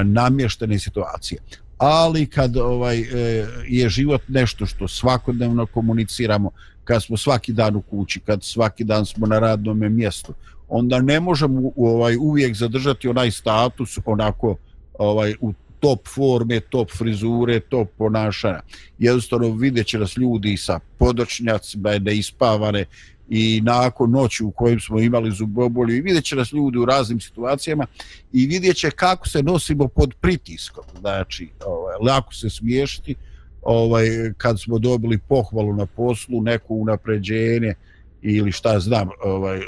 namještene 0.04 0.80
situacije 0.80 1.40
ali 1.78 2.26
kad 2.26 2.58
ovaj 2.58 3.00
e, 3.00 3.48
je 3.68 3.90
život 3.90 4.22
nešto 4.28 4.66
što 4.66 4.88
svakodnevno 4.88 5.66
komuniciramo 5.66 6.52
kad 6.84 7.04
smo 7.04 7.18
svaki 7.18 7.54
dan 7.54 7.76
u 7.76 7.82
kući, 7.82 8.20
kad 8.20 8.44
svaki 8.44 8.84
dan 8.84 9.06
smo 9.06 9.28
na 9.28 9.40
radnom 9.40 9.96
mjestu, 9.96 10.34
onda 10.70 11.02
ne 11.02 11.20
možemo 11.20 11.72
ovaj 11.76 12.18
uvijek 12.18 12.56
zadržati 12.56 13.08
onaj 13.08 13.32
status 13.32 14.00
onako 14.06 14.56
ovaj 14.94 15.36
u 15.42 15.54
top 15.80 16.08
forme, 16.08 16.60
top 16.60 16.92
frizure, 16.98 17.60
top 17.60 17.90
ponašanja. 17.98 18.62
Jednostavno 19.00 19.50
vidjet 19.50 19.88
će 19.88 20.00
nas 20.00 20.18
ljudi 20.18 20.58
sa 20.58 20.80
podočnjacima, 20.98 22.00
neispavane 22.00 22.86
i 23.30 23.62
nakon 23.64 24.12
noći 24.12 24.44
u 24.44 24.52
kojem 24.52 24.80
smo 24.80 25.00
imali 25.00 25.32
zubobolju 25.32 25.96
i 25.96 26.02
vidjet 26.02 26.24
će 26.24 26.36
nas 26.36 26.52
ljudi 26.52 26.78
u 26.78 26.86
raznim 26.86 27.20
situacijama 27.20 27.86
i 28.34 28.48
vidjet 28.48 28.76
će 28.76 28.92
kako 28.92 29.30
se 29.30 29.44
nosimo 29.44 29.88
pod 29.88 30.14
pritiskom. 30.22 30.84
Znači, 31.00 31.50
ovaj, 31.66 31.96
lako 32.02 32.34
se 32.34 32.50
smiješiti, 32.50 33.16
ovaj 33.62 34.08
kad 34.38 34.62
smo 34.62 34.80
dobili 34.80 35.18
pohvalu 35.18 35.74
na 35.74 35.86
poslu, 35.86 36.42
neko 36.42 36.74
unapređenje 36.74 37.74
ili 38.22 38.52
šta 38.52 38.80
znam, 38.80 39.10
ovaj 39.24 39.60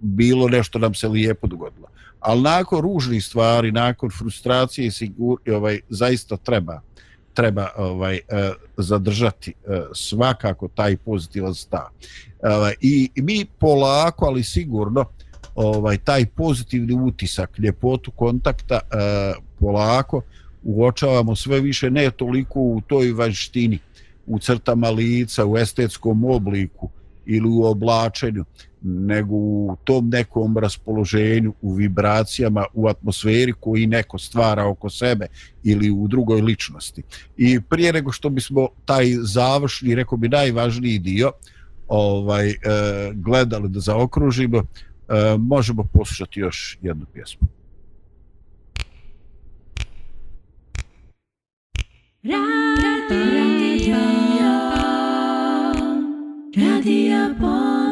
bilo 0.00 0.48
nešto 0.48 0.78
nam 0.78 0.94
se 0.94 1.08
lijepo 1.08 1.46
dogodilo. 1.46 1.88
Ali 2.20 2.42
nakon 2.42 2.80
ružnih 2.80 3.24
stvari, 3.24 3.72
nakon 3.72 4.10
frustracije 4.18 4.86
i 4.86 4.90
sigur, 4.90 5.38
ovaj 5.48 5.80
zaista 5.88 6.36
treba 6.36 6.80
treba 7.36 7.68
ovaj 7.76 8.16
eh, 8.16 8.52
zadržati 8.76 9.50
eh, 9.50 9.82
svakako 9.94 10.68
taj 10.68 10.96
pozitivan 10.96 11.54
stav. 11.54 11.88
Ovaj, 12.42 12.74
I 12.80 13.10
mi 13.16 13.46
polako, 13.58 14.26
ali 14.26 14.42
sigurno 14.42 15.04
ovaj 15.54 15.98
taj 15.98 16.26
pozitivni 16.26 16.94
utisak, 16.94 17.58
ljepotu 17.58 18.10
kontakta 18.10 18.74
eh, 18.74 19.34
polako 19.58 20.22
uočavamo 20.62 21.36
sve 21.36 21.60
više 21.60 21.90
ne 21.90 22.10
toliko 22.10 22.60
u 22.60 22.80
toj 22.86 23.12
vanštini, 23.12 23.78
u 24.26 24.38
crtama 24.38 24.90
lica, 24.90 25.46
u 25.46 25.56
estetskom 25.58 26.24
obliku 26.24 26.88
ili 27.26 27.48
u 27.48 27.64
oblačenju, 27.64 28.44
nego 28.86 29.34
u 29.34 29.76
tom 29.84 30.08
nekom 30.08 30.58
raspoloženju, 30.58 31.54
u 31.60 31.74
vibracijama, 31.74 32.64
u 32.74 32.88
atmosferi 32.88 33.52
koji 33.60 33.86
neko 33.86 34.18
stvara 34.18 34.66
oko 34.66 34.90
sebe 34.90 35.26
ili 35.64 35.90
u 35.90 36.08
drugoj 36.08 36.40
ličnosti. 36.40 37.02
I 37.36 37.60
prije 37.60 37.92
nego 37.92 38.12
što 38.12 38.30
bismo 38.30 38.68
taj 38.84 39.06
završni, 39.22 39.94
rekao 39.94 40.18
bi 40.18 40.28
najvažniji 40.28 40.98
dio, 40.98 41.32
ovaj 41.88 42.50
e, 42.50 42.56
gledali 43.14 43.68
da 43.68 43.80
zaokružimo, 43.80 44.58
e, 44.58 44.64
možemo 45.38 45.84
poslušati 45.92 46.40
još 46.40 46.78
jednu 46.82 47.06
pjesmu. 47.14 47.48
Radio, 52.24 53.96
radio 56.56 57.34
pomirenje. 57.40 57.85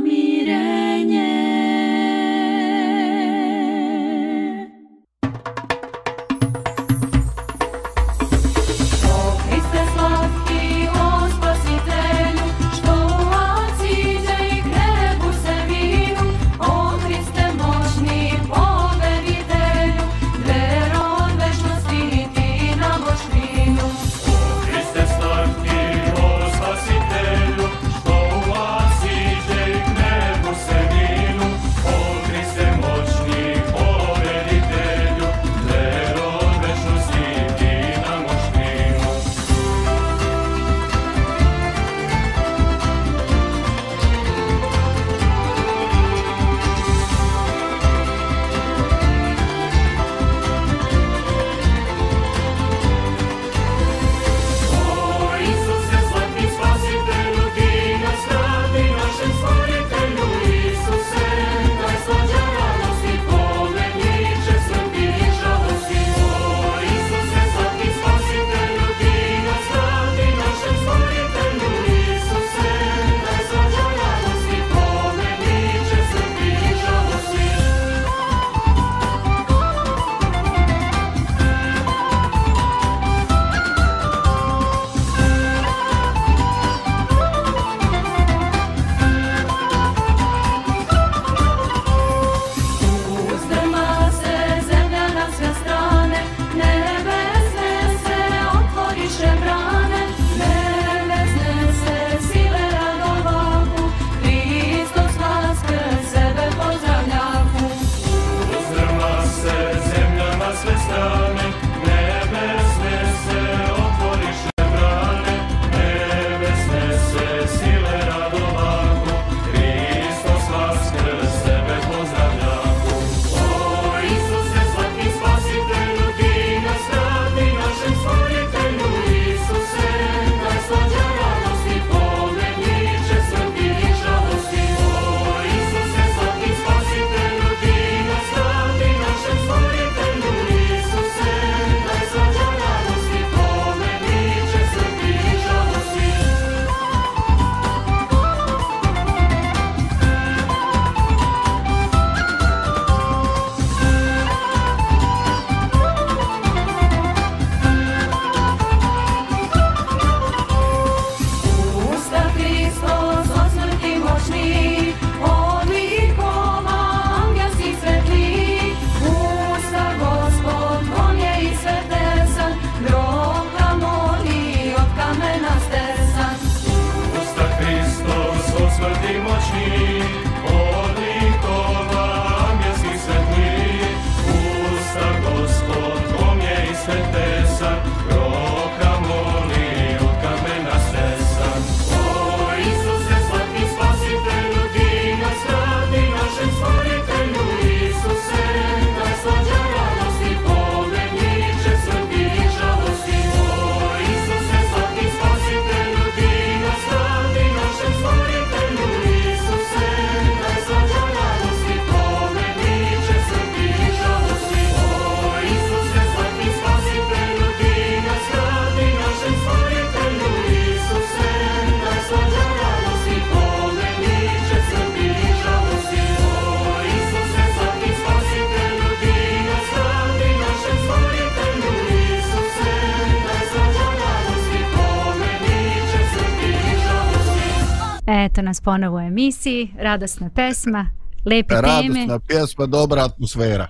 Nas 238.45 238.61
ponovo 238.61 238.97
u 238.97 239.01
emisiji, 239.01 239.70
radosna 239.78 240.30
pesma, 240.34 240.86
lepe 241.24 241.55
teme. 241.55 241.68
Radosna 241.68 242.18
pjesma, 242.18 242.66
dobra 242.66 243.05
atmosfera. 243.05 243.68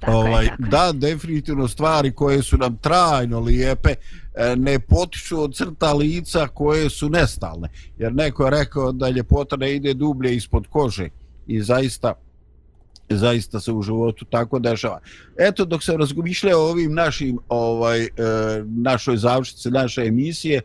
Tako 0.00 0.12
je, 0.12 0.18
ovaj, 0.18 0.46
tako 0.46 0.62
je. 0.62 0.68
da, 0.68 0.92
definitivno 0.92 1.68
stvari 1.68 2.12
koje 2.12 2.42
su 2.42 2.56
nam 2.56 2.76
trajno 2.76 3.40
lijepe 3.40 3.90
e, 3.90 4.56
ne 4.56 4.78
potiču 4.78 5.42
od 5.42 5.54
crta 5.54 5.92
lica 5.92 6.48
koje 6.48 6.90
su 6.90 7.08
nestalne. 7.08 7.68
Jer 7.98 8.14
neko 8.14 8.44
je 8.44 8.50
rekao 8.50 8.92
da 8.92 9.08
ljepota 9.08 9.56
ne 9.56 9.74
ide 9.74 9.94
dublje 9.94 10.36
ispod 10.36 10.66
kože 10.70 11.08
i 11.46 11.62
zaista 11.62 12.14
zaista 13.08 13.60
se 13.60 13.72
u 13.72 13.82
životu 13.82 14.24
tako 14.24 14.58
dešava. 14.58 15.00
Eto, 15.38 15.64
dok 15.64 15.82
sam 15.82 15.96
razmišljao 15.96 16.60
o 16.60 16.70
ovim 16.70 16.94
našim, 16.94 17.38
ovaj, 17.48 18.02
e, 18.02 18.08
našoj 18.66 19.16
završnici, 19.16 19.70
naše 19.70 20.02
emisije, 20.02 20.60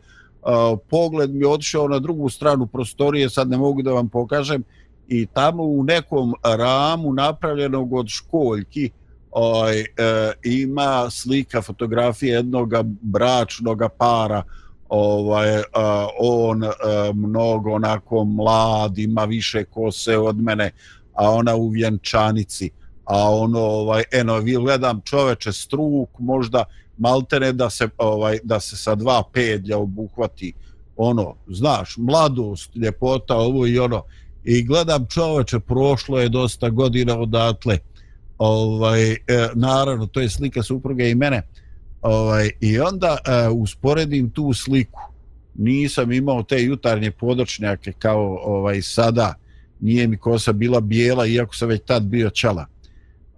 e, 0.45 0.77
pogled 0.89 1.33
mi 1.33 1.39
je 1.39 1.47
otišao 1.47 1.87
na 1.87 1.99
drugu 1.99 2.29
stranu 2.29 2.67
prostorije, 2.67 3.29
sad 3.29 3.49
ne 3.49 3.57
mogu 3.57 3.81
da 3.81 3.91
vam 3.91 4.09
pokažem, 4.09 4.63
i 5.07 5.25
tamo 5.25 5.63
u 5.63 5.83
nekom 5.83 6.33
ramu 6.43 7.13
napravljenog 7.13 7.93
od 7.93 8.07
školjki 8.07 8.89
ovaj, 9.31 9.79
e, 9.79 9.85
ima 10.43 11.09
slika 11.09 11.61
fotografije 11.61 12.33
jednog 12.33 12.73
bračnog 13.01 13.81
para 13.97 14.43
ovaj 14.91 15.57
uh, 15.57 15.63
on 16.19 16.63
uh, 16.63 16.69
mnogo 17.15 17.71
onako 17.71 18.23
mlad 18.23 18.97
ima 18.97 19.23
više 19.23 19.63
kose 19.63 20.17
od 20.17 20.41
mene 20.41 20.71
a 21.13 21.29
ona 21.29 21.55
u 21.55 21.69
vjenčanici. 21.69 22.69
A 23.05 23.35
ono 23.35 23.59
ovaj 23.59 24.03
eno 24.11 24.37
vi 24.37 24.55
gledam 24.55 25.01
čoveče 25.05 25.53
struk 25.53 26.09
možda 26.19 26.63
maltene 26.97 27.53
da 27.53 27.69
se 27.69 27.89
ovaj 27.97 28.39
da 28.43 28.59
se 28.59 28.77
sa 28.77 28.95
dva 28.95 29.23
pedlja 29.33 29.77
obuhvati 29.77 30.53
ono 30.97 31.35
znaš 31.47 31.95
mladost 31.97 32.75
ljepota 32.75 33.35
ovo 33.35 33.67
i 33.67 33.79
ono. 33.79 34.03
I 34.43 34.63
gledam 34.63 35.05
čoveče 35.09 35.59
prošlo 35.59 36.19
je 36.19 36.29
dosta 36.29 36.69
godina 36.69 37.19
odatle. 37.19 37.77
Ovaj 38.37 39.11
e, 39.11 39.17
naravno 39.55 40.07
to 40.07 40.19
je 40.19 40.29
slika 40.29 40.63
supruge 40.63 41.09
i 41.09 41.15
mene. 41.15 41.41
Ovaj 42.01 42.49
i 42.59 42.79
onda 42.79 43.17
e, 43.25 43.49
usporedim 43.49 44.29
tu 44.29 44.53
sliku. 44.53 44.99
Nisam 45.55 46.11
imao 46.11 46.43
te 46.43 46.63
jutarnje 46.63 47.11
podočnjake 47.11 47.91
kao 47.99 48.39
ovaj 48.43 48.81
sada. 48.81 49.33
Nije 49.79 50.07
mi 50.07 50.17
kosa 50.17 50.53
bila 50.53 50.79
bijela 50.79 51.27
iako 51.27 51.55
sam 51.55 51.69
već 51.69 51.81
tad 51.85 52.03
bio 52.03 52.29
čala 52.29 52.65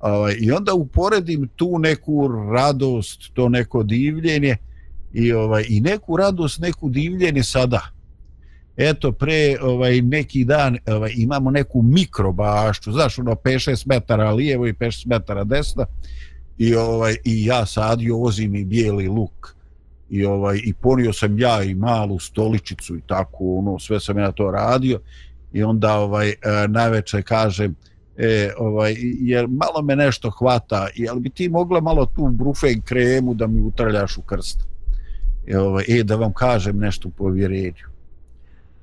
ovaj 0.03 0.35
i 0.39 0.51
onda 0.51 0.73
uporedim 0.73 1.49
tu 1.55 1.79
neku 1.79 2.27
radost 2.27 3.33
to 3.33 3.49
neko 3.49 3.83
divljenje 3.83 4.57
i 5.13 5.33
ovaj 5.33 5.65
i 5.69 5.81
neku 5.81 6.17
radost 6.17 6.59
neku 6.59 6.89
divljenje 6.89 7.43
sada. 7.43 7.81
Eto 8.77 9.11
pre 9.11 9.57
ovaj 9.61 10.01
neki 10.01 10.45
dan 10.45 10.77
ovaj 10.87 11.13
imamo 11.15 11.51
neku 11.51 11.81
mikrobašću, 11.81 12.91
znaš 12.91 13.19
ono 13.19 13.31
5-6 13.31 13.87
metara 13.87 14.31
lijevo 14.31 14.67
i 14.67 14.73
5-6 14.73 15.07
metara 15.07 15.43
desno 15.43 15.85
i 16.57 16.75
ovaj 16.75 17.15
i 17.25 17.45
ja 17.45 17.65
sadio 17.65 18.15
i 18.39 18.65
bijeli 18.65 19.07
luk 19.07 19.55
i 20.09 20.25
ovaj 20.25 20.59
i 20.63 20.73
ponio 20.73 21.13
sam 21.13 21.39
ja 21.39 21.63
i 21.63 21.75
malu 21.75 22.19
stoličicu 22.19 22.97
i 22.97 23.01
tako 23.07 23.57
ono 23.57 23.79
sve 23.79 23.99
sam 23.99 24.17
ja 24.17 24.31
to 24.31 24.51
radio 24.51 24.99
i 25.53 25.63
onda 25.63 25.95
ovaj 25.95 26.29
e, 26.29 26.35
najveće 26.67 27.21
kažem 27.21 27.75
e, 28.17 28.51
ovaj, 28.57 28.95
jer 28.99 29.47
malo 29.47 29.81
me 29.81 29.95
nešto 29.95 30.29
hvata, 30.29 30.87
jel 30.95 31.15
bi 31.15 31.29
ti 31.29 31.49
mogla 31.49 31.81
malo 31.81 32.05
tu 32.05 32.27
brufen 32.27 32.81
kremu 32.81 33.33
da 33.33 33.47
mi 33.47 33.61
utrljaš 33.61 34.17
u 34.17 34.21
krst? 34.21 34.59
E, 35.47 35.57
ovaj, 35.57 35.85
e, 35.87 36.03
da 36.03 36.15
vam 36.15 36.33
kažem 36.33 36.77
nešto 36.77 37.09
po 37.09 37.29
vjerenju. 37.29 37.93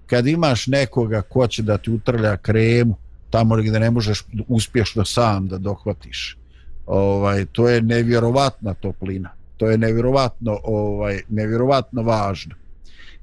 Kad 0.07 0.27
imaš 0.27 0.67
nekoga 0.67 1.23
ko 1.23 1.47
će 1.47 1.63
da 1.63 1.79
ti 1.79 1.91
utrlja 1.91 2.37
kremu, 2.37 2.97
tamo 3.31 3.57
gdje 3.57 3.81
ne 3.81 3.91
možeš 3.91 4.25
uspješno 4.49 5.05
sam 5.05 5.49
da 5.49 5.59
dohvatiš, 5.59 6.39
ovaj, 6.87 7.47
to 7.53 7.69
je 7.69 7.83
nevjerovatna 7.83 8.75
toplina. 8.75 9.31
To 9.57 9.71
je 9.71 9.79
nevjerovatno, 9.79 10.59
ovaj, 10.65 11.21
nevjerovatno 11.29 12.03
važno. 12.03 12.55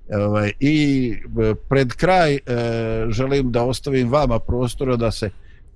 E, 0.10 0.18
ovaj, 0.18 0.52
I 0.60 1.12
e, 1.12 1.54
pred 1.70 1.94
kraj 1.94 2.36
eh, 2.36 2.40
želim 3.10 3.52
da 3.52 3.64
ostavim 3.64 4.10
vama 4.10 4.40
prostora 4.40 4.96
da 4.96 5.12
se 5.12 5.30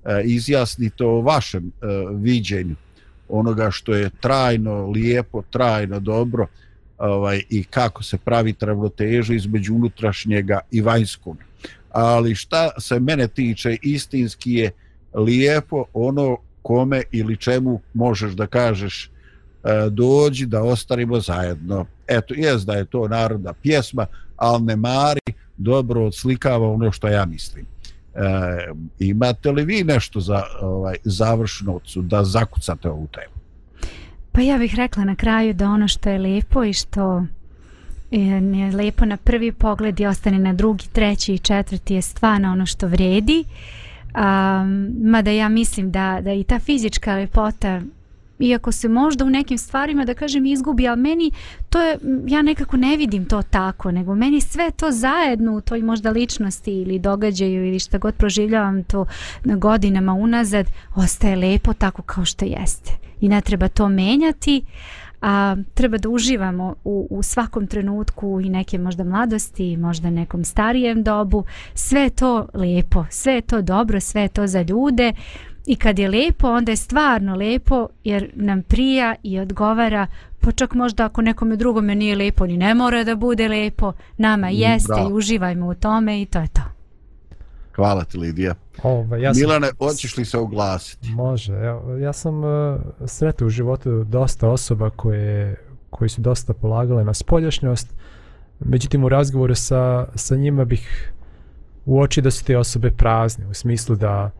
E, 0.04 0.22
izjasnite 0.24 1.04
o 1.04 1.20
vašem 1.20 1.66
e, 1.66 1.86
viđenju 2.12 2.76
onoga 3.28 3.70
što 3.70 3.94
je 3.94 4.10
trajno, 4.20 4.86
lijepo, 4.86 5.42
trajno, 5.50 6.00
dobro 6.00 6.46
ovaj, 6.98 7.42
i 7.50 7.64
kako 7.64 8.02
se 8.02 8.18
pravi 8.18 8.54
ravnoteža 8.60 9.34
između 9.34 9.74
unutrašnjega 9.74 10.60
i 10.70 10.80
vanjskog. 10.80 11.36
Ali 11.90 12.34
šta 12.34 12.70
se 12.78 13.00
mene 13.00 13.28
tiče, 13.28 13.76
istinski 13.82 14.52
je 14.52 14.70
lijepo 15.14 15.84
ono 15.94 16.36
kome 16.62 17.02
ili 17.10 17.36
čemu 17.36 17.80
možeš 17.94 18.32
da 18.32 18.46
kažeš 18.46 19.06
e, 19.06 19.10
dođi 19.90 20.46
da 20.46 20.62
ostarimo 20.62 21.20
zajedno. 21.20 21.86
Eto, 22.06 22.34
jest 22.36 22.66
da 22.66 22.72
je 22.72 22.84
to 22.84 23.08
narodna 23.08 23.52
pjesma, 23.52 24.06
ali 24.36 24.62
ne 24.62 24.76
mari, 24.76 25.20
dobro 25.56 26.06
odslikava 26.06 26.72
ono 26.72 26.92
što 26.92 27.08
ja 27.08 27.24
mislim. 27.24 27.71
E, 28.14 28.72
imate 28.98 29.50
li 29.50 29.64
vi 29.64 29.84
nešto 29.84 30.20
za 30.20 30.42
ovaj, 30.60 30.96
završnocu 31.04 32.02
da 32.02 32.24
zakucate 32.24 32.90
ovu 32.90 33.06
temu? 33.06 33.34
Pa 34.32 34.40
ja 34.40 34.58
bih 34.58 34.74
rekla 34.74 35.04
na 35.04 35.14
kraju 35.14 35.54
da 35.54 35.68
ono 35.68 35.88
što 35.88 36.10
je 36.10 36.18
lepo 36.18 36.64
i 36.64 36.72
što 36.72 37.24
e, 38.10 38.18
je 38.18 38.72
lepo 38.76 39.04
na 39.04 39.16
prvi 39.16 39.52
pogled 39.52 40.00
i 40.00 40.06
ostane 40.06 40.38
na 40.38 40.52
drugi, 40.52 40.84
treći 40.92 41.34
i 41.34 41.38
četvrti 41.38 41.94
je 41.94 42.02
stvarno 42.02 42.52
ono 42.52 42.66
što 42.66 42.86
vredi. 42.86 43.44
Um, 44.14 44.90
mada 45.10 45.30
ja 45.30 45.48
mislim 45.48 45.90
da, 45.90 46.18
da 46.22 46.32
i 46.32 46.44
ta 46.44 46.58
fizička 46.58 47.14
lepota 47.14 47.80
iako 48.42 48.72
se 48.72 48.88
možda 48.88 49.24
u 49.24 49.30
nekim 49.30 49.58
stvarima 49.58 50.04
da 50.04 50.14
kažem 50.14 50.46
izgubi, 50.46 50.88
ali 50.88 51.00
meni 51.00 51.30
to 51.70 51.80
je, 51.80 51.98
ja 52.26 52.42
nekako 52.42 52.76
ne 52.76 52.96
vidim 52.96 53.24
to 53.24 53.42
tako, 53.42 53.90
nego 53.90 54.14
meni 54.14 54.40
sve 54.40 54.70
to 54.70 54.90
zajedno 54.90 55.56
u 55.56 55.60
toj 55.60 55.82
možda 55.82 56.10
ličnosti 56.10 56.72
ili 56.72 56.98
događaju 56.98 57.66
ili 57.66 57.78
šta 57.78 57.98
god 57.98 58.14
proživljavam 58.14 58.84
to 58.84 59.06
godinama 59.44 60.12
unazad, 60.12 60.66
ostaje 60.94 61.36
lepo 61.36 61.72
tako 61.72 62.02
kao 62.02 62.24
što 62.24 62.44
jeste. 62.44 62.92
I 63.20 63.28
ne 63.28 63.40
treba 63.40 63.68
to 63.68 63.88
menjati, 63.88 64.62
a 65.22 65.56
treba 65.74 65.98
da 65.98 66.08
uživamo 66.08 66.74
u, 66.84 67.06
u 67.10 67.22
svakom 67.22 67.66
trenutku 67.66 68.40
i 68.44 68.48
neke 68.48 68.78
možda 68.78 69.04
mladosti, 69.04 69.76
možda 69.76 70.10
nekom 70.10 70.44
starijem 70.44 71.02
dobu, 71.02 71.44
sve 71.74 72.00
je 72.00 72.10
to 72.10 72.48
lepo, 72.54 73.04
sve 73.10 73.34
je 73.34 73.40
to 73.40 73.62
dobro, 73.62 74.00
sve 74.00 74.22
je 74.22 74.28
to 74.28 74.46
za 74.46 74.62
ljude 74.62 75.12
i 75.66 75.76
kad 75.76 75.98
je 75.98 76.08
lepo, 76.08 76.48
onda 76.48 76.72
je 76.72 76.76
stvarno 76.76 77.34
lepo 77.36 77.88
jer 78.04 78.30
nam 78.34 78.62
prija 78.62 79.14
i 79.22 79.38
odgovara 79.38 80.06
pa 80.40 80.52
čak 80.52 80.74
možda 80.74 81.04
ako 81.04 81.22
nekome 81.22 81.56
drugome 81.56 81.94
nije 81.94 82.16
lepo 82.16 82.46
ni 82.46 82.56
ne 82.56 82.74
mora 82.74 83.04
da 83.04 83.16
bude 83.16 83.48
lepo 83.48 83.92
nama 84.16 84.48
jeste 84.48 84.92
Bravo. 84.92 85.10
i 85.10 85.12
uživajmo 85.12 85.66
u 85.66 85.74
tome 85.74 86.22
i 86.22 86.26
to 86.26 86.40
je 86.40 86.48
to 86.48 86.62
Hvala 87.76 88.04
ti 88.04 88.18
Lidija. 88.18 88.54
Ova, 88.82 89.16
ja 89.16 89.34
sam, 89.34 89.40
Milane, 89.40 89.70
hoćeš 89.78 90.16
li 90.16 90.24
se 90.24 90.38
oglasiti? 90.38 91.08
Može. 91.08 91.52
Evo, 91.52 91.96
ja 91.96 92.12
sam 92.12 92.44
uh, 92.44 92.80
sretao 93.06 93.46
u 93.46 93.50
životu 93.50 94.04
dosta 94.04 94.48
osoba 94.48 94.90
koje, 94.90 95.56
koji 95.90 96.08
su 96.08 96.20
dosta 96.20 96.52
polagale 96.52 97.04
na 97.04 97.14
spoljašnjost. 97.14 97.94
Međutim, 98.60 99.04
u 99.04 99.08
razgovoru 99.08 99.54
sa, 99.54 100.06
sa 100.14 100.36
njima 100.36 100.64
bih 100.64 101.12
uoči 101.86 102.20
da 102.22 102.30
su 102.30 102.44
te 102.44 102.58
osobe 102.58 102.90
prazne, 102.90 103.46
u 103.46 103.54
smislu 103.54 103.96
da 103.96 104.30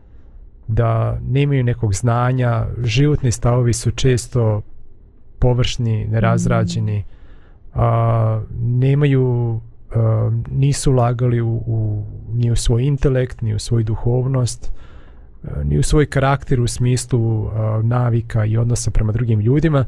da 0.67 1.19
nemaju 1.29 1.63
nekog 1.63 1.93
znanja, 1.93 2.65
životni 2.83 3.31
stavovi 3.31 3.73
su 3.73 3.91
često 3.91 4.61
površni, 5.39 6.07
nerazrađeni, 6.07 7.03
a, 7.73 8.41
nemaju, 8.61 9.59
a, 9.95 10.31
nisu 10.51 10.91
ulagali 10.91 11.41
u, 11.41 11.63
u, 11.67 12.05
ni 12.33 12.51
u 12.51 12.55
svoj 12.55 12.83
intelekt, 12.83 13.41
ni 13.41 13.55
u 13.55 13.59
svoju 13.59 13.83
duhovnost, 13.83 14.73
a, 15.43 15.63
ni 15.63 15.77
u 15.79 15.83
svoj 15.83 16.05
karakter 16.05 16.61
u 16.61 16.67
smislu 16.67 17.47
a, 17.47 17.81
navika 17.83 18.45
i 18.45 18.57
odnosa 18.57 18.91
prema 18.91 19.11
drugim 19.11 19.39
ljudima. 19.39 19.85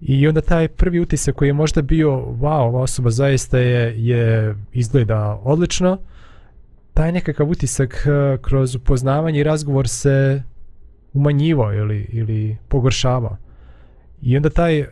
I 0.00 0.28
onda 0.28 0.40
taj 0.40 0.68
prvi 0.68 1.00
utisak 1.00 1.34
koji 1.34 1.48
je 1.48 1.52
možda 1.52 1.82
bio, 1.82 2.10
wow, 2.10 2.60
ova 2.60 2.80
osoba 2.80 3.10
zaista 3.10 3.58
je, 3.58 4.06
je 4.06 4.54
izgleda 4.72 5.40
odlično, 5.44 5.98
taj 6.94 7.12
nekakav 7.12 7.50
utisak 7.50 8.06
uh, 8.06 8.42
kroz 8.42 8.74
upoznavanje 8.74 9.40
i 9.40 9.44
razgovor 9.44 9.88
se 9.88 10.42
umanjivao 11.12 11.74
ili, 11.74 12.08
ili 12.12 12.56
pogoršavao. 12.68 13.36
I 14.22 14.36
onda 14.36 14.50
taj 14.50 14.80
uh, 14.80 14.86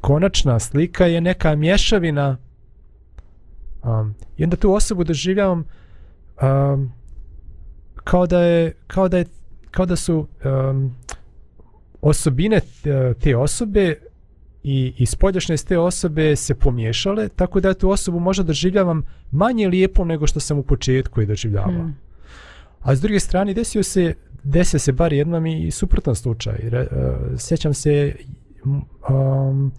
konačna 0.00 0.58
slika 0.58 1.06
je 1.06 1.20
neka 1.20 1.54
mješavina 1.54 2.36
um, 3.84 4.14
i 4.36 4.44
onda 4.44 4.56
tu 4.56 4.72
osobu 4.72 5.04
doživljavam 5.04 5.64
um, 6.42 6.92
kao 7.94 8.26
da 8.26 8.40
je 8.40 8.72
kao 8.86 9.08
da 9.08 9.18
je 9.18 9.24
kao 9.70 9.86
da 9.86 9.96
su 9.96 10.28
um, 10.44 10.96
osobine 12.00 12.60
te, 12.82 13.14
te 13.14 13.36
osobe 13.36 13.94
i, 14.64 14.92
i 14.98 15.06
spoljašnjost 15.06 15.68
te 15.68 15.78
osobe 15.78 16.36
se 16.36 16.54
pomiješale, 16.54 17.28
tako 17.28 17.60
da 17.60 17.74
tu 17.74 17.90
osobu 17.90 18.20
možda 18.20 18.42
doživljavam 18.42 19.02
manje 19.30 19.68
lijepo 19.68 20.04
nego 20.04 20.26
što 20.26 20.40
sam 20.40 20.58
u 20.58 20.62
početku 20.62 21.20
je 21.20 21.26
doživljavao. 21.26 21.82
Hmm. 21.82 21.96
A 22.80 22.96
s 22.96 23.00
druge 23.00 23.20
strane, 23.20 23.54
desio 23.54 23.82
se, 23.82 24.14
desio 24.42 24.78
se 24.78 24.92
bar 24.92 25.12
jednom 25.12 25.46
i 25.46 25.70
suprotan 25.70 26.14
slučaj. 26.14 26.54
Re, 26.62 26.80
uh, 26.80 26.86
sjećam 27.38 27.74
se, 27.74 28.16
um, 28.64 29.72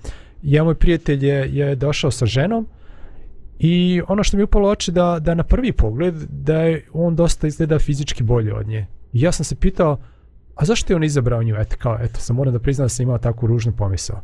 ja 0.43 0.63
moj 0.63 0.75
prijatelj 0.75 1.25
je, 1.25 1.55
je 1.55 1.75
došao 1.75 2.11
sa 2.11 2.25
ženom 2.25 2.67
i 3.59 4.01
ono 4.07 4.23
što 4.23 4.37
mi 4.37 4.41
je 4.41 4.45
upalo 4.45 4.69
oči 4.69 4.91
da, 4.91 5.19
da 5.19 5.33
na 5.33 5.43
prvi 5.43 5.71
pogled 5.71 6.15
da 6.29 6.61
je 6.61 6.85
on 6.93 7.15
dosta 7.15 7.47
izgleda 7.47 7.79
fizički 7.79 8.23
bolje 8.23 8.53
od 8.53 8.67
nje. 8.67 8.85
I 9.13 9.21
ja 9.21 9.31
sam 9.31 9.43
se 9.43 9.55
pitao, 9.55 9.97
a 10.55 10.65
zašto 10.65 10.93
je 10.93 10.95
on 10.95 11.03
izabrao 11.03 11.43
nju? 11.43 11.55
Eto, 11.55 11.75
kao, 11.79 11.97
eto, 12.01 12.19
sam 12.19 12.35
moram 12.35 12.53
da 12.53 12.59
priznam 12.59 12.85
da 12.85 12.89
sam 12.89 13.03
imao 13.03 13.17
takvu 13.17 13.47
ružnu 13.47 13.71
pomisao. 13.71 14.21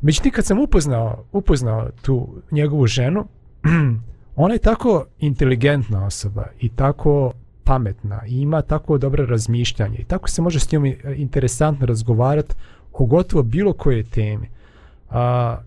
Međutim, 0.00 0.32
kad 0.32 0.46
sam 0.46 0.58
upoznao, 0.58 1.24
upoznao 1.32 1.88
tu 2.02 2.28
njegovu 2.50 2.86
ženu, 2.86 3.26
ona 4.36 4.54
je 4.54 4.58
tako 4.58 5.06
inteligentna 5.18 6.06
osoba 6.06 6.46
i 6.60 6.68
tako 6.68 7.32
pametna 7.64 8.20
i 8.26 8.40
ima 8.40 8.62
tako 8.62 8.98
dobro 8.98 9.26
razmišljanje 9.26 9.98
i 9.98 10.04
tako 10.04 10.28
se 10.28 10.42
može 10.42 10.60
s 10.60 10.72
njom 10.72 10.94
interesantno 11.16 11.86
razgovarati 11.86 12.54
o 12.92 13.06
gotovo 13.06 13.42
bilo 13.42 13.72
koje 13.72 14.02
teme. 14.02 14.46
A, 15.10 15.58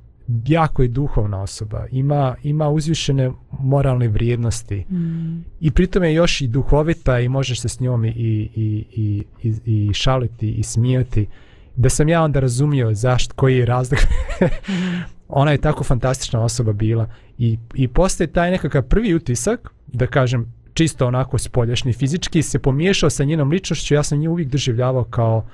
jako 0.48 0.82
je 0.82 0.88
duhovna 0.88 1.42
osoba, 1.42 1.86
ima, 1.92 2.36
ima 2.44 2.70
uzvišene 2.70 3.32
moralne 3.60 4.08
vrijednosti 4.08 4.86
mm. 4.90 5.44
i 5.60 5.72
pritom 5.72 6.04
je 6.04 6.14
još 6.14 6.42
i 6.42 6.48
duhovita 6.48 7.20
i 7.20 7.30
možeš 7.30 7.62
se 7.62 7.70
s 7.70 7.80
njom 7.80 8.06
i, 8.06 8.10
i, 8.10 8.86
i, 8.96 9.24
i, 9.44 9.54
i 9.66 9.94
šaliti 9.94 10.52
i 10.52 10.64
smijati. 10.64 11.28
Da 11.76 11.90
sam 11.90 12.10
ja 12.10 12.24
onda 12.24 12.40
razumio 12.40 12.94
zašto, 12.94 13.34
koji 13.36 13.58
je 13.58 13.66
razlog. 13.66 14.00
Ona 15.28 15.52
je 15.52 15.58
tako 15.58 15.84
fantastična 15.84 16.44
osoba 16.44 16.74
bila 16.74 17.08
i, 17.38 17.58
i 17.74 17.88
postaje 17.88 18.28
taj 18.28 18.52
nekakav 18.52 18.84
prvi 18.84 19.14
utisak, 19.16 19.70
da 19.88 20.08
kažem, 20.08 20.54
čisto 20.74 21.08
onako 21.08 21.38
spoljašnji 21.38 21.94
fizički, 21.94 22.42
se 22.42 22.60
pomiješao 22.60 23.10
sa 23.10 23.24
njenom 23.24 23.52
ličnošću, 23.52 23.94
ja 23.94 24.04
sam 24.04 24.20
nju 24.20 24.32
uvijek 24.32 24.50
doživljavao 24.50 25.04
kao, 25.04 25.46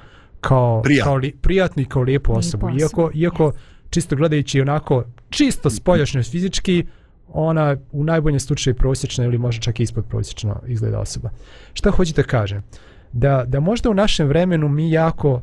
kao, 0.42 0.82
Prijat. 0.82 1.04
kao 1.04 1.16
li, 1.16 1.32
prijatnu 1.42 1.84
i 1.84 1.86
kao 1.86 2.02
lijepu 2.02 2.34
osobu. 2.34 2.70
Iako, 2.80 3.12
iako 3.14 3.52
čisto 3.90 4.16
gledajući 4.16 4.62
onako 4.62 5.04
čisto 5.30 5.70
spoljašnjo 5.70 6.24
fizički, 6.24 6.86
ona 7.28 7.78
u 7.92 8.04
najboljem 8.04 8.40
slučaju 8.40 8.76
prosječna 8.76 9.26
ili 9.26 9.38
možda 9.38 9.62
čak 9.62 9.80
ispod 9.80 10.06
prosječno 10.06 10.62
izgleda 10.68 11.00
osoba. 11.00 11.30
Šta 11.74 11.92
hoćete 11.92 12.24
kažem? 12.24 12.64
Da, 13.12 13.44
da 13.48 13.60
možda 13.60 13.90
u 13.90 13.94
našem 13.94 14.28
vremenu 14.28 14.70
mi 14.70 14.92
jako 14.92 15.42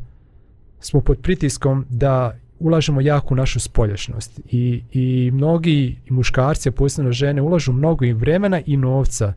smo 0.84 1.00
pod 1.00 1.18
pritiskom 1.18 1.86
da 1.90 2.36
ulažemo 2.58 3.00
jako 3.00 3.34
u 3.34 3.36
našu 3.36 3.60
spoljašnjost 3.60 4.40
i, 4.50 4.82
i 4.92 5.30
mnogi 5.34 5.96
muškarci, 6.08 6.68
a 6.68 6.72
posebno 6.72 7.12
žene, 7.12 7.42
ulažu 7.42 7.72
mnogo 7.72 8.04
i 8.04 8.12
vremena 8.12 8.60
i 8.66 8.76
novca 8.76 9.32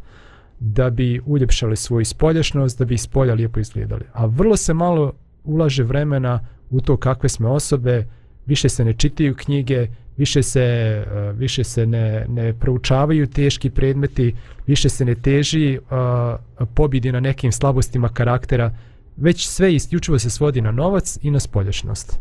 da 0.59 0.89
bi 0.89 1.21
uljepšali 1.25 1.75
svoju 1.75 2.05
spoljašnjost, 2.05 2.79
da 2.79 2.85
bi 2.85 2.97
spolja 2.97 3.33
lijepo 3.33 3.59
izgledali. 3.59 4.05
A 4.13 4.25
vrlo 4.25 4.57
se 4.57 4.73
malo 4.73 5.13
ulaže 5.43 5.83
vremena 5.83 6.47
u 6.69 6.81
to 6.81 6.97
kakve 6.97 7.29
smo 7.29 7.49
osobe, 7.49 8.07
više 8.45 8.69
se 8.69 8.85
ne 8.85 8.93
čitaju 8.93 9.35
knjige, 9.35 9.87
više 10.17 10.43
se, 10.43 10.61
eh, 10.61 11.31
više 11.35 11.63
se 11.63 11.85
ne, 11.85 12.25
ne 12.29 12.53
proučavaju 12.53 13.27
teški 13.27 13.69
predmeti, 13.69 14.35
više 14.67 14.89
se 14.89 15.05
ne 15.05 15.15
teži 15.15 15.77
uh, 15.77 16.65
pobjedi 16.73 17.11
na 17.11 17.19
nekim 17.19 17.51
slabostima 17.51 18.09
karaktera, 18.09 18.71
već 19.17 19.47
sve 19.47 19.75
isključivo 19.75 20.19
se 20.19 20.29
svodi 20.29 20.61
na 20.61 20.71
novac 20.71 21.17
i 21.21 21.31
na 21.31 21.39
spoljašnost. 21.39 22.19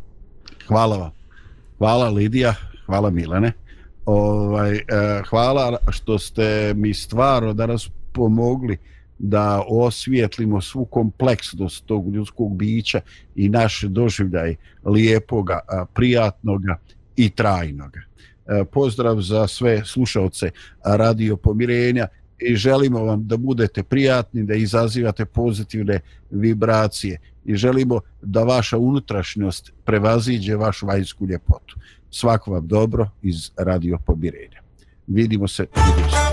Hvala 0.68 0.96
vam. 0.96 1.10
Hvala 1.78 2.08
Lidija, 2.08 2.54
hvala 2.86 3.10
Milane. 3.10 3.52
Ovaj, 4.06 4.76
eh, 4.76 4.82
hvala 5.28 5.76
što 5.88 6.18
ste 6.18 6.74
mi 6.76 6.94
stvarno 6.94 7.52
danas 7.52 7.90
pomogli 8.12 8.78
da 9.18 9.64
osvijetlimo 9.68 10.60
svu 10.60 10.84
kompleksnost 10.84 11.86
tog 11.86 12.14
ljudskog 12.14 12.56
bića 12.56 13.00
i 13.34 13.48
naš 13.48 13.82
doživljaj 13.82 14.56
lijepoga, 14.84 15.60
prijatnoga 15.94 16.78
i 17.16 17.30
trajnoga. 17.30 18.00
E, 18.46 18.64
pozdrav 18.64 19.20
za 19.20 19.46
sve 19.46 19.84
slušalce 19.84 20.50
Radio 20.84 21.36
Pomirenja 21.36 22.06
i 22.38 22.56
želimo 22.56 23.04
vam 23.04 23.26
da 23.26 23.36
budete 23.36 23.82
prijatni, 23.82 24.44
da 24.44 24.54
izazivate 24.54 25.24
pozitivne 25.24 26.00
vibracije 26.30 27.20
i 27.44 27.56
želimo 27.56 28.00
da 28.22 28.42
vaša 28.42 28.78
unutrašnjost 28.78 29.72
prevaziđe 29.84 30.56
vašu 30.56 30.86
vanjsku 30.86 31.26
ljepotu. 31.26 31.76
Svako 32.10 32.50
vam 32.50 32.66
dobro 32.66 33.10
iz 33.22 33.50
Radio 33.56 33.98
Pomirenja. 34.06 34.60
Vidimo 35.06 35.48
se. 35.48 35.66
Vidimo 35.76 36.10
se. 36.10 36.25